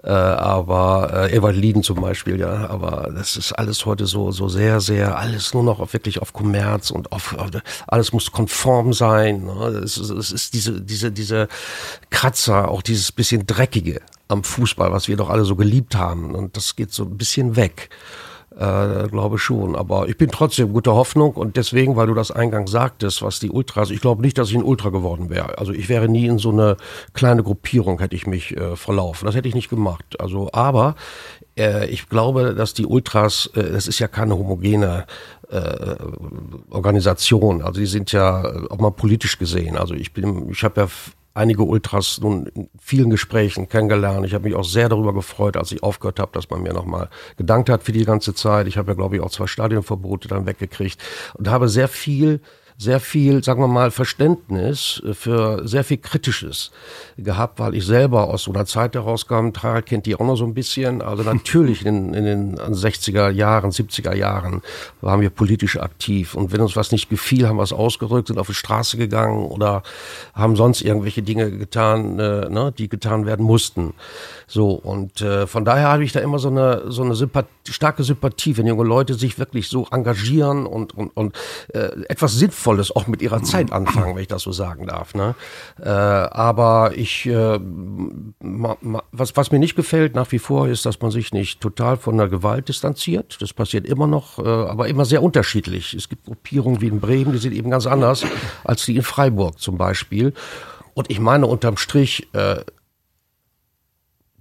äh, 0.03 0.09
aber 0.09 1.29
äh, 1.29 1.35
Ewald 1.35 1.55
Lieden 1.55 1.83
zum 1.83 2.01
Beispiel, 2.01 2.39
ja, 2.39 2.69
aber 2.69 3.11
das 3.15 3.37
ist 3.37 3.53
alles 3.53 3.85
heute 3.85 4.05
so, 4.05 4.31
so 4.31 4.47
sehr, 4.47 4.81
sehr, 4.81 5.17
alles 5.17 5.53
nur 5.53 5.63
noch 5.63 5.79
auf, 5.79 5.93
wirklich 5.93 6.21
auf 6.21 6.33
Kommerz 6.33 6.91
und 6.91 7.11
auf, 7.11 7.37
auf 7.37 7.49
alles 7.87 8.13
muss 8.13 8.31
konform 8.31 8.93
sein. 8.93 9.45
Ne? 9.45 9.81
Es, 9.83 9.97
ist, 9.97 10.09
es 10.09 10.31
ist 10.31 10.53
diese, 10.53 10.81
diese, 10.81 11.11
diese 11.11 11.47
Kratzer, 12.09 12.69
auch 12.69 12.81
dieses 12.81 13.11
bisschen 13.11 13.45
dreckige 13.45 14.01
am 14.27 14.43
Fußball, 14.43 14.91
was 14.91 15.07
wir 15.07 15.17
doch 15.17 15.29
alle 15.29 15.45
so 15.45 15.55
geliebt 15.55 15.95
haben 15.95 16.33
und 16.33 16.57
das 16.57 16.75
geht 16.75 16.91
so 16.91 17.03
ein 17.03 17.17
bisschen 17.17 17.55
weg. 17.55 17.89
Äh, 18.57 19.09
glaube 19.09 19.37
schon. 19.37 19.75
Aber 19.75 20.07
ich 20.07 20.17
bin 20.17 20.31
trotzdem 20.31 20.71
guter 20.71 20.95
Hoffnung 20.95 21.33
und 21.33 21.57
deswegen, 21.57 21.97
weil 21.97 22.07
du 22.07 22.13
das 22.13 22.31
eingangs 22.31 22.71
sagtest, 22.71 23.21
was 23.21 23.41
die 23.41 23.49
Ultras, 23.49 23.91
ich 23.91 23.99
glaube 23.99 24.21
nicht, 24.21 24.37
dass 24.37 24.49
ich 24.49 24.55
ein 24.55 24.63
Ultra 24.63 24.91
geworden 24.91 25.29
wäre. 25.29 25.57
Also 25.57 25.73
ich 25.73 25.89
wäre 25.89 26.07
nie 26.07 26.25
in 26.25 26.37
so 26.37 26.51
eine 26.51 26.77
kleine 27.13 27.43
Gruppierung, 27.43 27.99
hätte 27.99 28.15
ich 28.15 28.27
mich 28.27 28.55
äh, 28.55 28.77
verlaufen. 28.77 29.25
Das 29.25 29.35
hätte 29.35 29.49
ich 29.49 29.55
nicht 29.55 29.69
gemacht. 29.69 30.05
Also, 30.21 30.49
aber 30.53 30.95
äh, 31.57 31.89
ich 31.89 32.07
glaube, 32.07 32.55
dass 32.55 32.73
die 32.73 32.85
Ultras, 32.85 33.49
äh, 33.55 33.73
das 33.73 33.87
ist 33.87 33.99
ja 33.99 34.07
keine 34.07 34.37
homogene 34.37 35.05
äh, 35.51 35.95
Organisation. 36.69 37.61
Also 37.61 37.81
die 37.81 37.87
sind 37.87 38.13
ja 38.13 38.41
äh, 38.41 38.69
auch 38.69 38.79
mal 38.79 38.91
politisch 38.91 39.37
gesehen. 39.37 39.75
Also 39.77 39.95
ich 39.95 40.13
bin, 40.13 40.49
ich 40.49 40.63
habe 40.63 40.79
ja 40.79 40.87
einige 41.35 41.63
Ultras 41.63 42.19
nun 42.21 42.47
in 42.47 42.69
vielen 42.79 43.09
Gesprächen 43.11 43.69
kennengelernt. 43.69 44.25
Ich 44.25 44.33
habe 44.33 44.45
mich 44.45 44.55
auch 44.55 44.63
sehr 44.63 44.89
darüber 44.89 45.13
gefreut, 45.13 45.57
als 45.57 45.71
ich 45.71 45.83
aufgehört 45.83 46.19
habe, 46.19 46.31
dass 46.31 46.49
man 46.49 46.63
mir 46.63 46.73
nochmal 46.73 47.09
gedankt 47.37 47.69
hat 47.69 47.83
für 47.83 47.91
die 47.91 48.05
ganze 48.05 48.33
Zeit. 48.33 48.67
Ich 48.67 48.77
habe 48.77 48.91
ja, 48.91 48.95
glaube 48.95 49.17
ich, 49.17 49.21
auch 49.21 49.29
zwei 49.29 49.45
Stadionverbote 49.45 50.27
dann 50.27 50.45
weggekriegt 50.47 50.99
und 51.35 51.49
habe 51.49 51.69
sehr 51.69 51.87
viel 51.87 52.41
sehr 52.77 52.99
viel, 52.99 53.43
sagen 53.43 53.61
wir 53.61 53.67
mal, 53.67 53.89
Verständnis 53.89 55.01
für 55.13 55.65
sehr 55.65 55.85
viel 55.85 55.97
Kritisches 55.97 56.71
gehabt, 57.17 57.59
weil 57.59 57.73
ich 57.73 57.85
selber 57.85 58.27
aus 58.27 58.43
so 58.43 58.53
einer 58.53 58.65
Zeit 58.65 58.95
herauskam. 58.95 59.51
Harald 59.63 59.85
kennt 59.85 60.05
die 60.05 60.15
auch 60.15 60.25
noch 60.25 60.35
so 60.35 60.45
ein 60.45 60.53
bisschen. 60.53 61.01
Also 61.01 61.23
natürlich 61.31 61.85
in, 61.85 62.13
in 62.13 62.25
den 62.25 62.55
60er 62.57 63.29
Jahren, 63.29 63.71
70er 63.71 64.13
Jahren 64.13 64.61
waren 64.99 65.21
wir 65.21 65.29
politisch 65.29 65.77
aktiv. 65.77 66.35
Und 66.35 66.51
wenn 66.51 66.59
uns 66.59 66.75
was 66.75 66.91
nicht 66.91 67.09
gefiel, 67.09 67.47
haben 67.47 67.57
wir 67.57 67.63
es 67.63 67.71
ausgerückt, 67.71 68.27
sind 68.27 68.39
auf 68.39 68.47
die 68.47 68.53
Straße 68.53 68.97
gegangen 68.97 69.45
oder 69.45 69.81
haben 70.33 70.57
sonst 70.57 70.81
irgendwelche 70.81 71.23
Dinge 71.23 71.51
getan, 71.51 72.19
äh, 72.19 72.49
ne, 72.49 72.73
die 72.77 72.89
getan 72.89 73.25
werden 73.25 73.45
mussten. 73.45 73.93
So, 74.47 74.71
und 74.71 75.21
äh, 75.21 75.47
von 75.47 75.63
daher 75.63 75.87
habe 75.87 76.03
ich 76.03 76.11
da 76.11 76.19
immer 76.19 76.39
so 76.39 76.49
eine, 76.49 76.91
so 76.91 77.03
eine 77.03 77.15
Sympathie, 77.15 77.49
starke 77.69 78.03
Sympathie, 78.03 78.57
wenn 78.57 78.67
junge 78.67 78.83
Leute 78.83 79.13
sich 79.13 79.39
wirklich 79.39 79.69
so 79.69 79.87
engagieren 79.91 80.65
und, 80.65 80.93
und, 80.93 81.15
und 81.15 81.35
äh, 81.73 81.89
etwas 82.09 82.33
sinnvoll 82.33 82.64
Sinnvolles 82.65 82.95
auch 82.95 83.07
mit 83.07 83.21
ihrer 83.21 83.43
Zeit 83.43 83.71
anfangen, 83.71 84.15
wenn 84.15 84.21
ich 84.21 84.27
das 84.27 84.43
so 84.43 84.51
sagen 84.51 84.87
darf. 84.87 85.13
Ne? 85.13 85.35
Äh, 85.79 85.89
aber 85.89 86.93
ich, 86.95 87.25
äh, 87.27 87.59
ma, 87.59 88.77
ma, 88.81 89.03
was, 89.11 89.37
was 89.37 89.51
mir 89.51 89.59
nicht 89.59 89.75
gefällt 89.75 90.15
nach 90.15 90.31
wie 90.31 90.39
vor 90.39 90.67
ist, 90.67 90.85
dass 90.85 90.99
man 91.01 91.11
sich 91.11 91.31
nicht 91.31 91.61
total 91.61 91.97
von 91.97 92.17
der 92.17 92.27
Gewalt 92.27 92.67
distanziert. 92.67 93.37
Das 93.39 93.53
passiert 93.53 93.85
immer 93.85 94.07
noch, 94.07 94.39
äh, 94.39 94.47
aber 94.47 94.87
immer 94.87 95.05
sehr 95.05 95.21
unterschiedlich. 95.21 95.93
Es 95.93 96.09
gibt 96.09 96.25
Gruppierungen 96.25 96.81
wie 96.81 96.87
in 96.87 96.99
Bremen, 96.99 97.33
die 97.33 97.37
sind 97.39 97.53
eben 97.53 97.69
ganz 97.69 97.85
anders 97.85 98.25
als 98.63 98.85
die 98.85 98.95
in 98.95 99.03
Freiburg 99.03 99.59
zum 99.59 99.77
Beispiel. 99.77 100.33
Und 100.93 101.11
ich 101.11 101.19
meine 101.19 101.45
unterm 101.45 101.77
Strich, 101.77 102.27
äh, 102.33 102.61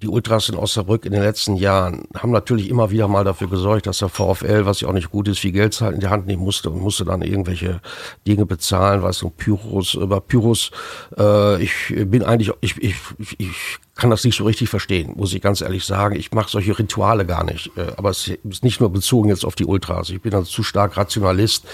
die 0.04 0.08
Ultras 0.08 0.50
in 0.50 0.56
Osnabrück 0.56 1.06
in 1.06 1.12
den 1.12 1.22
letzten 1.22 1.56
Jahren 1.56 2.06
haben 2.14 2.30
natürlich 2.30 2.68
immer 2.68 2.90
wieder 2.90 3.08
mal 3.08 3.24
dafür 3.24 3.48
gesorgt, 3.48 3.86
dass 3.86 3.98
der 3.98 4.10
VfL, 4.10 4.66
was 4.66 4.82
ja 4.82 4.88
auch 4.88 4.92
nicht 4.92 5.10
gut 5.10 5.28
ist, 5.28 5.38
viel 5.38 5.52
Geld 5.52 5.80
in 5.80 6.00
die 6.00 6.08
Hand 6.08 6.26
nehmen 6.26 6.44
musste 6.44 6.68
und 6.68 6.80
musste 6.80 7.06
dann 7.06 7.22
irgendwelche 7.22 7.80
Dinge 8.26 8.44
bezahlen, 8.44 9.02
was 9.02 9.18
so 9.18 9.30
Pyros, 9.30 9.94
über 9.94 10.20
Pyros, 10.20 10.70
äh, 11.18 11.62
ich 11.62 11.72
bin 11.88 12.22
eigentlich, 12.22 12.52
ich, 12.60 12.76
ich, 12.82 12.96
ich 13.38 13.78
kann 13.94 14.10
das 14.10 14.24
nicht 14.24 14.36
so 14.36 14.44
richtig 14.44 14.68
verstehen, 14.68 15.14
muss 15.16 15.32
ich 15.32 15.40
ganz 15.40 15.62
ehrlich 15.62 15.86
sagen. 15.86 16.16
Ich 16.16 16.32
mache 16.32 16.50
solche 16.50 16.78
Rituale 16.78 17.24
gar 17.24 17.44
nicht. 17.44 17.70
Äh, 17.78 17.92
aber 17.96 18.10
es 18.10 18.28
ist 18.28 18.62
nicht 18.62 18.80
nur 18.80 18.90
bezogen 18.90 19.30
jetzt 19.30 19.44
auf 19.44 19.54
die 19.54 19.64
Ultras. 19.64 20.10
Ich 20.10 20.20
bin 20.20 20.32
dann 20.32 20.44
zu 20.44 20.62
stark 20.62 20.98
Rationalist 20.98 21.64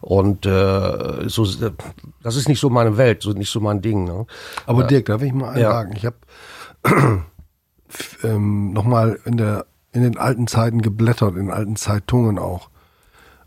und 0.00 0.46
äh, 0.46 1.28
so, 1.28 1.46
das 2.22 2.36
ist 2.36 2.48
nicht 2.48 2.60
so 2.60 2.70
meine 2.70 2.96
Welt, 2.96 3.22
so 3.22 3.32
nicht 3.32 3.50
so 3.50 3.58
mein 3.58 3.82
Ding. 3.82 4.04
Ne? 4.04 4.26
Aber 4.66 4.84
Dirk, 4.84 5.06
darf 5.06 5.22
ich 5.22 5.32
mal 5.32 5.50
einhaken? 5.50 5.92
Ja. 5.92 5.98
Ich 5.98 6.06
habe 6.06 7.22
ähm, 8.22 8.72
nochmal 8.72 9.18
in 9.24 9.36
der 9.36 9.66
in 9.92 10.02
den 10.02 10.16
alten 10.16 10.46
Zeiten 10.46 10.82
geblättert, 10.82 11.36
in 11.36 11.50
alten 11.50 11.76
Zeitungen 11.76 12.38
auch. 12.38 12.70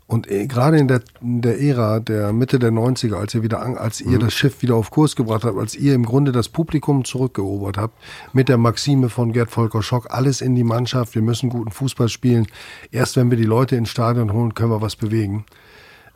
Und 0.06 0.30
äh, 0.30 0.46
gerade 0.46 0.78
in 0.78 0.86
der, 0.86 1.02
in 1.20 1.42
der 1.42 1.60
Ära 1.60 1.98
der 1.98 2.32
Mitte 2.32 2.60
der 2.60 2.70
90er, 2.70 3.16
als 3.16 3.34
ihr 3.34 3.42
wieder 3.42 3.60
als 3.80 4.00
ihr 4.00 4.18
mhm. 4.18 4.20
das 4.20 4.34
Schiff 4.34 4.62
wieder 4.62 4.76
auf 4.76 4.90
Kurs 4.90 5.16
gebracht 5.16 5.42
habt, 5.44 5.58
als 5.58 5.74
ihr 5.74 5.94
im 5.94 6.04
Grunde 6.04 6.30
das 6.30 6.48
Publikum 6.48 7.04
zurückgeobert 7.04 7.76
habt, 7.76 7.98
mit 8.32 8.48
der 8.48 8.56
Maxime 8.56 9.08
von 9.08 9.32
Gerd 9.32 9.50
Volker 9.50 9.82
Schock, 9.82 10.06
alles 10.10 10.40
in 10.40 10.54
die 10.54 10.62
Mannschaft, 10.62 11.16
wir 11.16 11.22
müssen 11.22 11.50
guten 11.50 11.72
Fußball 11.72 12.08
spielen. 12.08 12.46
Erst 12.92 13.16
wenn 13.16 13.30
wir 13.30 13.36
die 13.36 13.44
Leute 13.44 13.74
ins 13.74 13.88
Stadion 13.88 14.32
holen, 14.32 14.54
können 14.54 14.70
wir 14.70 14.80
was 14.80 14.94
bewegen. 14.94 15.44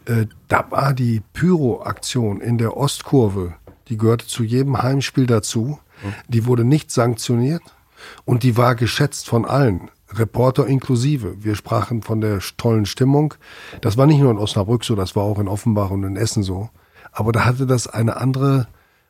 Äh, 0.04 0.26
da 0.46 0.70
war 0.70 0.94
die 0.94 1.22
Pyro-Aktion 1.32 2.40
in 2.40 2.58
der 2.58 2.76
Ostkurve, 2.76 3.54
die 3.88 3.96
gehörte 3.96 4.28
zu 4.28 4.44
jedem 4.44 4.80
Heimspiel 4.80 5.26
dazu. 5.26 5.80
Mhm. 6.04 6.14
Die 6.28 6.46
wurde 6.46 6.64
nicht 6.64 6.92
sanktioniert 6.92 7.62
und 8.24 8.42
die 8.42 8.56
war 8.56 8.74
geschätzt 8.74 9.28
von 9.28 9.44
allen. 9.44 9.90
Reporter 10.12 10.66
inklusive. 10.66 11.44
Wir 11.44 11.54
sprachen 11.54 12.02
von 12.02 12.20
der 12.20 12.40
tollen 12.56 12.86
Stimmung. 12.86 13.34
Das 13.80 13.96
war 13.96 14.06
nicht 14.06 14.20
nur 14.20 14.30
in 14.30 14.38
Osnabrück 14.38 14.84
so, 14.84 14.96
das 14.96 15.14
war 15.14 15.22
auch 15.22 15.38
in 15.38 15.48
Offenbach 15.48 15.90
und 15.90 16.02
in 16.02 16.16
Essen 16.16 16.42
so. 16.42 16.70
Aber 17.12 17.32
da 17.32 17.44
hatte 17.44 17.66
das 17.66 17.86
eine 17.86 18.16
andere, 18.16 18.66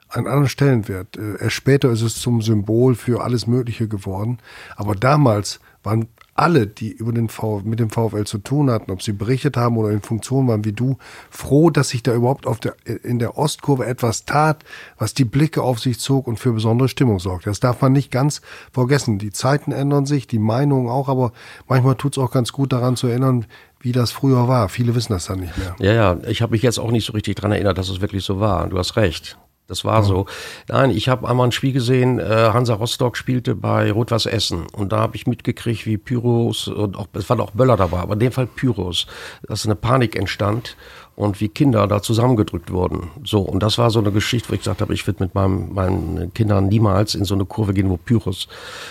einen 0.08 0.26
anderen 0.26 0.48
Stellenwert. 0.48 1.16
Äh, 1.16 1.42
erst 1.42 1.56
später 1.56 1.90
ist 1.90 2.02
es 2.02 2.20
zum 2.20 2.42
Symbol 2.42 2.94
für 2.94 3.22
alles 3.22 3.46
Mögliche 3.46 3.88
geworden. 3.88 4.38
Aber 4.76 4.94
damals 4.94 5.60
waren 5.82 6.08
alle, 6.34 6.66
die 6.66 6.90
über 6.90 7.12
den 7.12 7.28
v 7.28 7.62
mit 7.64 7.80
dem 7.80 7.90
VfL 7.90 8.24
zu 8.24 8.38
tun 8.38 8.70
hatten, 8.70 8.90
ob 8.90 9.02
sie 9.02 9.12
berichtet 9.12 9.56
haben 9.56 9.76
oder 9.76 9.90
in 9.90 10.00
Funktion 10.00 10.48
waren 10.48 10.64
wie 10.64 10.72
du, 10.72 10.96
froh, 11.30 11.70
dass 11.70 11.90
sich 11.90 12.02
da 12.02 12.14
überhaupt 12.14 12.46
auf 12.46 12.60
der, 12.60 12.74
in 12.84 13.18
der 13.18 13.36
Ostkurve 13.36 13.86
etwas 13.86 14.24
tat, 14.24 14.64
was 14.98 15.14
die 15.14 15.24
Blicke 15.24 15.62
auf 15.62 15.80
sich 15.80 15.98
zog 16.00 16.26
und 16.26 16.38
für 16.38 16.52
besondere 16.52 16.88
Stimmung 16.88 17.18
sorgt. 17.18 17.46
Das 17.46 17.60
darf 17.60 17.80
man 17.82 17.92
nicht 17.92 18.10
ganz 18.10 18.40
vergessen. 18.72 19.18
Die 19.18 19.30
Zeiten 19.30 19.72
ändern 19.72 20.06
sich, 20.06 20.26
die 20.26 20.38
Meinungen 20.38 20.88
auch, 20.88 21.08
aber 21.08 21.32
manchmal 21.68 21.96
tut 21.96 22.16
es 22.16 22.22
auch 22.22 22.30
ganz 22.30 22.52
gut 22.52 22.72
daran 22.72 22.96
zu 22.96 23.06
erinnern, 23.06 23.46
wie 23.80 23.92
das 23.92 24.10
früher 24.10 24.46
war. 24.46 24.68
Viele 24.68 24.94
wissen 24.94 25.12
das 25.12 25.26
dann 25.26 25.40
nicht 25.40 25.56
mehr. 25.56 25.74
Ja, 25.78 25.92
ja, 25.92 26.18
ich 26.28 26.42
habe 26.42 26.52
mich 26.52 26.62
jetzt 26.62 26.78
auch 26.78 26.90
nicht 26.90 27.06
so 27.06 27.12
richtig 27.12 27.36
dran 27.36 27.52
erinnert, 27.52 27.78
dass 27.78 27.88
es 27.88 28.00
wirklich 28.00 28.24
so 28.24 28.40
war. 28.40 28.68
Du 28.68 28.78
hast 28.78 28.96
recht. 28.96 29.38
Das 29.70 29.84
war 29.84 30.02
so. 30.02 30.26
Nein, 30.68 30.90
ich 30.90 31.08
habe 31.08 31.28
einmal 31.28 31.46
ein 31.46 31.52
Spiel 31.52 31.72
gesehen, 31.72 32.18
äh, 32.18 32.24
Hansa 32.52 32.74
Rostock 32.74 33.16
spielte 33.16 33.54
bei 33.54 33.92
Rot-Weiß 33.92 34.26
Essen 34.26 34.66
und 34.72 34.90
da 34.90 34.98
habe 34.98 35.14
ich 35.14 35.28
mitgekriegt, 35.28 35.86
wie 35.86 35.96
Pyros 35.96 36.66
und 36.66 36.96
auch, 36.96 37.06
es 37.12 37.30
waren 37.30 37.40
auch 37.40 37.52
Böller 37.52 37.76
dabei, 37.76 37.98
aber 38.00 38.14
in 38.14 38.18
dem 38.18 38.32
Fall 38.32 38.48
Pyros, 38.48 39.06
dass 39.46 39.64
eine 39.64 39.76
Panik 39.76 40.16
entstand 40.16 40.76
und 41.14 41.40
wie 41.40 41.48
Kinder 41.48 41.86
da 41.86 42.02
zusammengedrückt 42.02 42.72
wurden. 42.72 43.10
So, 43.22 43.42
und 43.42 43.62
das 43.62 43.78
war 43.78 43.90
so 43.90 44.00
eine 44.00 44.10
Geschichte, 44.10 44.48
wo 44.48 44.54
ich 44.54 44.60
gesagt 44.60 44.80
habe, 44.80 44.92
ich 44.92 45.06
würde 45.06 45.22
mit 45.22 45.36
meinem, 45.36 45.72
meinen 45.72 46.34
Kindern 46.34 46.66
niemals 46.66 47.14
in 47.14 47.24
so 47.24 47.36
eine 47.36 47.44
Kurve 47.44 47.72
gehen, 47.72 47.90
wo 47.90 47.96
Pyros. 47.96 48.48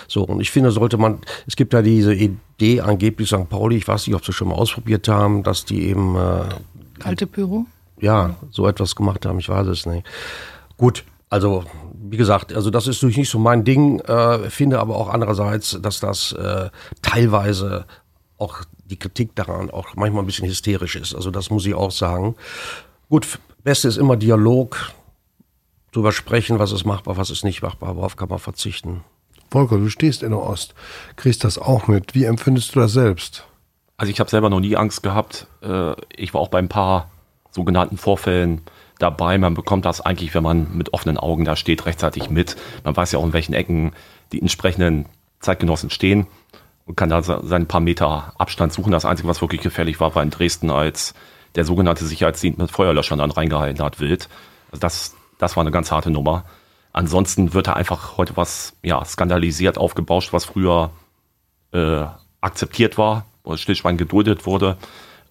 So, 0.08 0.22
und 0.22 0.40
ich 0.40 0.50
finde, 0.50 0.70
sollte 0.70 0.96
man, 0.96 1.18
es 1.46 1.56
gibt 1.56 1.74
ja 1.74 1.82
diese 1.82 2.14
Idee, 2.14 2.80
angeblich 2.80 3.28
St. 3.28 3.50
Pauli, 3.50 3.76
ich 3.76 3.86
weiß 3.86 4.06
nicht, 4.06 4.16
ob 4.16 4.24
sie 4.24 4.32
schon 4.32 4.48
mal 4.48 4.54
ausprobiert 4.54 5.08
haben, 5.08 5.42
dass 5.42 5.66
die 5.66 5.88
eben 5.88 6.16
äh, 6.16 6.44
Kalte 6.98 7.26
Pyro? 7.26 7.66
ja, 8.00 8.36
so 8.50 8.66
etwas 8.66 8.96
gemacht 8.96 9.26
haben, 9.26 9.38
ich 9.40 9.48
weiß 9.48 9.66
es 9.66 9.84
nicht. 9.84 10.06
Gut, 10.80 11.04
also 11.28 11.64
wie 11.92 12.16
gesagt, 12.16 12.54
also 12.54 12.70
das 12.70 12.86
ist 12.86 13.02
natürlich 13.02 13.18
nicht 13.18 13.28
so 13.28 13.38
mein 13.38 13.64
Ding, 13.64 14.00
äh, 14.00 14.48
finde 14.48 14.80
aber 14.80 14.96
auch 14.96 15.10
andererseits, 15.10 15.78
dass 15.82 16.00
das 16.00 16.32
äh, 16.32 16.70
teilweise 17.02 17.84
auch 18.38 18.62
die 18.86 18.98
Kritik 18.98 19.36
daran 19.36 19.70
auch 19.70 19.94
manchmal 19.96 20.22
ein 20.22 20.26
bisschen 20.26 20.48
hysterisch 20.48 20.96
ist. 20.96 21.14
Also 21.14 21.30
das 21.30 21.50
muss 21.50 21.66
ich 21.66 21.74
auch 21.74 21.90
sagen. 21.90 22.34
Gut, 23.10 23.38
Beste 23.62 23.88
ist 23.88 23.98
immer 23.98 24.16
Dialog, 24.16 24.90
drüber 25.92 26.12
sprechen, 26.12 26.58
was 26.58 26.72
ist 26.72 26.86
machbar, 26.86 27.18
was 27.18 27.28
ist 27.28 27.44
nicht 27.44 27.60
machbar, 27.60 27.96
worauf 27.96 28.16
kann 28.16 28.30
man 28.30 28.38
verzichten. 28.38 29.04
Volker, 29.50 29.76
du 29.76 29.90
stehst 29.90 30.22
in 30.22 30.30
der 30.30 30.40
Ost, 30.40 30.74
kriegst 31.16 31.44
das 31.44 31.58
auch 31.58 31.88
mit. 31.88 32.14
Wie 32.14 32.24
empfindest 32.24 32.74
du 32.74 32.80
das 32.80 32.92
selbst? 32.94 33.44
Also 33.98 34.10
ich 34.10 34.18
habe 34.18 34.30
selber 34.30 34.48
noch 34.48 34.60
nie 34.60 34.76
Angst 34.76 35.02
gehabt. 35.02 35.46
Äh, 35.60 35.92
Ich 36.16 36.32
war 36.32 36.40
auch 36.40 36.48
bei 36.48 36.58
ein 36.58 36.70
paar 36.70 37.10
sogenannten 37.50 37.98
Vorfällen 37.98 38.62
dabei. 39.02 39.38
Man 39.38 39.54
bekommt 39.54 39.84
das 39.84 40.00
eigentlich, 40.00 40.34
wenn 40.34 40.42
man 40.42 40.76
mit 40.76 40.92
offenen 40.92 41.18
Augen 41.18 41.44
da 41.44 41.56
steht, 41.56 41.86
rechtzeitig 41.86 42.30
mit. 42.30 42.56
Man 42.84 42.96
weiß 42.96 43.12
ja 43.12 43.18
auch, 43.18 43.24
in 43.24 43.32
welchen 43.32 43.54
Ecken 43.54 43.92
die 44.32 44.40
entsprechenden 44.40 45.06
Zeitgenossen 45.40 45.90
stehen 45.90 46.26
und 46.86 46.96
kann 46.96 47.08
da 47.08 47.22
se- 47.22 47.40
seine 47.44 47.64
paar 47.64 47.80
Meter 47.80 48.32
Abstand 48.38 48.72
suchen. 48.72 48.92
Das 48.92 49.04
Einzige, 49.04 49.28
was 49.28 49.40
wirklich 49.40 49.60
gefährlich 49.60 50.00
war, 50.00 50.14
war 50.14 50.22
in 50.22 50.30
Dresden, 50.30 50.70
als 50.70 51.14
der 51.56 51.64
sogenannte 51.64 52.04
Sicherheitsdienst 52.04 52.58
mit 52.58 52.70
Feuerlöschern 52.70 53.18
dann 53.18 53.30
reingehalten 53.32 53.82
hat, 53.82 53.98
wild. 54.00 54.28
Also 54.70 54.80
das, 54.80 55.14
das 55.38 55.56
war 55.56 55.62
eine 55.62 55.72
ganz 55.72 55.90
harte 55.90 56.10
Nummer. 56.10 56.44
Ansonsten 56.92 57.54
wird 57.54 57.68
da 57.68 57.72
einfach 57.72 58.16
heute 58.16 58.36
was 58.36 58.74
ja, 58.82 59.04
skandalisiert, 59.04 59.78
aufgebauscht, 59.78 60.32
was 60.32 60.44
früher 60.44 60.90
äh, 61.72 62.04
akzeptiert 62.40 62.98
war 62.98 63.26
oder 63.44 63.56
stillschweigend 63.56 63.98
geduldet 63.98 64.46
wurde. 64.46 64.76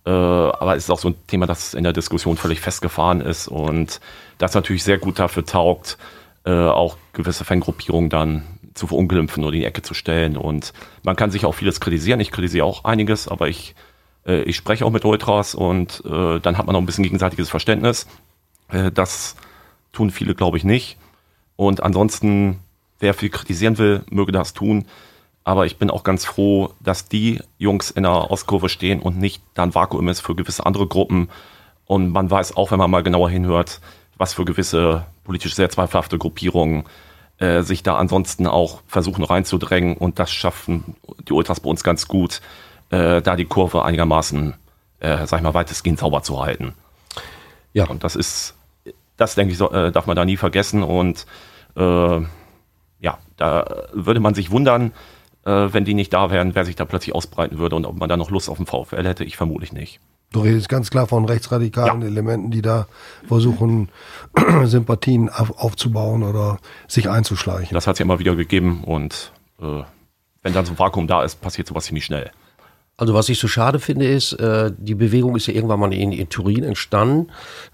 Äh, 0.09 0.11
aber 0.11 0.75
es 0.75 0.85
ist 0.85 0.89
auch 0.89 0.97
so 0.97 1.09
ein 1.09 1.15
Thema, 1.27 1.45
das 1.45 1.75
in 1.75 1.83
der 1.83 1.93
Diskussion 1.93 2.35
völlig 2.35 2.61
festgefahren 2.61 3.21
ist 3.21 3.47
und 3.47 4.01
das 4.39 4.55
natürlich 4.55 4.83
sehr 4.83 4.97
gut 4.97 5.19
dafür 5.19 5.45
taugt, 5.45 5.99
äh, 6.45 6.51
auch 6.51 6.97
gewisse 7.13 7.45
Fangruppierungen 7.45 8.09
dann 8.09 8.43
zu 8.73 8.87
verunglimpfen 8.87 9.43
oder 9.43 9.53
in 9.53 9.59
die 9.59 9.65
Ecke 9.67 9.83
zu 9.83 9.93
stellen. 9.93 10.35
Und 10.35 10.73
man 11.03 11.15
kann 11.15 11.29
sich 11.29 11.45
auch 11.45 11.51
vieles 11.51 11.79
kritisieren. 11.79 12.19
Ich 12.21 12.31
kritisiere 12.31 12.65
auch 12.65 12.85
einiges, 12.85 13.27
aber 13.27 13.49
ich, 13.49 13.75
äh, 14.25 14.41
ich 14.43 14.55
spreche 14.55 14.83
auch 14.83 14.89
mit 14.89 15.05
Ultras 15.05 15.53
und 15.53 16.01
dann 16.03 16.57
hat 16.57 16.65
man 16.65 16.75
auch 16.75 16.79
ein 16.79 16.85
bisschen 16.87 17.03
gegenseitiges 17.03 17.49
Verständnis. 17.49 18.07
Das 18.93 19.35
tun 19.91 20.11
viele, 20.11 20.33
glaube 20.33 20.57
ich, 20.57 20.63
nicht. 20.63 20.97
Und 21.55 21.83
ansonsten, 21.83 22.59
wer 22.99 23.13
viel 23.13 23.29
kritisieren 23.29 23.77
will, 23.77 24.03
möge 24.09 24.31
das 24.31 24.53
tun. 24.53 24.85
Aber 25.49 25.65
ich 25.65 25.77
bin 25.77 25.89
auch 25.89 26.03
ganz 26.03 26.25
froh, 26.25 26.75
dass 26.79 27.09
die 27.09 27.41
Jungs 27.57 27.89
in 27.89 28.03
der 28.03 28.29
Ostkurve 28.29 28.69
stehen 28.69 29.01
und 29.01 29.17
nicht 29.17 29.41
dann 29.55 29.73
Vakuum 29.73 30.07
ist 30.07 30.19
für 30.19 30.35
gewisse 30.35 30.63
andere 30.63 30.85
Gruppen. 30.85 31.27
Und 31.87 32.11
man 32.11 32.29
weiß 32.29 32.55
auch, 32.55 32.69
wenn 32.69 32.77
man 32.77 32.91
mal 32.91 33.01
genauer 33.01 33.31
hinhört, 33.31 33.81
was 34.15 34.35
für 34.35 34.45
gewisse 34.45 35.07
politisch 35.23 35.55
sehr 35.55 35.71
zweifelhafte 35.71 36.19
Gruppierungen 36.19 36.83
äh, 37.39 37.63
sich 37.63 37.81
da 37.81 37.95
ansonsten 37.95 38.45
auch 38.45 38.81
versuchen 38.85 39.23
reinzudrängen. 39.23 39.97
Und 39.97 40.19
das 40.19 40.31
schaffen 40.31 40.95
die 41.27 41.33
Ultras 41.33 41.61
bei 41.61 41.69
uns 41.71 41.83
ganz 41.83 42.07
gut, 42.07 42.41
äh, 42.91 43.19
da 43.23 43.35
die 43.35 43.45
Kurve 43.45 43.83
einigermaßen, 43.83 44.53
äh, 44.99 45.25
sag 45.25 45.39
ich 45.39 45.43
mal, 45.43 45.55
weitestgehend 45.55 45.97
sauber 45.97 46.21
zu 46.21 46.39
halten. 46.39 46.75
Ja. 47.73 47.87
Und 47.87 48.03
das 48.03 48.15
ist, 48.15 48.53
das 49.17 49.33
denke 49.33 49.53
ich, 49.53 49.57
so, 49.57 49.71
äh, 49.71 49.91
darf 49.91 50.05
man 50.05 50.15
da 50.15 50.25
nie 50.25 50.37
vergessen. 50.37 50.83
Und 50.83 51.25
äh, 51.75 52.21
ja, 52.99 53.17
da 53.35 53.87
würde 53.93 54.19
man 54.19 54.35
sich 54.35 54.51
wundern, 54.51 54.91
wenn 55.43 55.85
die 55.85 55.93
nicht 55.93 56.13
da 56.13 56.29
wären, 56.31 56.53
wer 56.53 56.65
sich 56.65 56.75
da 56.75 56.85
plötzlich 56.85 57.15
ausbreiten 57.15 57.57
würde 57.57 57.75
und 57.75 57.85
ob 57.85 57.97
man 57.97 58.09
da 58.09 58.17
noch 58.17 58.29
Lust 58.29 58.49
auf 58.49 58.57
den 58.57 58.65
VfL 58.65 59.05
hätte, 59.05 59.23
ich 59.23 59.37
vermutlich 59.37 59.73
nicht. 59.73 59.99
Du 60.31 60.41
redest 60.41 60.69
ganz 60.69 60.91
klar 60.91 61.07
von 61.07 61.25
rechtsradikalen 61.25 62.03
Elementen, 62.03 62.51
die 62.51 62.61
da 62.61 62.87
versuchen, 63.27 63.89
Sympathien 64.65 65.29
auf, 65.29 65.57
aufzubauen 65.57 66.21
oder 66.21 66.59
sich 66.87 67.09
einzuschleichen. 67.09 67.73
Das 67.73 67.87
hat 67.87 67.93
es 67.93 67.99
ja 67.99 68.05
immer 68.05 68.19
wieder 68.19 68.35
gegeben 68.35 68.83
und 68.83 69.31
äh, 69.59 69.81
wenn 70.43 70.53
dann 70.53 70.65
so 70.65 70.73
ein 70.73 70.79
Vakuum 70.79 71.07
da 71.07 71.23
ist, 71.23 71.41
passiert 71.41 71.67
sowas 71.67 71.85
ziemlich 71.85 72.05
schnell. 72.05 72.31
Also 72.95 73.13
was 73.13 73.29
ich 73.29 73.39
so 73.39 73.47
schade 73.47 73.79
finde, 73.79 74.07
ist, 74.07 74.33
äh, 74.33 74.71
die 74.77 74.93
Bewegung 74.93 75.35
ist 75.35 75.47
ja 75.47 75.53
irgendwann 75.53 75.79
mal 75.79 75.93
in, 75.93 76.11
in 76.11 76.29
Turin 76.29 76.63
entstanden, 76.63 77.31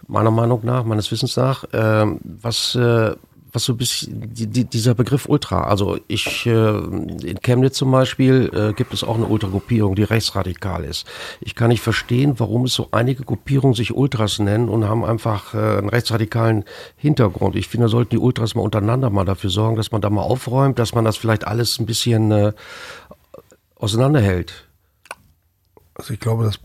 meiner 0.07 0.31
Meinung 0.31 0.61
nach, 0.63 0.85
meines 0.85 1.11
Wissens 1.11 1.35
nach, 1.35 1.65
ähm, 1.73 2.19
was, 2.23 2.75
äh, 2.75 3.15
was 3.55 3.63
so 3.63 3.73
ein 3.73 3.77
bisschen, 3.77 4.33
die, 4.33 4.47
die, 4.47 4.65
dieser 4.65 4.93
Begriff 4.93 5.27
Ultra, 5.27 5.63
also 5.63 5.97
ich, 6.07 6.45
äh, 6.45 6.77
in 6.77 7.39
Chemnitz 7.41 7.77
zum 7.77 7.91
Beispiel 7.91 8.51
äh, 8.53 8.73
gibt 8.73 8.93
es 8.93 9.03
auch 9.03 9.15
eine 9.15 9.25
Ultragruppierung, 9.25 9.95
die 9.95 10.03
rechtsradikal 10.03 10.83
ist. 10.83 11.07
Ich 11.41 11.55
kann 11.55 11.69
nicht 11.69 11.81
verstehen, 11.81 12.39
warum 12.39 12.65
es 12.65 12.73
so 12.73 12.89
einige 12.91 13.23
Gruppierungen 13.23 13.73
sich 13.73 13.93
Ultras 13.93 14.39
nennen 14.39 14.69
und 14.69 14.85
haben 14.85 15.03
einfach 15.05 15.53
äh, 15.53 15.77
einen 15.77 15.89
rechtsradikalen 15.89 16.65
Hintergrund. 16.97 17.55
Ich 17.55 17.67
finde, 17.67 17.85
da 17.85 17.89
sollten 17.89 18.11
die 18.11 18.19
Ultras 18.19 18.53
mal 18.55 18.61
untereinander 18.61 19.09
mal 19.09 19.25
dafür 19.25 19.49
sorgen, 19.49 19.77
dass 19.77 19.91
man 19.91 20.01
da 20.01 20.09
mal 20.09 20.21
aufräumt, 20.21 20.77
dass 20.77 20.93
man 20.93 21.05
das 21.05 21.17
vielleicht 21.17 21.47
alles 21.47 21.79
ein 21.79 21.85
bisschen 21.85 22.31
äh, 22.31 22.53
auseinanderhält. 23.75 24.67
Also 25.95 26.13
ich 26.13 26.19
glaube, 26.19 26.43
das 26.43 26.59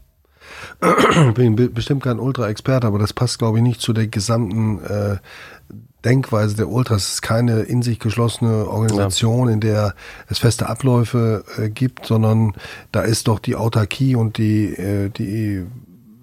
ich 0.82 1.34
bin 1.34 1.56
be- 1.56 1.68
bestimmt 1.68 2.02
kein 2.02 2.18
Ultra-Experte, 2.18 2.86
aber 2.86 2.98
das 2.98 3.12
passt, 3.12 3.38
glaube 3.38 3.58
ich, 3.58 3.62
nicht 3.62 3.80
zu 3.80 3.92
der 3.92 4.08
gesamten 4.08 4.82
äh, 4.84 5.18
Denkweise 6.04 6.56
der 6.56 6.68
Ultras. 6.68 7.04
Es 7.04 7.14
ist 7.14 7.22
keine 7.22 7.60
in 7.60 7.82
sich 7.82 7.98
geschlossene 7.98 8.68
Organisation, 8.68 9.48
in 9.48 9.60
der 9.60 9.94
es 10.28 10.38
feste 10.38 10.68
Abläufe 10.68 11.44
äh, 11.58 11.68
gibt, 11.68 12.06
sondern 12.06 12.54
da 12.92 13.02
ist 13.02 13.28
doch 13.28 13.38
die 13.38 13.56
Autarkie 13.56 14.14
und 14.14 14.38
die, 14.38 14.74
äh, 14.74 15.10
die 15.10 15.66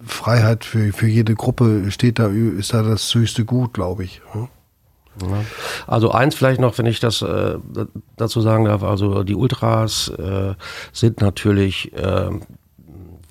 Freiheit 0.04 0.64
für, 0.64 0.92
für 0.92 1.06
jede 1.06 1.34
Gruppe 1.34 1.90
steht 1.90 2.18
da, 2.18 2.28
ist 2.28 2.74
da 2.74 2.82
das 2.82 3.14
höchste 3.14 3.44
Gut, 3.44 3.74
glaube 3.74 4.04
ich. 4.04 4.20
hm? 4.32 4.48
Ja. 5.22 5.44
Also 5.86 6.12
eins 6.12 6.34
vielleicht 6.34 6.60
noch, 6.60 6.76
wenn 6.78 6.86
ich 6.86 7.00
das 7.00 7.22
äh, 7.22 7.56
dazu 8.16 8.40
sagen 8.40 8.64
darf, 8.64 8.82
also 8.82 9.24
die 9.24 9.34
Ultras 9.34 10.08
äh, 10.08 10.54
sind 10.92 11.20
natürlich, 11.20 11.92
äh, 11.94 12.30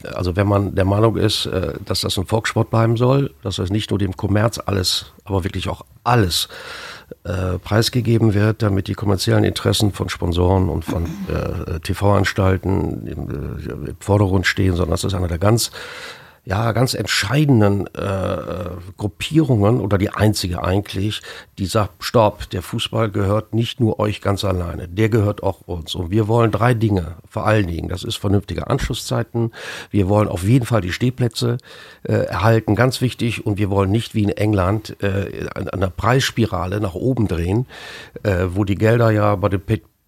also 0.04 0.36
wenn 0.36 0.48
man 0.48 0.76
der 0.76 0.86
Meinung 0.86 1.18
ist, 1.18 1.46
äh, 1.48 1.74
dass 1.86 2.02
das 2.02 2.18
ein 2.18 2.26
Volkssport 2.26 2.70
bleiben 2.70 2.98
soll, 2.98 3.34
dass 3.44 3.56
das 3.56 3.70
nicht 3.70 3.90
nur 3.90 4.00
dem 4.00 4.16
Kommerz 4.16 4.60
alles, 4.64 5.14
aber 5.24 5.44
wirklich 5.44 5.70
auch 5.70 5.84
alles 6.04 6.48
äh, 7.24 7.58
preisgegeben 7.60 8.34
wird, 8.34 8.62
damit 8.62 8.88
die 8.88 8.94
kommerziellen 8.94 9.44
Interessen 9.44 9.92
von 9.92 10.10
Sponsoren 10.10 10.70
und 10.70 10.86
von 10.86 11.06
äh, 11.06 11.80
TV-Anstalten 11.80 13.08
im, 13.08 13.30
äh, 13.30 13.90
im 13.90 13.98
Vordergrund 14.00 14.46
stehen, 14.46 14.76
sondern 14.76 14.92
das 14.92 15.04
ist 15.04 15.14
einer 15.14 15.28
der 15.28 15.40
ganz 15.40 15.72
ja, 16.48 16.72
ganz 16.72 16.94
entscheidenden 16.94 17.88
äh, 17.88 18.70
Gruppierungen 18.96 19.82
oder 19.82 19.98
die 19.98 20.12
einzige 20.12 20.64
eigentlich, 20.64 21.22
die 21.60 21.66
sagt, 21.66 22.06
stopp, 22.06 22.50
der 22.52 22.62
Fußball 22.62 23.12
gehört 23.12 23.54
nicht 23.54 23.82
nur 23.82 24.00
euch 24.00 24.22
ganz 24.22 24.46
alleine, 24.46 24.88
der 24.88 25.10
gehört 25.10 25.44
auch 25.44 25.60
uns. 25.66 25.94
Und 25.94 26.10
wir 26.10 26.30
wollen 26.30 26.52
drei 26.52 26.74
Dinge, 26.74 27.16
vor 27.28 27.46
allen 27.46 27.68
Dingen, 27.68 27.90
das 27.90 28.06
ist 28.06 28.16
vernünftige 28.16 28.68
Anschlusszeiten, 28.68 29.52
wir 29.92 30.08
wollen 30.08 30.30
auf 30.30 30.44
jeden 30.44 30.66
Fall 30.66 30.80
die 30.80 30.94
Stehplätze 30.94 31.58
äh, 32.04 32.14
erhalten, 32.14 32.76
ganz 32.76 33.02
wichtig, 33.02 33.46
und 33.46 33.58
wir 33.58 33.70
wollen 33.70 33.92
nicht 33.92 34.16
wie 34.16 34.24
in 34.24 34.30
England 34.30 34.96
äh, 35.04 35.50
an, 35.54 35.68
an 35.68 35.82
der 35.82 35.90
Preisspirale 35.90 36.80
nach 36.80 36.96
oben 36.96 37.28
drehen, 37.28 37.66
äh, 38.24 38.46
wo 38.52 38.64
die 38.64 38.76
Gelder 38.76 39.12
ja 39.12 39.36
bei 39.36 39.50
den 39.50 39.60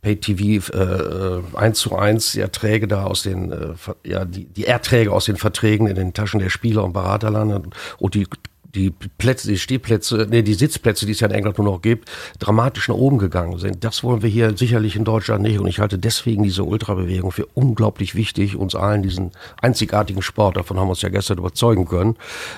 Pay-TV 0.01 0.73
äh, 0.73 1.57
eins 1.57 1.79
zu 1.79 1.95
eins 1.95 2.31
die 2.31 2.39
Erträge 2.39 2.87
da 2.87 3.03
aus 3.03 3.23
den, 3.23 3.51
äh, 3.51 3.73
ja, 4.03 4.25
die, 4.25 4.45
die 4.45 4.65
Erträge 4.65 5.11
aus 5.11 5.25
den 5.25 5.35
Verträgen 5.35 5.87
in 5.87 5.95
den 5.95 6.13
Taschen 6.13 6.39
der 6.39 6.49
Spieler 6.49 6.83
und 6.83 6.93
Berater 6.93 7.31
landen 7.31 7.71
und 7.97 8.15
die 8.15 8.27
die 8.75 8.91
Plätze, 8.91 9.47
die 9.47 9.57
Stehplätze, 9.57 10.27
nee, 10.29 10.43
die 10.43 10.53
Sitzplätze, 10.53 11.05
die 11.05 11.13
es 11.13 11.19
ja 11.19 11.27
in 11.27 11.33
England 11.33 11.57
nur 11.57 11.65
noch 11.65 11.81
gibt, 11.81 12.09
dramatisch 12.37 12.87
nach 12.87 12.95
oben 12.95 13.17
gegangen 13.17 13.57
sind. 13.57 13.83
Das 13.83 14.03
wollen 14.03 14.21
wir 14.21 14.29
hier 14.29 14.55
sicherlich 14.55 14.95
in 14.95 15.03
Deutschland 15.03 15.41
nicht. 15.41 15.59
Und 15.59 15.67
ich 15.67 15.79
halte 15.79 15.97
deswegen 15.97 16.43
diese 16.43 16.63
Ultrabewegung 16.63 17.31
für 17.31 17.47
unglaublich 17.55 18.13
wichtig, 18.13 18.55
uns 18.55 18.75
allen 18.75 19.01
diesen 19.01 19.31
einzigartigen 19.61 20.21
Sport, 20.21 20.57
davon 20.57 20.77
haben 20.77 20.87
wir 20.87 20.91
uns 20.91 21.01
ja 21.01 21.09
gestern 21.09 21.39
überzeugen 21.39 21.85
können, 21.85 22.15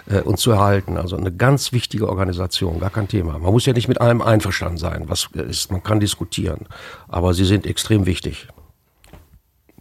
äh, 0.10 0.20
uns 0.22 0.42
zu 0.42 0.52
erhalten. 0.52 0.98
Also 0.98 1.16
eine 1.16 1.32
ganz 1.32 1.72
wichtige 1.72 2.10
Organisation, 2.10 2.80
gar 2.80 2.90
kein 2.90 3.08
Thema. 3.08 3.40
Man 3.40 3.54
muss 3.54 3.66
ja 3.66 3.74
nicht 3.74 3.88
mit 3.88 4.02
allem 4.02 4.22
einverstanden 4.22 4.78
sein, 4.78 5.06
was 5.08 5.30
ist. 5.34 5.72
Man 5.72 5.82
kann 5.82 6.02
diskutieren. 6.02 6.68
Aber 7.08 7.34
sie 7.34 7.46
sind 7.46 7.66
extrem 7.66 8.06
wichtig. 8.06 8.48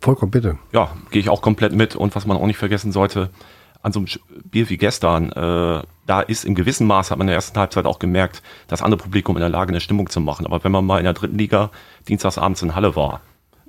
Vollkommen 0.00 0.30
bitte. 0.30 0.58
Ja, 0.72 0.96
gehe 1.10 1.20
ich 1.20 1.28
auch 1.28 1.42
komplett 1.42 1.72
mit. 1.72 1.96
Und 1.96 2.14
was 2.14 2.26
man 2.26 2.36
auch 2.36 2.46
nicht 2.46 2.56
vergessen 2.56 2.92
sollte, 2.92 3.30
an 3.82 3.92
so 3.92 4.00
einem 4.00 4.06
Spiel 4.06 4.68
wie 4.68 4.76
gestern, 4.76 5.32
äh, 5.32 5.82
da 6.06 6.20
ist 6.20 6.44
im 6.44 6.54
gewissen 6.54 6.86
Maß, 6.86 7.10
hat 7.10 7.18
man 7.18 7.26
in 7.26 7.28
der 7.28 7.36
ersten 7.36 7.58
Halbzeit 7.58 7.86
auch 7.86 7.98
gemerkt, 7.98 8.42
das 8.68 8.82
andere 8.82 9.00
Publikum 9.00 9.36
in 9.36 9.40
der 9.40 9.48
Lage, 9.48 9.70
eine 9.70 9.80
Stimmung 9.80 10.10
zu 10.10 10.20
machen. 10.20 10.46
Aber 10.46 10.62
wenn 10.64 10.72
man 10.72 10.84
mal 10.84 10.98
in 10.98 11.04
der 11.04 11.14
dritten 11.14 11.38
Liga 11.38 11.70
dienstagsabends 12.08 12.62
in 12.62 12.74
Halle 12.74 12.94
war, 12.94 13.20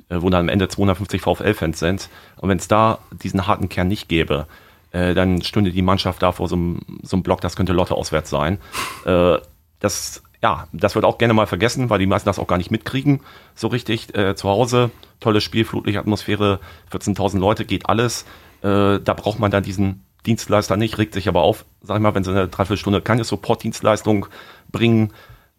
äh, 0.09 0.21
wo 0.21 0.29
dann 0.29 0.41
am 0.41 0.49
Ende 0.49 0.67
250 0.67 1.21
VfL-Fans 1.21 1.79
sind, 1.79 2.09
und 2.37 2.49
wenn 2.49 2.57
es 2.57 2.67
da 2.67 2.99
diesen 3.11 3.47
harten 3.47 3.69
Kern 3.69 3.87
nicht 3.87 4.09
gäbe, 4.09 4.47
äh, 4.91 5.13
dann 5.13 5.41
stünde 5.41 5.71
die 5.71 5.81
Mannschaft 5.81 6.21
da 6.21 6.31
vor 6.31 6.47
so 6.47 6.55
einem, 6.55 7.23
Block, 7.23 7.41
das 7.41 7.55
könnte 7.55 7.73
Lotte 7.73 7.95
auswärts 7.95 8.29
sein. 8.29 8.57
Äh, 9.05 9.37
das, 9.79 10.21
ja, 10.43 10.67
das 10.73 10.95
wird 10.95 11.05
auch 11.05 11.17
gerne 11.17 11.33
mal 11.33 11.47
vergessen, 11.47 11.89
weil 11.89 11.99
die 11.99 12.05
meisten 12.05 12.27
das 12.27 12.39
auch 12.39 12.47
gar 12.47 12.57
nicht 12.57 12.71
mitkriegen, 12.71 13.21
so 13.55 13.67
richtig. 13.67 14.15
Äh, 14.15 14.35
zu 14.35 14.49
Hause, 14.49 14.91
tolles 15.19 15.43
Spiel, 15.43 15.63
flutliche 15.63 15.99
Atmosphäre, 15.99 16.59
14.000 16.91 17.39
Leute, 17.39 17.65
geht 17.65 17.87
alles. 17.87 18.25
Äh, 18.61 18.99
da 18.99 19.13
braucht 19.13 19.39
man 19.39 19.51
dann 19.51 19.63
diesen 19.63 20.03
Dienstleister 20.25 20.77
nicht, 20.77 20.97
regt 20.97 21.13
sich 21.13 21.27
aber 21.27 21.41
auf, 21.41 21.65
sag 21.81 21.97
ich 21.97 22.01
mal, 22.01 22.13
wenn 22.13 22.23
sie 22.23 22.31
eine 22.31 22.47
Dreiviertelstunde 22.47 23.01
keine 23.01 23.23
Support-Dienstleistung 23.23 24.27
bringen, 24.71 25.11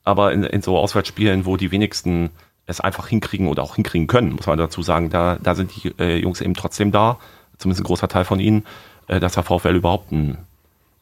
aber 0.05 0.32
in, 0.32 0.44
in 0.44 0.62
so 0.62 0.78
Auswärtsspielen, 0.78 1.46
wo 1.46 1.57
die 1.57 1.70
wenigsten 1.70 2.30
es 2.66 2.80
einfach 2.80 3.09
hinkriegen 3.09 3.48
oder 3.48 3.62
auch 3.62 3.74
hinkriegen 3.74 4.07
können, 4.07 4.32
muss 4.32 4.46
man 4.46 4.59
dazu 4.59 4.82
sagen, 4.82 5.11
da, 5.11 5.36
da 5.42 5.55
sind 5.55 5.72
die 5.74 5.88
äh, 5.98 6.16
Jungs 6.18 6.40
eben 6.40 6.55
trotzdem 6.55 6.92
da, 6.92 7.18
zumindest 7.59 7.82
ein 7.82 7.86
großer 7.86 8.09
Teil 8.09 8.24
von 8.24 8.38
ihnen, 8.38 8.64
äh, 9.09 9.18
dass 9.18 9.34
der 9.34 9.42
VfL 9.42 9.74
überhaupt 9.74 10.12
einen, 10.12 10.38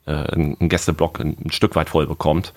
äh, 0.06 0.12
einen 0.12 0.68
Gästeblock 0.68 1.20
ein, 1.20 1.36
ein 1.44 1.50
Stück 1.50 1.76
weit 1.76 1.90
voll 1.90 2.06
bekommt. 2.06 2.54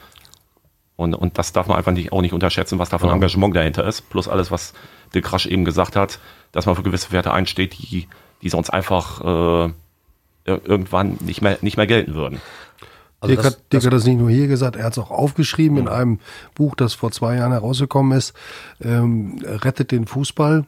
Und, 0.96 1.16
und 1.16 1.38
das 1.38 1.52
darf 1.52 1.68
man 1.68 1.78
einfach 1.78 1.92
nicht, 1.92 2.12
auch 2.12 2.22
nicht 2.22 2.34
unterschätzen, 2.34 2.80
was 2.80 2.90
da 2.90 3.00
von 3.00 3.10
Engagement 3.10 3.56
dahinter 3.56 3.86
ist. 3.86 4.10
Plus 4.10 4.28
alles, 4.28 4.52
was 4.52 4.74
Dirk 5.14 5.34
Rasch 5.34 5.48
eben 5.48 5.66
gesagt 5.66 5.96
hat, 5.96 6.20
dass 6.52 6.66
man 6.66 6.76
für 6.76 6.84
gewisse 6.84 7.12
Werte 7.12 7.34
einsteht, 7.34 7.74
die, 7.78 8.08
die 8.44 8.50
sonst 8.50 8.70
einfach 8.70 9.22
äh, 9.22 9.72
ir- 10.52 10.62
irgendwann 10.66 11.18
nicht 11.22 11.42
mehr, 11.42 11.58
nicht 11.62 11.78
mehr 11.78 11.88
gelten 11.88 12.14
würden. 12.14 12.40
Also 13.22 13.34
Dirk, 13.36 13.44
das- 13.44 13.54
hat, 13.56 13.72
Dirk 13.72 13.86
hat 13.86 13.94
das 13.94 14.06
nicht 14.06 14.20
nur 14.20 14.30
hier 14.30 14.48
gesagt, 14.48 14.76
er 14.76 14.84
hat 14.84 14.92
es 14.94 15.00
auch 15.00 15.10
aufgeschrieben 15.12 15.78
in 15.78 15.88
einem 15.88 16.20
Buch, 16.56 16.76
das 16.76 16.94
vor 16.94 17.12
zwei 17.12 17.38
Jahren 17.38 17.54
herausgekommen 17.54 18.18
ist, 18.18 18.34
ähm, 18.84 19.40
Rettet 19.46 19.92
den 19.92 20.06
Fußball. 20.06 20.66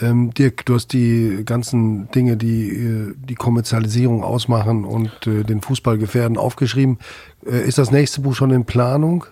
Ähm, 0.00 0.32
Dirk, 0.32 0.64
du 0.64 0.74
hast 0.76 0.92
die 0.92 1.42
ganzen 1.44 2.08
Dinge, 2.12 2.36
die 2.36 2.68
äh, 2.70 3.14
die 3.18 3.34
Kommerzialisierung 3.34 4.22
ausmachen 4.22 4.84
und 4.84 5.26
äh, 5.26 5.42
den 5.42 5.60
Fußball 5.60 5.98
gefährden, 5.98 6.36
aufgeschrieben. 6.38 7.00
Äh, 7.44 7.66
ist 7.66 7.78
das 7.78 7.90
nächste 7.90 8.20
Buch 8.20 8.36
schon 8.36 8.52
in 8.52 8.64
Planung? 8.64 9.24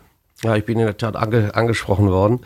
Ja, 0.43 0.57
ich 0.57 0.65
bin 0.65 0.77
in 0.81 0.87
der 0.87 0.97
Tat 0.97 1.15
ange 1.15 1.55
angesprochen 1.55 2.11
worden. 2.11 2.41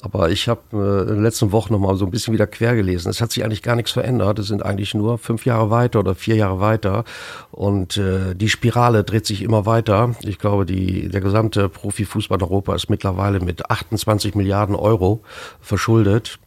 Aber 0.00 0.30
ich 0.30 0.48
habe 0.48 0.60
äh, 0.72 1.08
in 1.08 1.16
den 1.16 1.22
letzten 1.22 1.50
Wochen 1.50 1.72
noch 1.72 1.80
mal 1.80 1.96
so 1.96 2.04
ein 2.04 2.10
bisschen 2.12 2.32
wieder 2.32 2.46
quer 2.46 2.76
gelesen. 2.76 3.10
Es 3.10 3.20
hat 3.20 3.32
sich 3.32 3.44
eigentlich 3.44 3.62
gar 3.62 3.74
nichts 3.74 3.90
verändert. 3.90 4.38
Es 4.38 4.46
sind 4.46 4.64
eigentlich 4.64 4.94
nur 4.94 5.18
fünf 5.18 5.44
Jahre 5.44 5.70
weiter 5.70 5.98
oder 5.98 6.14
vier 6.14 6.36
Jahre 6.36 6.60
weiter. 6.60 7.04
Und 7.50 7.96
äh, 7.96 8.34
die 8.36 8.48
Spirale 8.48 9.02
dreht 9.02 9.26
sich 9.26 9.42
immer 9.42 9.66
weiter. 9.66 10.14
Ich 10.22 10.38
glaube, 10.38 10.66
die, 10.66 11.08
der 11.08 11.20
gesamte 11.20 11.68
Profifußball 11.68 12.38
in 12.38 12.44
Europa 12.44 12.76
ist 12.76 12.90
mittlerweile 12.90 13.40
mit 13.40 13.70
28 13.70 14.36
Milliarden 14.36 14.76
Euro 14.76 15.22
verschuldet. 15.60 16.38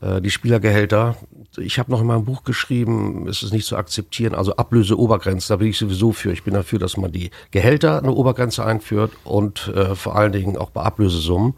Äh, 0.00 0.20
die 0.20 0.30
Spielergehälter. 0.30 1.16
Ich 1.58 1.78
habe 1.78 1.90
noch 1.90 2.00
in 2.00 2.06
meinem 2.06 2.24
Buch 2.24 2.44
geschrieben, 2.44 3.28
es 3.28 3.42
ist 3.42 3.52
nicht 3.52 3.66
zu 3.66 3.76
akzeptieren, 3.76 4.34
also 4.34 4.56
Ablöseobergrenze, 4.56 5.48
da 5.48 5.56
bin 5.56 5.68
ich 5.68 5.76
sowieso 5.76 6.12
für. 6.12 6.32
Ich 6.32 6.44
bin 6.44 6.54
dafür, 6.54 6.78
dass 6.78 6.96
man 6.96 7.12
die 7.12 7.30
Gehälter 7.50 7.98
eine 7.98 8.12
Obergrenze 8.12 8.64
einführt 8.64 9.12
und 9.24 9.68
äh, 9.76 9.94
vor 9.94 10.16
allen 10.16 10.32
Dingen 10.32 10.56
auch 10.56 10.70
bei 10.70 10.80
Ablösesummen. 10.82 11.52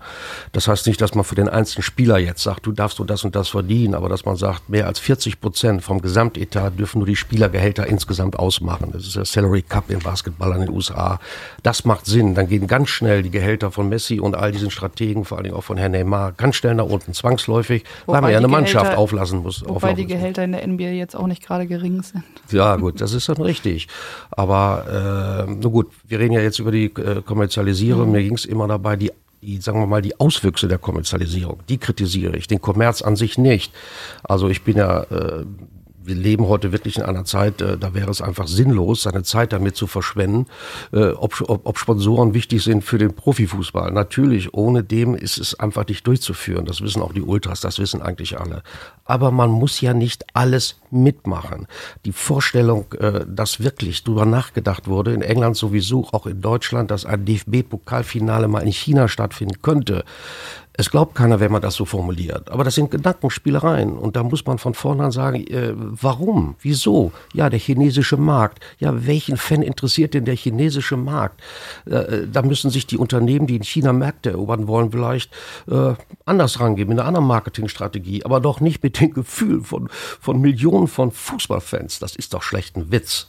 Das 0.50 0.66
heißt 0.66 0.88
nicht, 0.88 1.00
dass 1.00 1.14
man 1.14 1.22
für 1.22 1.36
den 1.36 1.48
einzelnen 1.48 1.84
Spieler 1.84 2.18
jetzt 2.18 2.42
sagt, 2.42 2.66
du 2.66 2.72
darfst 2.72 2.98
nur 2.98 3.06
das 3.06 3.22
und 3.22 3.36
das 3.36 3.48
verdienen, 3.50 3.94
aber 3.94 4.08
dass 4.08 4.24
man 4.24 4.34
sagt, 4.34 4.68
mehr 4.68 4.88
als 4.88 4.98
40 4.98 5.40
Prozent 5.40 5.84
vom 5.84 6.00
Gesamtetat 6.00 6.76
dürfen 6.76 6.98
nur 6.98 7.06
die 7.06 7.14
Spielergehälter 7.14 7.86
insgesamt 7.86 8.36
ausmachen. 8.36 8.90
Das 8.92 9.04
ist 9.04 9.14
der 9.14 9.24
Salary 9.24 9.62
Cup 9.62 9.90
im 9.90 10.00
Basketball 10.00 10.52
an 10.52 10.60
den 10.62 10.70
USA. 10.70 11.20
Das 11.62 11.84
macht 11.84 12.06
Sinn. 12.06 12.34
Dann 12.34 12.48
gehen 12.48 12.66
ganz 12.66 12.88
schnell 12.88 13.22
die 13.22 13.30
Gehälter 13.30 13.70
von 13.70 13.88
Messi 13.88 14.18
und 14.18 14.34
all 14.34 14.50
diesen 14.50 14.72
Strategen, 14.72 15.24
vor 15.24 15.38
allen 15.38 15.44
Dingen 15.44 15.56
auch 15.56 15.62
von 15.62 15.76
Herrn 15.76 15.92
Neymar, 15.92 16.32
ganz 16.32 16.56
schnell 16.56 16.74
nach 16.74 16.86
unten, 16.86 17.14
zwangsläufig, 17.14 17.84
weil 18.06 18.20
man 18.20 18.32
ja 18.32 18.38
eine 18.38 18.48
Mannschaft 18.48 18.86
Gehälter- 18.86 18.98
auflassen 18.98 19.38
muss. 19.44 19.62
Wobei 19.84 19.94
die 19.94 20.02
muss. 20.02 20.12
Gehälter 20.12 20.44
in 20.44 20.52
der 20.52 20.66
NBA 20.66 20.84
jetzt 20.84 21.14
auch 21.14 21.26
nicht 21.26 21.44
gerade 21.44 21.66
gering 21.66 22.02
sind. 22.02 22.24
Ja, 22.50 22.76
gut, 22.76 23.00
das 23.00 23.12
ist 23.12 23.28
dann 23.28 23.40
richtig. 23.40 23.88
Aber 24.30 25.46
äh, 25.46 25.50
nun 25.50 25.72
gut, 25.72 25.88
wir 26.06 26.18
reden 26.18 26.32
ja 26.32 26.40
jetzt 26.40 26.58
über 26.58 26.72
die 26.72 26.86
äh, 26.86 27.22
Kommerzialisierung. 27.22 28.10
Mir 28.10 28.22
ging 28.22 28.34
es 28.34 28.44
immer 28.44 28.68
dabei, 28.68 28.96
die, 28.96 29.12
die, 29.42 29.58
sagen 29.58 29.80
wir 29.80 29.86
mal, 29.86 30.02
die 30.02 30.18
Auswüchse 30.18 30.68
der 30.68 30.78
Kommerzialisierung, 30.78 31.60
die 31.68 31.78
kritisiere 31.78 32.36
ich, 32.36 32.46
den 32.46 32.60
Kommerz 32.60 33.02
an 33.02 33.16
sich 33.16 33.38
nicht. 33.38 33.72
Also 34.22 34.48
ich 34.48 34.62
bin 34.62 34.76
ja, 34.76 35.02
äh, 35.02 35.44
wir 36.04 36.14
leben 36.14 36.48
heute 36.48 36.72
wirklich 36.72 36.96
in 36.96 37.02
einer 37.02 37.24
Zeit, 37.24 37.60
äh, 37.60 37.78
da 37.78 37.94
wäre 37.94 38.10
es 38.10 38.20
einfach 38.20 38.46
sinnlos, 38.46 39.02
seine 39.02 39.22
Zeit 39.22 39.52
damit 39.52 39.76
zu 39.76 39.86
verschwenden, 39.86 40.46
äh, 40.92 41.08
ob, 41.08 41.40
ob, 41.48 41.66
ob 41.66 41.78
Sponsoren 41.78 42.34
wichtig 42.34 42.62
sind 42.62 42.84
für 42.84 42.98
den 42.98 43.14
Profifußball. 43.14 43.90
Natürlich, 43.90 44.54
ohne 44.54 44.82
dem 44.82 45.14
ist 45.14 45.38
es 45.38 45.58
einfach 45.58 45.86
nicht 45.86 46.06
durchzuführen. 46.06 46.64
Das 46.66 46.80
wissen 46.80 47.02
auch 47.02 47.12
die 47.12 47.22
Ultras, 47.22 47.60
das 47.60 47.78
wissen 47.78 48.02
eigentlich 48.02 48.38
alle. 48.38 48.62
Aber 49.04 49.30
man 49.30 49.50
muss 49.50 49.80
ja 49.80 49.94
nicht 49.94 50.24
alles 50.34 50.80
mitmachen. 50.90 51.66
Die 52.04 52.12
Vorstellung, 52.12 52.92
äh, 52.94 53.24
dass 53.26 53.60
wirklich 53.60 54.04
drüber 54.04 54.26
nachgedacht 54.26 54.88
wurde, 54.88 55.12
in 55.12 55.22
England 55.22 55.56
sowieso, 55.56 56.08
auch 56.12 56.26
in 56.26 56.40
Deutschland, 56.40 56.90
dass 56.90 57.04
ein 57.04 57.24
DFB-Pokalfinale 57.24 58.48
mal 58.48 58.60
in 58.60 58.72
China 58.72 59.08
stattfinden 59.08 59.62
könnte, 59.62 60.04
es 60.76 60.90
glaubt 60.90 61.14
keiner, 61.14 61.38
wenn 61.38 61.52
man 61.52 61.62
das 61.62 61.76
so 61.76 61.84
formuliert. 61.84 62.50
Aber 62.50 62.64
das 62.64 62.74
sind 62.74 62.90
Gedankenspielereien. 62.90 63.96
Und 63.96 64.16
da 64.16 64.24
muss 64.24 64.44
man 64.44 64.58
von 64.58 64.74
vornherein 64.74 65.12
sagen, 65.12 65.46
äh, 65.46 65.72
warum? 65.76 66.56
Wieso? 66.60 67.12
Ja, 67.32 67.48
der 67.48 67.60
chinesische 67.60 68.16
Markt. 68.16 68.58
Ja, 68.80 69.06
welchen 69.06 69.36
Fan 69.36 69.62
interessiert 69.62 70.14
denn 70.14 70.24
der 70.24 70.34
chinesische 70.34 70.96
Markt? 70.96 71.40
Äh, 71.86 72.26
da 72.26 72.42
müssen 72.42 72.70
sich 72.70 72.88
die 72.88 72.98
Unternehmen, 72.98 73.46
die 73.46 73.56
in 73.56 73.62
China 73.62 73.92
Märkte 73.92 74.30
erobern 74.30 74.66
wollen, 74.66 74.90
vielleicht 74.90 75.32
äh, 75.70 75.94
anders 76.24 76.58
rangehen, 76.58 76.88
mit 76.88 76.98
einer 76.98 77.06
anderen 77.06 77.26
Marketingstrategie. 77.28 78.24
Aber 78.24 78.40
doch 78.40 78.60
nicht 78.60 78.82
mit 78.82 79.00
dem 79.00 79.14
Gefühl 79.14 79.62
von, 79.62 79.88
von 79.90 80.40
Millionen 80.40 80.88
von 80.88 81.12
Fußballfans. 81.12 82.00
Das 82.00 82.16
ist 82.16 82.34
doch 82.34 82.42
schlecht 82.42 82.76
ein 82.76 82.90
Witz. 82.90 83.28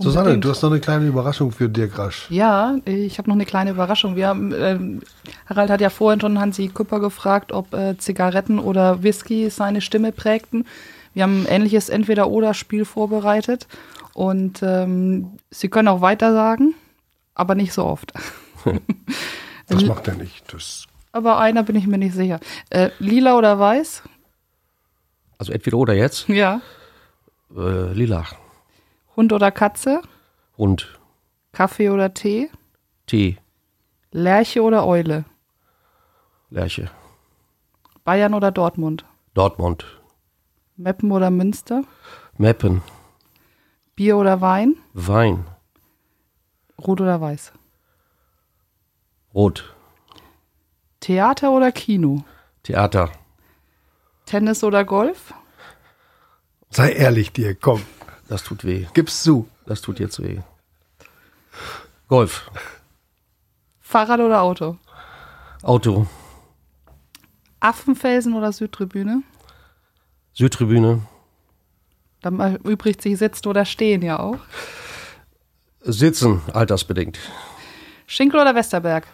Susanne, 0.00 0.26
Unbedingt. 0.26 0.44
du 0.44 0.50
hast 0.50 0.62
noch 0.62 0.70
eine 0.70 0.80
kleine 0.80 1.06
Überraschung 1.06 1.50
für 1.50 1.68
Dirk 1.68 1.98
Rasch. 1.98 2.30
Ja, 2.30 2.76
ich 2.84 3.18
habe 3.18 3.28
noch 3.28 3.34
eine 3.34 3.44
kleine 3.46 3.70
Überraschung. 3.70 4.14
Wir 4.14 4.28
haben, 4.28 4.54
ähm, 4.56 5.02
Harald 5.46 5.70
hat 5.70 5.80
ja 5.80 5.90
vorhin 5.90 6.20
schon 6.20 6.38
Hansi 6.38 6.68
Küpper 6.68 7.00
gefragt, 7.00 7.50
ob 7.52 7.74
äh, 7.74 7.98
Zigaretten 7.98 8.60
oder 8.60 9.02
Whisky 9.02 9.50
seine 9.50 9.80
Stimme 9.80 10.12
prägten. 10.12 10.66
Wir 11.14 11.24
haben 11.24 11.42
ein 11.42 11.46
ähnliches 11.46 11.88
Entweder-Oder-Spiel 11.88 12.84
vorbereitet 12.84 13.66
und 14.14 14.62
ähm, 14.62 15.32
Sie 15.50 15.68
können 15.68 15.88
auch 15.88 16.00
weiter 16.00 16.32
sagen, 16.32 16.74
aber 17.34 17.54
nicht 17.54 17.72
so 17.72 17.84
oft. 17.84 18.12
Das 19.70 19.84
macht 19.84 20.08
er 20.08 20.14
nicht. 20.14 20.50
Das 20.50 20.86
aber 21.12 21.38
einer 21.38 21.62
bin 21.62 21.76
ich 21.76 21.86
mir 21.86 21.98
nicht 21.98 22.14
sicher. 22.14 22.40
Äh, 22.70 22.90
lila 22.98 23.36
oder 23.36 23.58
weiß? 23.58 24.02
Also 25.38 25.52
entweder 25.52 25.76
oder 25.76 25.94
jetzt. 25.94 26.28
Ja. 26.28 26.60
Äh, 27.54 27.92
lila. 27.92 28.24
Hund 29.18 29.32
oder 29.32 29.50
Katze? 29.50 30.00
Und 30.56 30.96
Kaffee 31.50 31.90
oder 31.90 32.14
Tee? 32.14 32.52
Tee. 33.06 33.36
Lerche 34.12 34.62
oder 34.62 34.86
Eule? 34.86 35.24
Lerche. 36.50 36.88
Bayern 38.04 38.32
oder 38.32 38.52
Dortmund? 38.52 39.04
Dortmund. 39.34 39.84
Meppen 40.76 41.10
oder 41.10 41.30
Münster? 41.30 41.82
Meppen. 42.36 42.80
Bier 43.96 44.16
oder 44.18 44.40
Wein? 44.40 44.76
Wein. 44.92 45.48
Rot 46.86 47.00
oder 47.00 47.20
weiß? 47.20 47.52
Rot. 49.34 49.74
Theater 51.00 51.50
oder 51.50 51.72
Kino? 51.72 52.22
Theater. 52.62 53.10
Tennis 54.26 54.62
oder 54.62 54.84
Golf? 54.84 55.34
sei 56.70 56.92
ehrlich, 56.92 57.32
Dirk, 57.32 57.60
komm, 57.60 57.82
Das 58.28 58.44
tut 58.44 58.64
weh. 58.64 58.86
gib's 58.94 59.22
zu. 59.22 59.48
Das 59.66 59.80
tut 59.80 59.98
jetzt 59.98 60.22
weh. 60.22 60.40
Golf. 62.08 62.50
Fahrrad 63.80 64.20
oder 64.20 64.42
Auto? 64.42 64.76
Auto. 65.62 66.06
Affenfelsen 67.60 68.34
oder 68.34 68.52
Südtribüne? 68.52 69.22
Südtribüne. 70.34 71.02
Dann 72.20 72.38
erübrigt 72.38 73.02
sich 73.02 73.18
sitzen 73.18 73.48
oder 73.48 73.64
stehen 73.64 74.02
ja 74.02 74.18
auch. 74.18 74.38
Sitzen, 75.80 76.42
altersbedingt. 76.52 77.18
Schinkel 78.06 78.40
oder 78.40 78.54
Westerberg? 78.54 79.06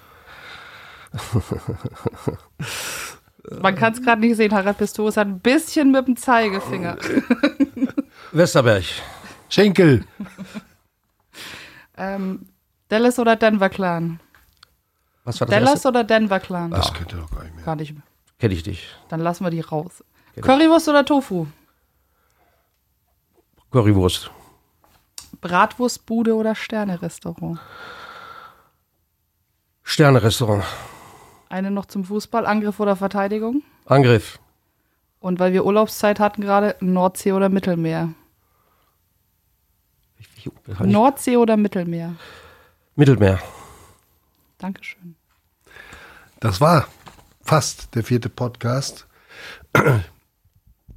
Man 3.60 3.74
kann 3.76 3.92
es 3.92 4.02
gerade 4.02 4.20
nicht 4.20 4.36
sehen, 4.36 4.52
Harald 4.52 4.78
Pistorius 4.78 5.16
hat 5.16 5.28
ein 5.28 5.40
bisschen 5.40 5.90
mit 5.90 6.06
dem 6.06 6.16
Zeigefinger. 6.16 6.96
Westerberg. 8.34 8.84
Schenkel. 9.48 10.04
ähm, 11.96 12.46
Dallas 12.88 13.18
oder 13.18 13.36
Denver 13.36 13.68
Clan? 13.68 14.18
Was 15.22 15.40
war 15.40 15.46
das 15.46 15.54
Dallas 15.54 15.74
erste? 15.74 15.88
oder 15.88 16.04
Denver 16.04 16.40
Clan? 16.40 16.70
Das 16.72 16.92
kennt 16.92 17.12
ihr 17.12 17.18
doch 17.18 17.30
gar 17.30 17.44
nicht 17.44 17.54
mehr. 17.54 17.64
Gar 17.64 17.76
nicht 17.76 17.92
mehr. 17.92 18.02
Kenn 18.40 18.50
ich 18.50 18.66
nicht. 18.66 18.98
Dann 19.08 19.20
lassen 19.20 19.44
wir 19.44 19.50
die 19.50 19.60
raus. 19.60 20.02
Currywurst 20.40 20.88
oder 20.88 21.04
Tofu? 21.04 21.46
Currywurst. 23.70 24.30
Bratwurstbude 25.40 26.34
oder 26.34 26.56
Sterne-Restaurant? 26.56 27.60
Sterne-Restaurant. 29.84 30.64
Eine 31.48 31.70
noch 31.70 31.86
zum 31.86 32.04
Fußball, 32.04 32.46
Angriff 32.46 32.80
oder 32.80 32.96
Verteidigung? 32.96 33.62
Angriff. 33.86 34.40
Und 35.20 35.38
weil 35.38 35.52
wir 35.52 35.64
Urlaubszeit 35.64 36.18
hatten 36.18 36.42
gerade, 36.42 36.74
Nordsee 36.80 37.32
oder 37.32 37.48
Mittelmeer? 37.48 38.10
Nordsee 40.80 41.36
oder 41.36 41.56
Mittelmeer? 41.56 42.14
Mittelmeer. 42.96 43.40
Dankeschön. 44.58 45.16
Das 46.40 46.60
war 46.60 46.86
fast 47.42 47.94
der 47.94 48.04
vierte 48.04 48.28
Podcast 48.28 49.06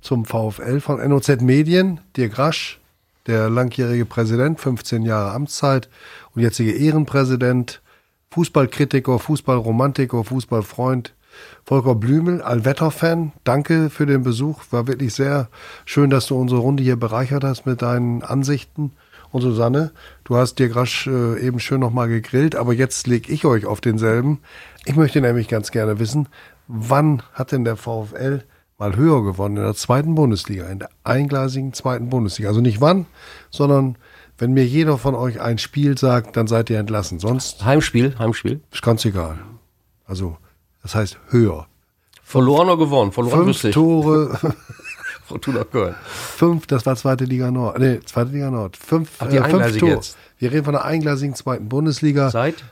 zum 0.02 0.26
VfL 0.26 0.80
von 0.80 1.08
NOZ 1.08 1.42
Medien. 1.42 2.00
Dirk 2.16 2.38
Rasch, 2.38 2.80
der 3.28 3.50
langjährige 3.50 4.06
Präsident, 4.06 4.60
15 4.60 5.04
Jahre 5.04 5.32
Amtszeit 5.32 5.90
und 6.34 6.42
jetzige 6.42 6.72
Ehrenpräsident, 6.74 7.82
Fußballkritiker, 8.32 9.20
Fußballromantiker, 9.20 10.24
Fußballfreund, 10.24 11.14
Volker 11.64 11.96
Blümel, 11.96 12.42
Allwetter-Fan. 12.42 13.32
Danke 13.44 13.90
für 13.90 14.06
den 14.06 14.24
Besuch. 14.24 14.64
War 14.72 14.88
wirklich 14.88 15.14
sehr 15.14 15.50
schön, 15.86 16.10
dass 16.10 16.28
du 16.28 16.40
unsere 16.40 16.62
Runde 16.62 16.84
hier 16.84 16.96
bereichert 16.96 17.44
hast 17.44 17.66
mit 17.66 17.82
deinen 17.82 18.24
Ansichten. 18.24 18.94
Und 19.38 19.44
Susanne, 19.44 19.92
du 20.24 20.36
hast 20.36 20.58
dir 20.58 20.76
rasch 20.76 21.06
äh, 21.06 21.40
eben 21.40 21.60
schön 21.60 21.80
nochmal 21.80 22.08
gegrillt, 22.08 22.56
aber 22.56 22.74
jetzt 22.74 23.06
leg 23.06 23.30
ich 23.30 23.46
euch 23.46 23.68
auf 23.68 23.82
denselben. 23.82 24.40
Ich 24.86 24.96
möchte 24.96 25.22
nämlich 25.22 25.48
ganz 25.48 25.70
gerne 25.70 26.00
wissen, 26.00 26.28
wann 26.68 27.22
hat 27.34 27.52
denn 27.52 27.64
der 27.64 27.76
VfL 27.76 28.44
mal 28.80 28.96
höher 28.96 29.24
gewonnen 29.24 29.58
in 29.58 29.64
der 29.64 29.76
zweiten 29.76 30.16
Bundesliga, 30.16 30.66
in 30.70 30.80
der 30.80 30.90
eingleisigen 31.04 31.72
zweiten 31.74 32.10
Bundesliga? 32.10 32.50
Also 32.50 32.62
nicht 32.62 32.82
wann, 32.82 33.06
sondern 33.52 34.00
wenn 34.40 34.54
mir 34.54 34.66
jeder 34.66 34.98
von 34.98 35.14
euch 35.14 35.40
ein 35.40 35.60
Spiel 35.60 36.00
sagt, 36.00 36.36
dann 36.36 36.48
seid 36.48 36.72
ihr 36.72 36.80
entlassen. 36.80 37.20
Sonst 37.20 37.64
Heimspiel, 37.64 38.18
Heimspiel. 38.18 38.62
ist 38.72 38.82
ganz 38.82 39.06
egal. 39.06 39.38
Also, 40.06 40.38
das 40.82 40.96
heißt 40.96 41.20
höher. 41.30 41.68
Verloren 42.24 42.70
oder 42.70 42.78
gewonnen? 42.78 43.12
Verloren 43.12 43.54
Fünf. 43.54 43.72
Tore, 43.72 44.40
Fortuna 45.28 45.64
Köln. 45.64 45.96
fünf, 46.06 46.68
das 46.68 46.86
war 46.86 46.96
zweite 46.96 47.26
Liga 47.26 47.52
Nord. 47.52 47.80
Nee, 47.80 48.00
zweite 48.06 48.32
Liga 48.32 48.50
Nord. 48.50 48.78
Fünf, 48.78 49.12
Ach, 49.20 49.28
die 49.28 49.38
äh, 49.38 49.44
fünf 49.50 49.78
Tore. 49.78 49.92
jetzt. 49.92 50.18
Wir 50.38 50.52
reden 50.52 50.64
von 50.66 50.74
der 50.74 50.86
eingleisigen 50.86 51.36
zweiten 51.36 51.68
Bundesliga. 51.68 52.30
Seit? 52.30 52.64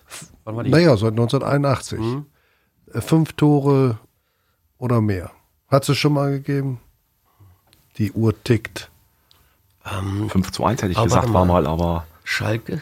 Wann 0.45 0.55
war 0.55 0.63
die? 0.63 0.69
Naja, 0.69 0.95
seit 0.97 1.11
1981. 1.11 1.99
Mhm. 1.99 2.25
Äh, 2.93 3.01
Fünf 3.01 3.33
Tore 3.33 3.97
oder 4.77 5.01
mehr. 5.01 5.31
Hat 5.67 5.87
es 5.89 5.97
schon 5.97 6.13
mal 6.13 6.31
gegeben? 6.31 6.79
Die 7.97 8.11
Uhr 8.11 8.33
tickt. 8.43 8.89
5 9.83 10.51
zu 10.51 10.65
1 10.65 10.81
hätte 10.81 10.91
ich 10.93 11.01
gesagt, 11.01 11.31
war 11.31 11.45
mal. 11.45 11.67
aber 11.67 12.05
Schalke? 12.23 12.81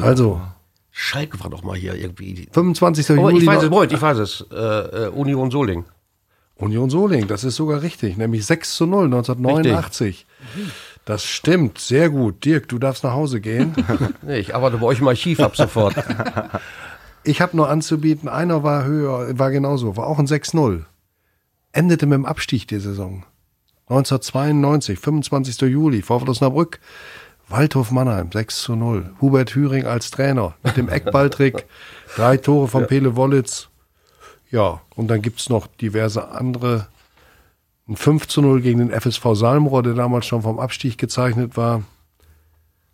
Also, 0.00 0.40
Schalke 0.90 1.40
war 1.40 1.50
doch 1.50 1.62
mal 1.62 1.76
hier 1.76 1.94
irgendwie. 1.94 2.48
25. 2.52 3.10
Oh, 3.10 3.30
Juli. 3.30 3.38
ich 3.38 3.46
weiß 3.46 3.62
es, 3.62 3.70
Moment, 3.70 3.92
ich 3.92 4.02
weiß 4.02 4.18
es. 4.18 4.46
Äh, 4.52 4.56
äh, 4.56 5.08
Union 5.08 5.50
Soling. 5.50 5.84
Union 6.58 6.90
Soling, 6.90 7.28
das 7.28 7.44
ist 7.44 7.56
sogar 7.56 7.82
richtig. 7.82 8.16
Nämlich 8.16 8.44
6 8.44 8.76
zu 8.76 8.86
0, 8.86 9.04
1989. 9.06 10.26
Das 11.04 11.24
stimmt, 11.24 11.78
sehr 11.78 12.10
gut. 12.10 12.44
Dirk, 12.44 12.68
du 12.68 12.78
darfst 12.78 13.04
nach 13.04 13.14
Hause 13.14 13.40
gehen. 13.40 13.74
Ich 14.28 14.54
arbeite 14.54 14.76
bei 14.76 14.86
euch 14.86 15.00
im 15.00 15.08
Archiv 15.08 15.40
ab 15.40 15.56
sofort. 15.56 15.94
Ich 17.24 17.42
habe 17.42 17.56
nur 17.56 17.68
anzubieten, 17.68 18.26
einer 18.28 18.62
war 18.62 18.84
höher, 18.84 19.38
war 19.38 19.50
genauso, 19.50 19.98
war 19.98 20.06
auch 20.06 20.18
ein 20.18 20.26
6-0. 20.26 20.84
Endete 21.72 22.06
mit 22.06 22.14
dem 22.14 22.24
Abstieg 22.24 22.68
die 22.68 22.78
Saison. 22.78 23.24
1992, 23.88 24.98
25. 24.98 25.60
Juli, 25.62 26.00
VfL 26.00 26.30
Osnabrück, 26.30 26.78
Waldhof 27.48 27.90
Mannheim, 27.90 28.30
6 28.32 28.62
zu 28.62 28.76
0. 28.76 29.10
Hubert 29.20 29.54
Hüring 29.54 29.84
als 29.84 30.10
Trainer 30.10 30.54
mit 30.62 30.76
dem 30.78 30.88
Eckballtrick, 30.88 31.66
drei 32.16 32.38
Tore 32.38 32.68
von 32.68 32.86
Pele 32.86 33.16
Wollitz. 33.16 33.68
Ja, 34.50 34.80
und 34.96 35.08
dann 35.08 35.22
gibt's 35.22 35.48
noch 35.48 35.66
diverse 35.66 36.28
andere. 36.28 36.88
Ein 37.86 37.96
5 37.96 38.26
zu 38.28 38.42
0 38.42 38.60
gegen 38.60 38.78
den 38.78 38.90
FSV 38.90 39.34
Salmrohr, 39.34 39.82
der 39.82 39.94
damals 39.94 40.26
schon 40.26 40.42
vom 40.42 40.58
Abstieg 40.58 40.98
gezeichnet 40.98 41.56
war. 41.56 41.82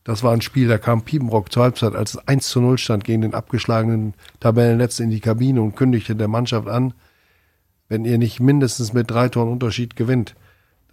Das 0.05 0.22
war 0.22 0.32
ein 0.32 0.42
Spiel, 0.42 0.68
da 0.68 0.76
kam 0.78 1.02
Piepenbrock 1.02 1.50
zur 1.50 1.62
Halbzeit, 1.62 1.94
als 1.94 2.14
es 2.14 2.28
1 2.28 2.48
zu 2.48 2.61
0 2.61 2.76
stand 2.76 3.05
gegen 3.05 3.22
den 3.22 3.34
abgeschlagenen 3.34 4.14
Tabellenletzten 4.38 5.05
in 5.05 5.11
die 5.11 5.20
Kabine 5.20 5.62
und 5.62 5.76
kündigte 5.76 6.14
der 6.14 6.28
Mannschaft 6.28 6.68
an, 6.68 6.92
wenn 7.88 8.05
ihr 8.05 8.18
nicht 8.18 8.38
mindestens 8.38 8.92
mit 8.92 9.11
drei 9.11 9.28
Toren 9.28 9.48
Unterschied 9.48 9.96
gewinnt, 9.96 10.34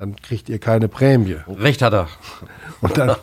dann 0.02 0.16
kriegt 0.16 0.50
ihr 0.50 0.58
keine 0.58 0.88
Prämie. 0.88 1.38
Recht 1.48 1.84
hat 1.84 1.94
er. 1.94 2.08
Und 2.82 2.98
dann 2.98 3.16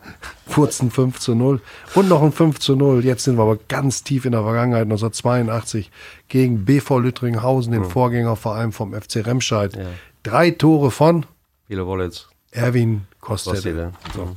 fuhrzen 0.46 0.90
5 0.90 1.18
zu 1.18 1.34
0 1.34 1.62
und 1.94 2.08
noch 2.10 2.22
ein 2.22 2.30
5 2.30 2.58
zu 2.58 2.76
0. 2.76 3.02
Jetzt 3.06 3.24
sind 3.24 3.38
wir 3.38 3.42
aber 3.42 3.56
ganz 3.68 4.02
tief 4.04 4.26
in 4.26 4.32
der 4.32 4.42
Vergangenheit, 4.42 4.82
1982 4.82 5.90
gegen 6.28 6.66
BV 6.66 6.98
Lüttringhausen, 6.98 7.72
den 7.72 7.84
Vorgängerverein 7.84 8.72
vom 8.72 8.92
FC 8.92 9.24
Remscheid. 9.26 9.78
Drei 10.24 10.50
Tore 10.50 10.90
von 10.90 11.24
Viele 11.68 11.86
Wollitz. 11.86 12.28
Erwin 12.50 13.06
Kostede. 13.22 13.54
Kostede. 13.54 13.92
So. 14.14 14.36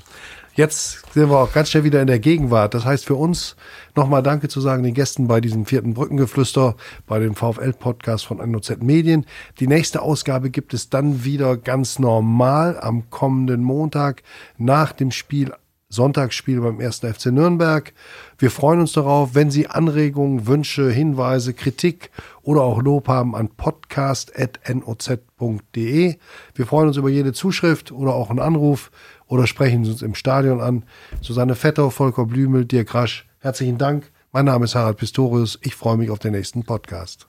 Jetzt 0.60 1.14
sind 1.14 1.30
wir 1.30 1.38
auch 1.38 1.54
ganz 1.54 1.70
schnell 1.70 1.86
wieder 1.86 2.02
in 2.02 2.08
der 2.08 2.20
Gegenwart. 2.20 2.74
Das 2.74 2.84
heißt 2.84 3.06
für 3.06 3.16
uns 3.16 3.56
nochmal 3.96 4.22
Danke 4.22 4.50
zu 4.50 4.60
sagen 4.60 4.84
den 4.84 4.94
Gästen 4.94 5.26
bei 5.26 5.40
diesem 5.40 5.66
vierten 5.66 5.94
Brückengeflüster, 5.94 6.76
bei 7.08 7.18
dem 7.18 7.34
VfL-Podcast 7.34 8.26
von 8.26 8.40
NOZ 8.52 8.80
Medien. 8.82 9.26
Die 9.62 9.68
nächste 9.68 10.02
Ausgabe 10.02 10.50
gibt 10.50 10.74
es 10.74 10.90
dann 10.90 11.24
wieder 11.24 11.56
ganz 11.56 11.98
normal 11.98 12.78
am 12.78 13.10
kommenden 13.10 13.64
Montag 13.64 14.22
nach 14.58 14.92
dem 14.92 15.12
Spiel 15.12 15.54
Sonntagsspiel 15.88 16.60
beim 16.62 16.80
1. 16.80 17.00
FC 17.00 17.28
Nürnberg. 17.28 17.94
Wir 18.38 18.52
freuen 18.52 18.82
uns 18.82 18.92
darauf, 18.92 19.36
wenn 19.36 19.52
Sie 19.52 19.68
Anregungen, 19.68 20.46
Wünsche, 20.46 20.92
Hinweise, 20.92 21.54
Kritik 21.54 22.12
oder 22.44 22.62
auch 22.62 22.82
Lob 22.82 23.08
haben 23.08 23.34
an 23.34 23.48
podcast.noz.de. 23.50 26.16
Wir 26.54 26.66
freuen 26.68 26.90
uns 26.90 26.98
über 26.98 27.10
jede 27.10 27.34
Zuschrift 27.34 27.92
oder 27.92 28.14
auch 28.14 28.30
einen 28.30 28.38
Anruf 28.40 28.92
oder 29.30 29.48
sprechen 29.48 29.86
Sie 29.86 29.92
uns 29.92 30.02
im 30.02 30.16
Stadion 30.16 30.60
an. 30.60 30.84
Susanne 31.22 31.56
Vetter, 31.56 31.92
Volker 31.92 32.26
Blümel, 32.26 32.66
Dirk 32.66 32.94
Rasch, 32.94 33.26
herzlichen 33.40 33.78
Dank. 33.78 34.12
Mein 34.34 34.46
Name 34.46 34.66
ist 34.66 34.76
Harald 34.76 34.98
Pistorius. 34.98 35.58
Ich 35.62 35.76
freue 35.76 35.98
mich 35.98 36.10
auf 36.10 36.20
den 36.20 36.34
nächsten 36.34 36.64
Podcast. 36.64 37.29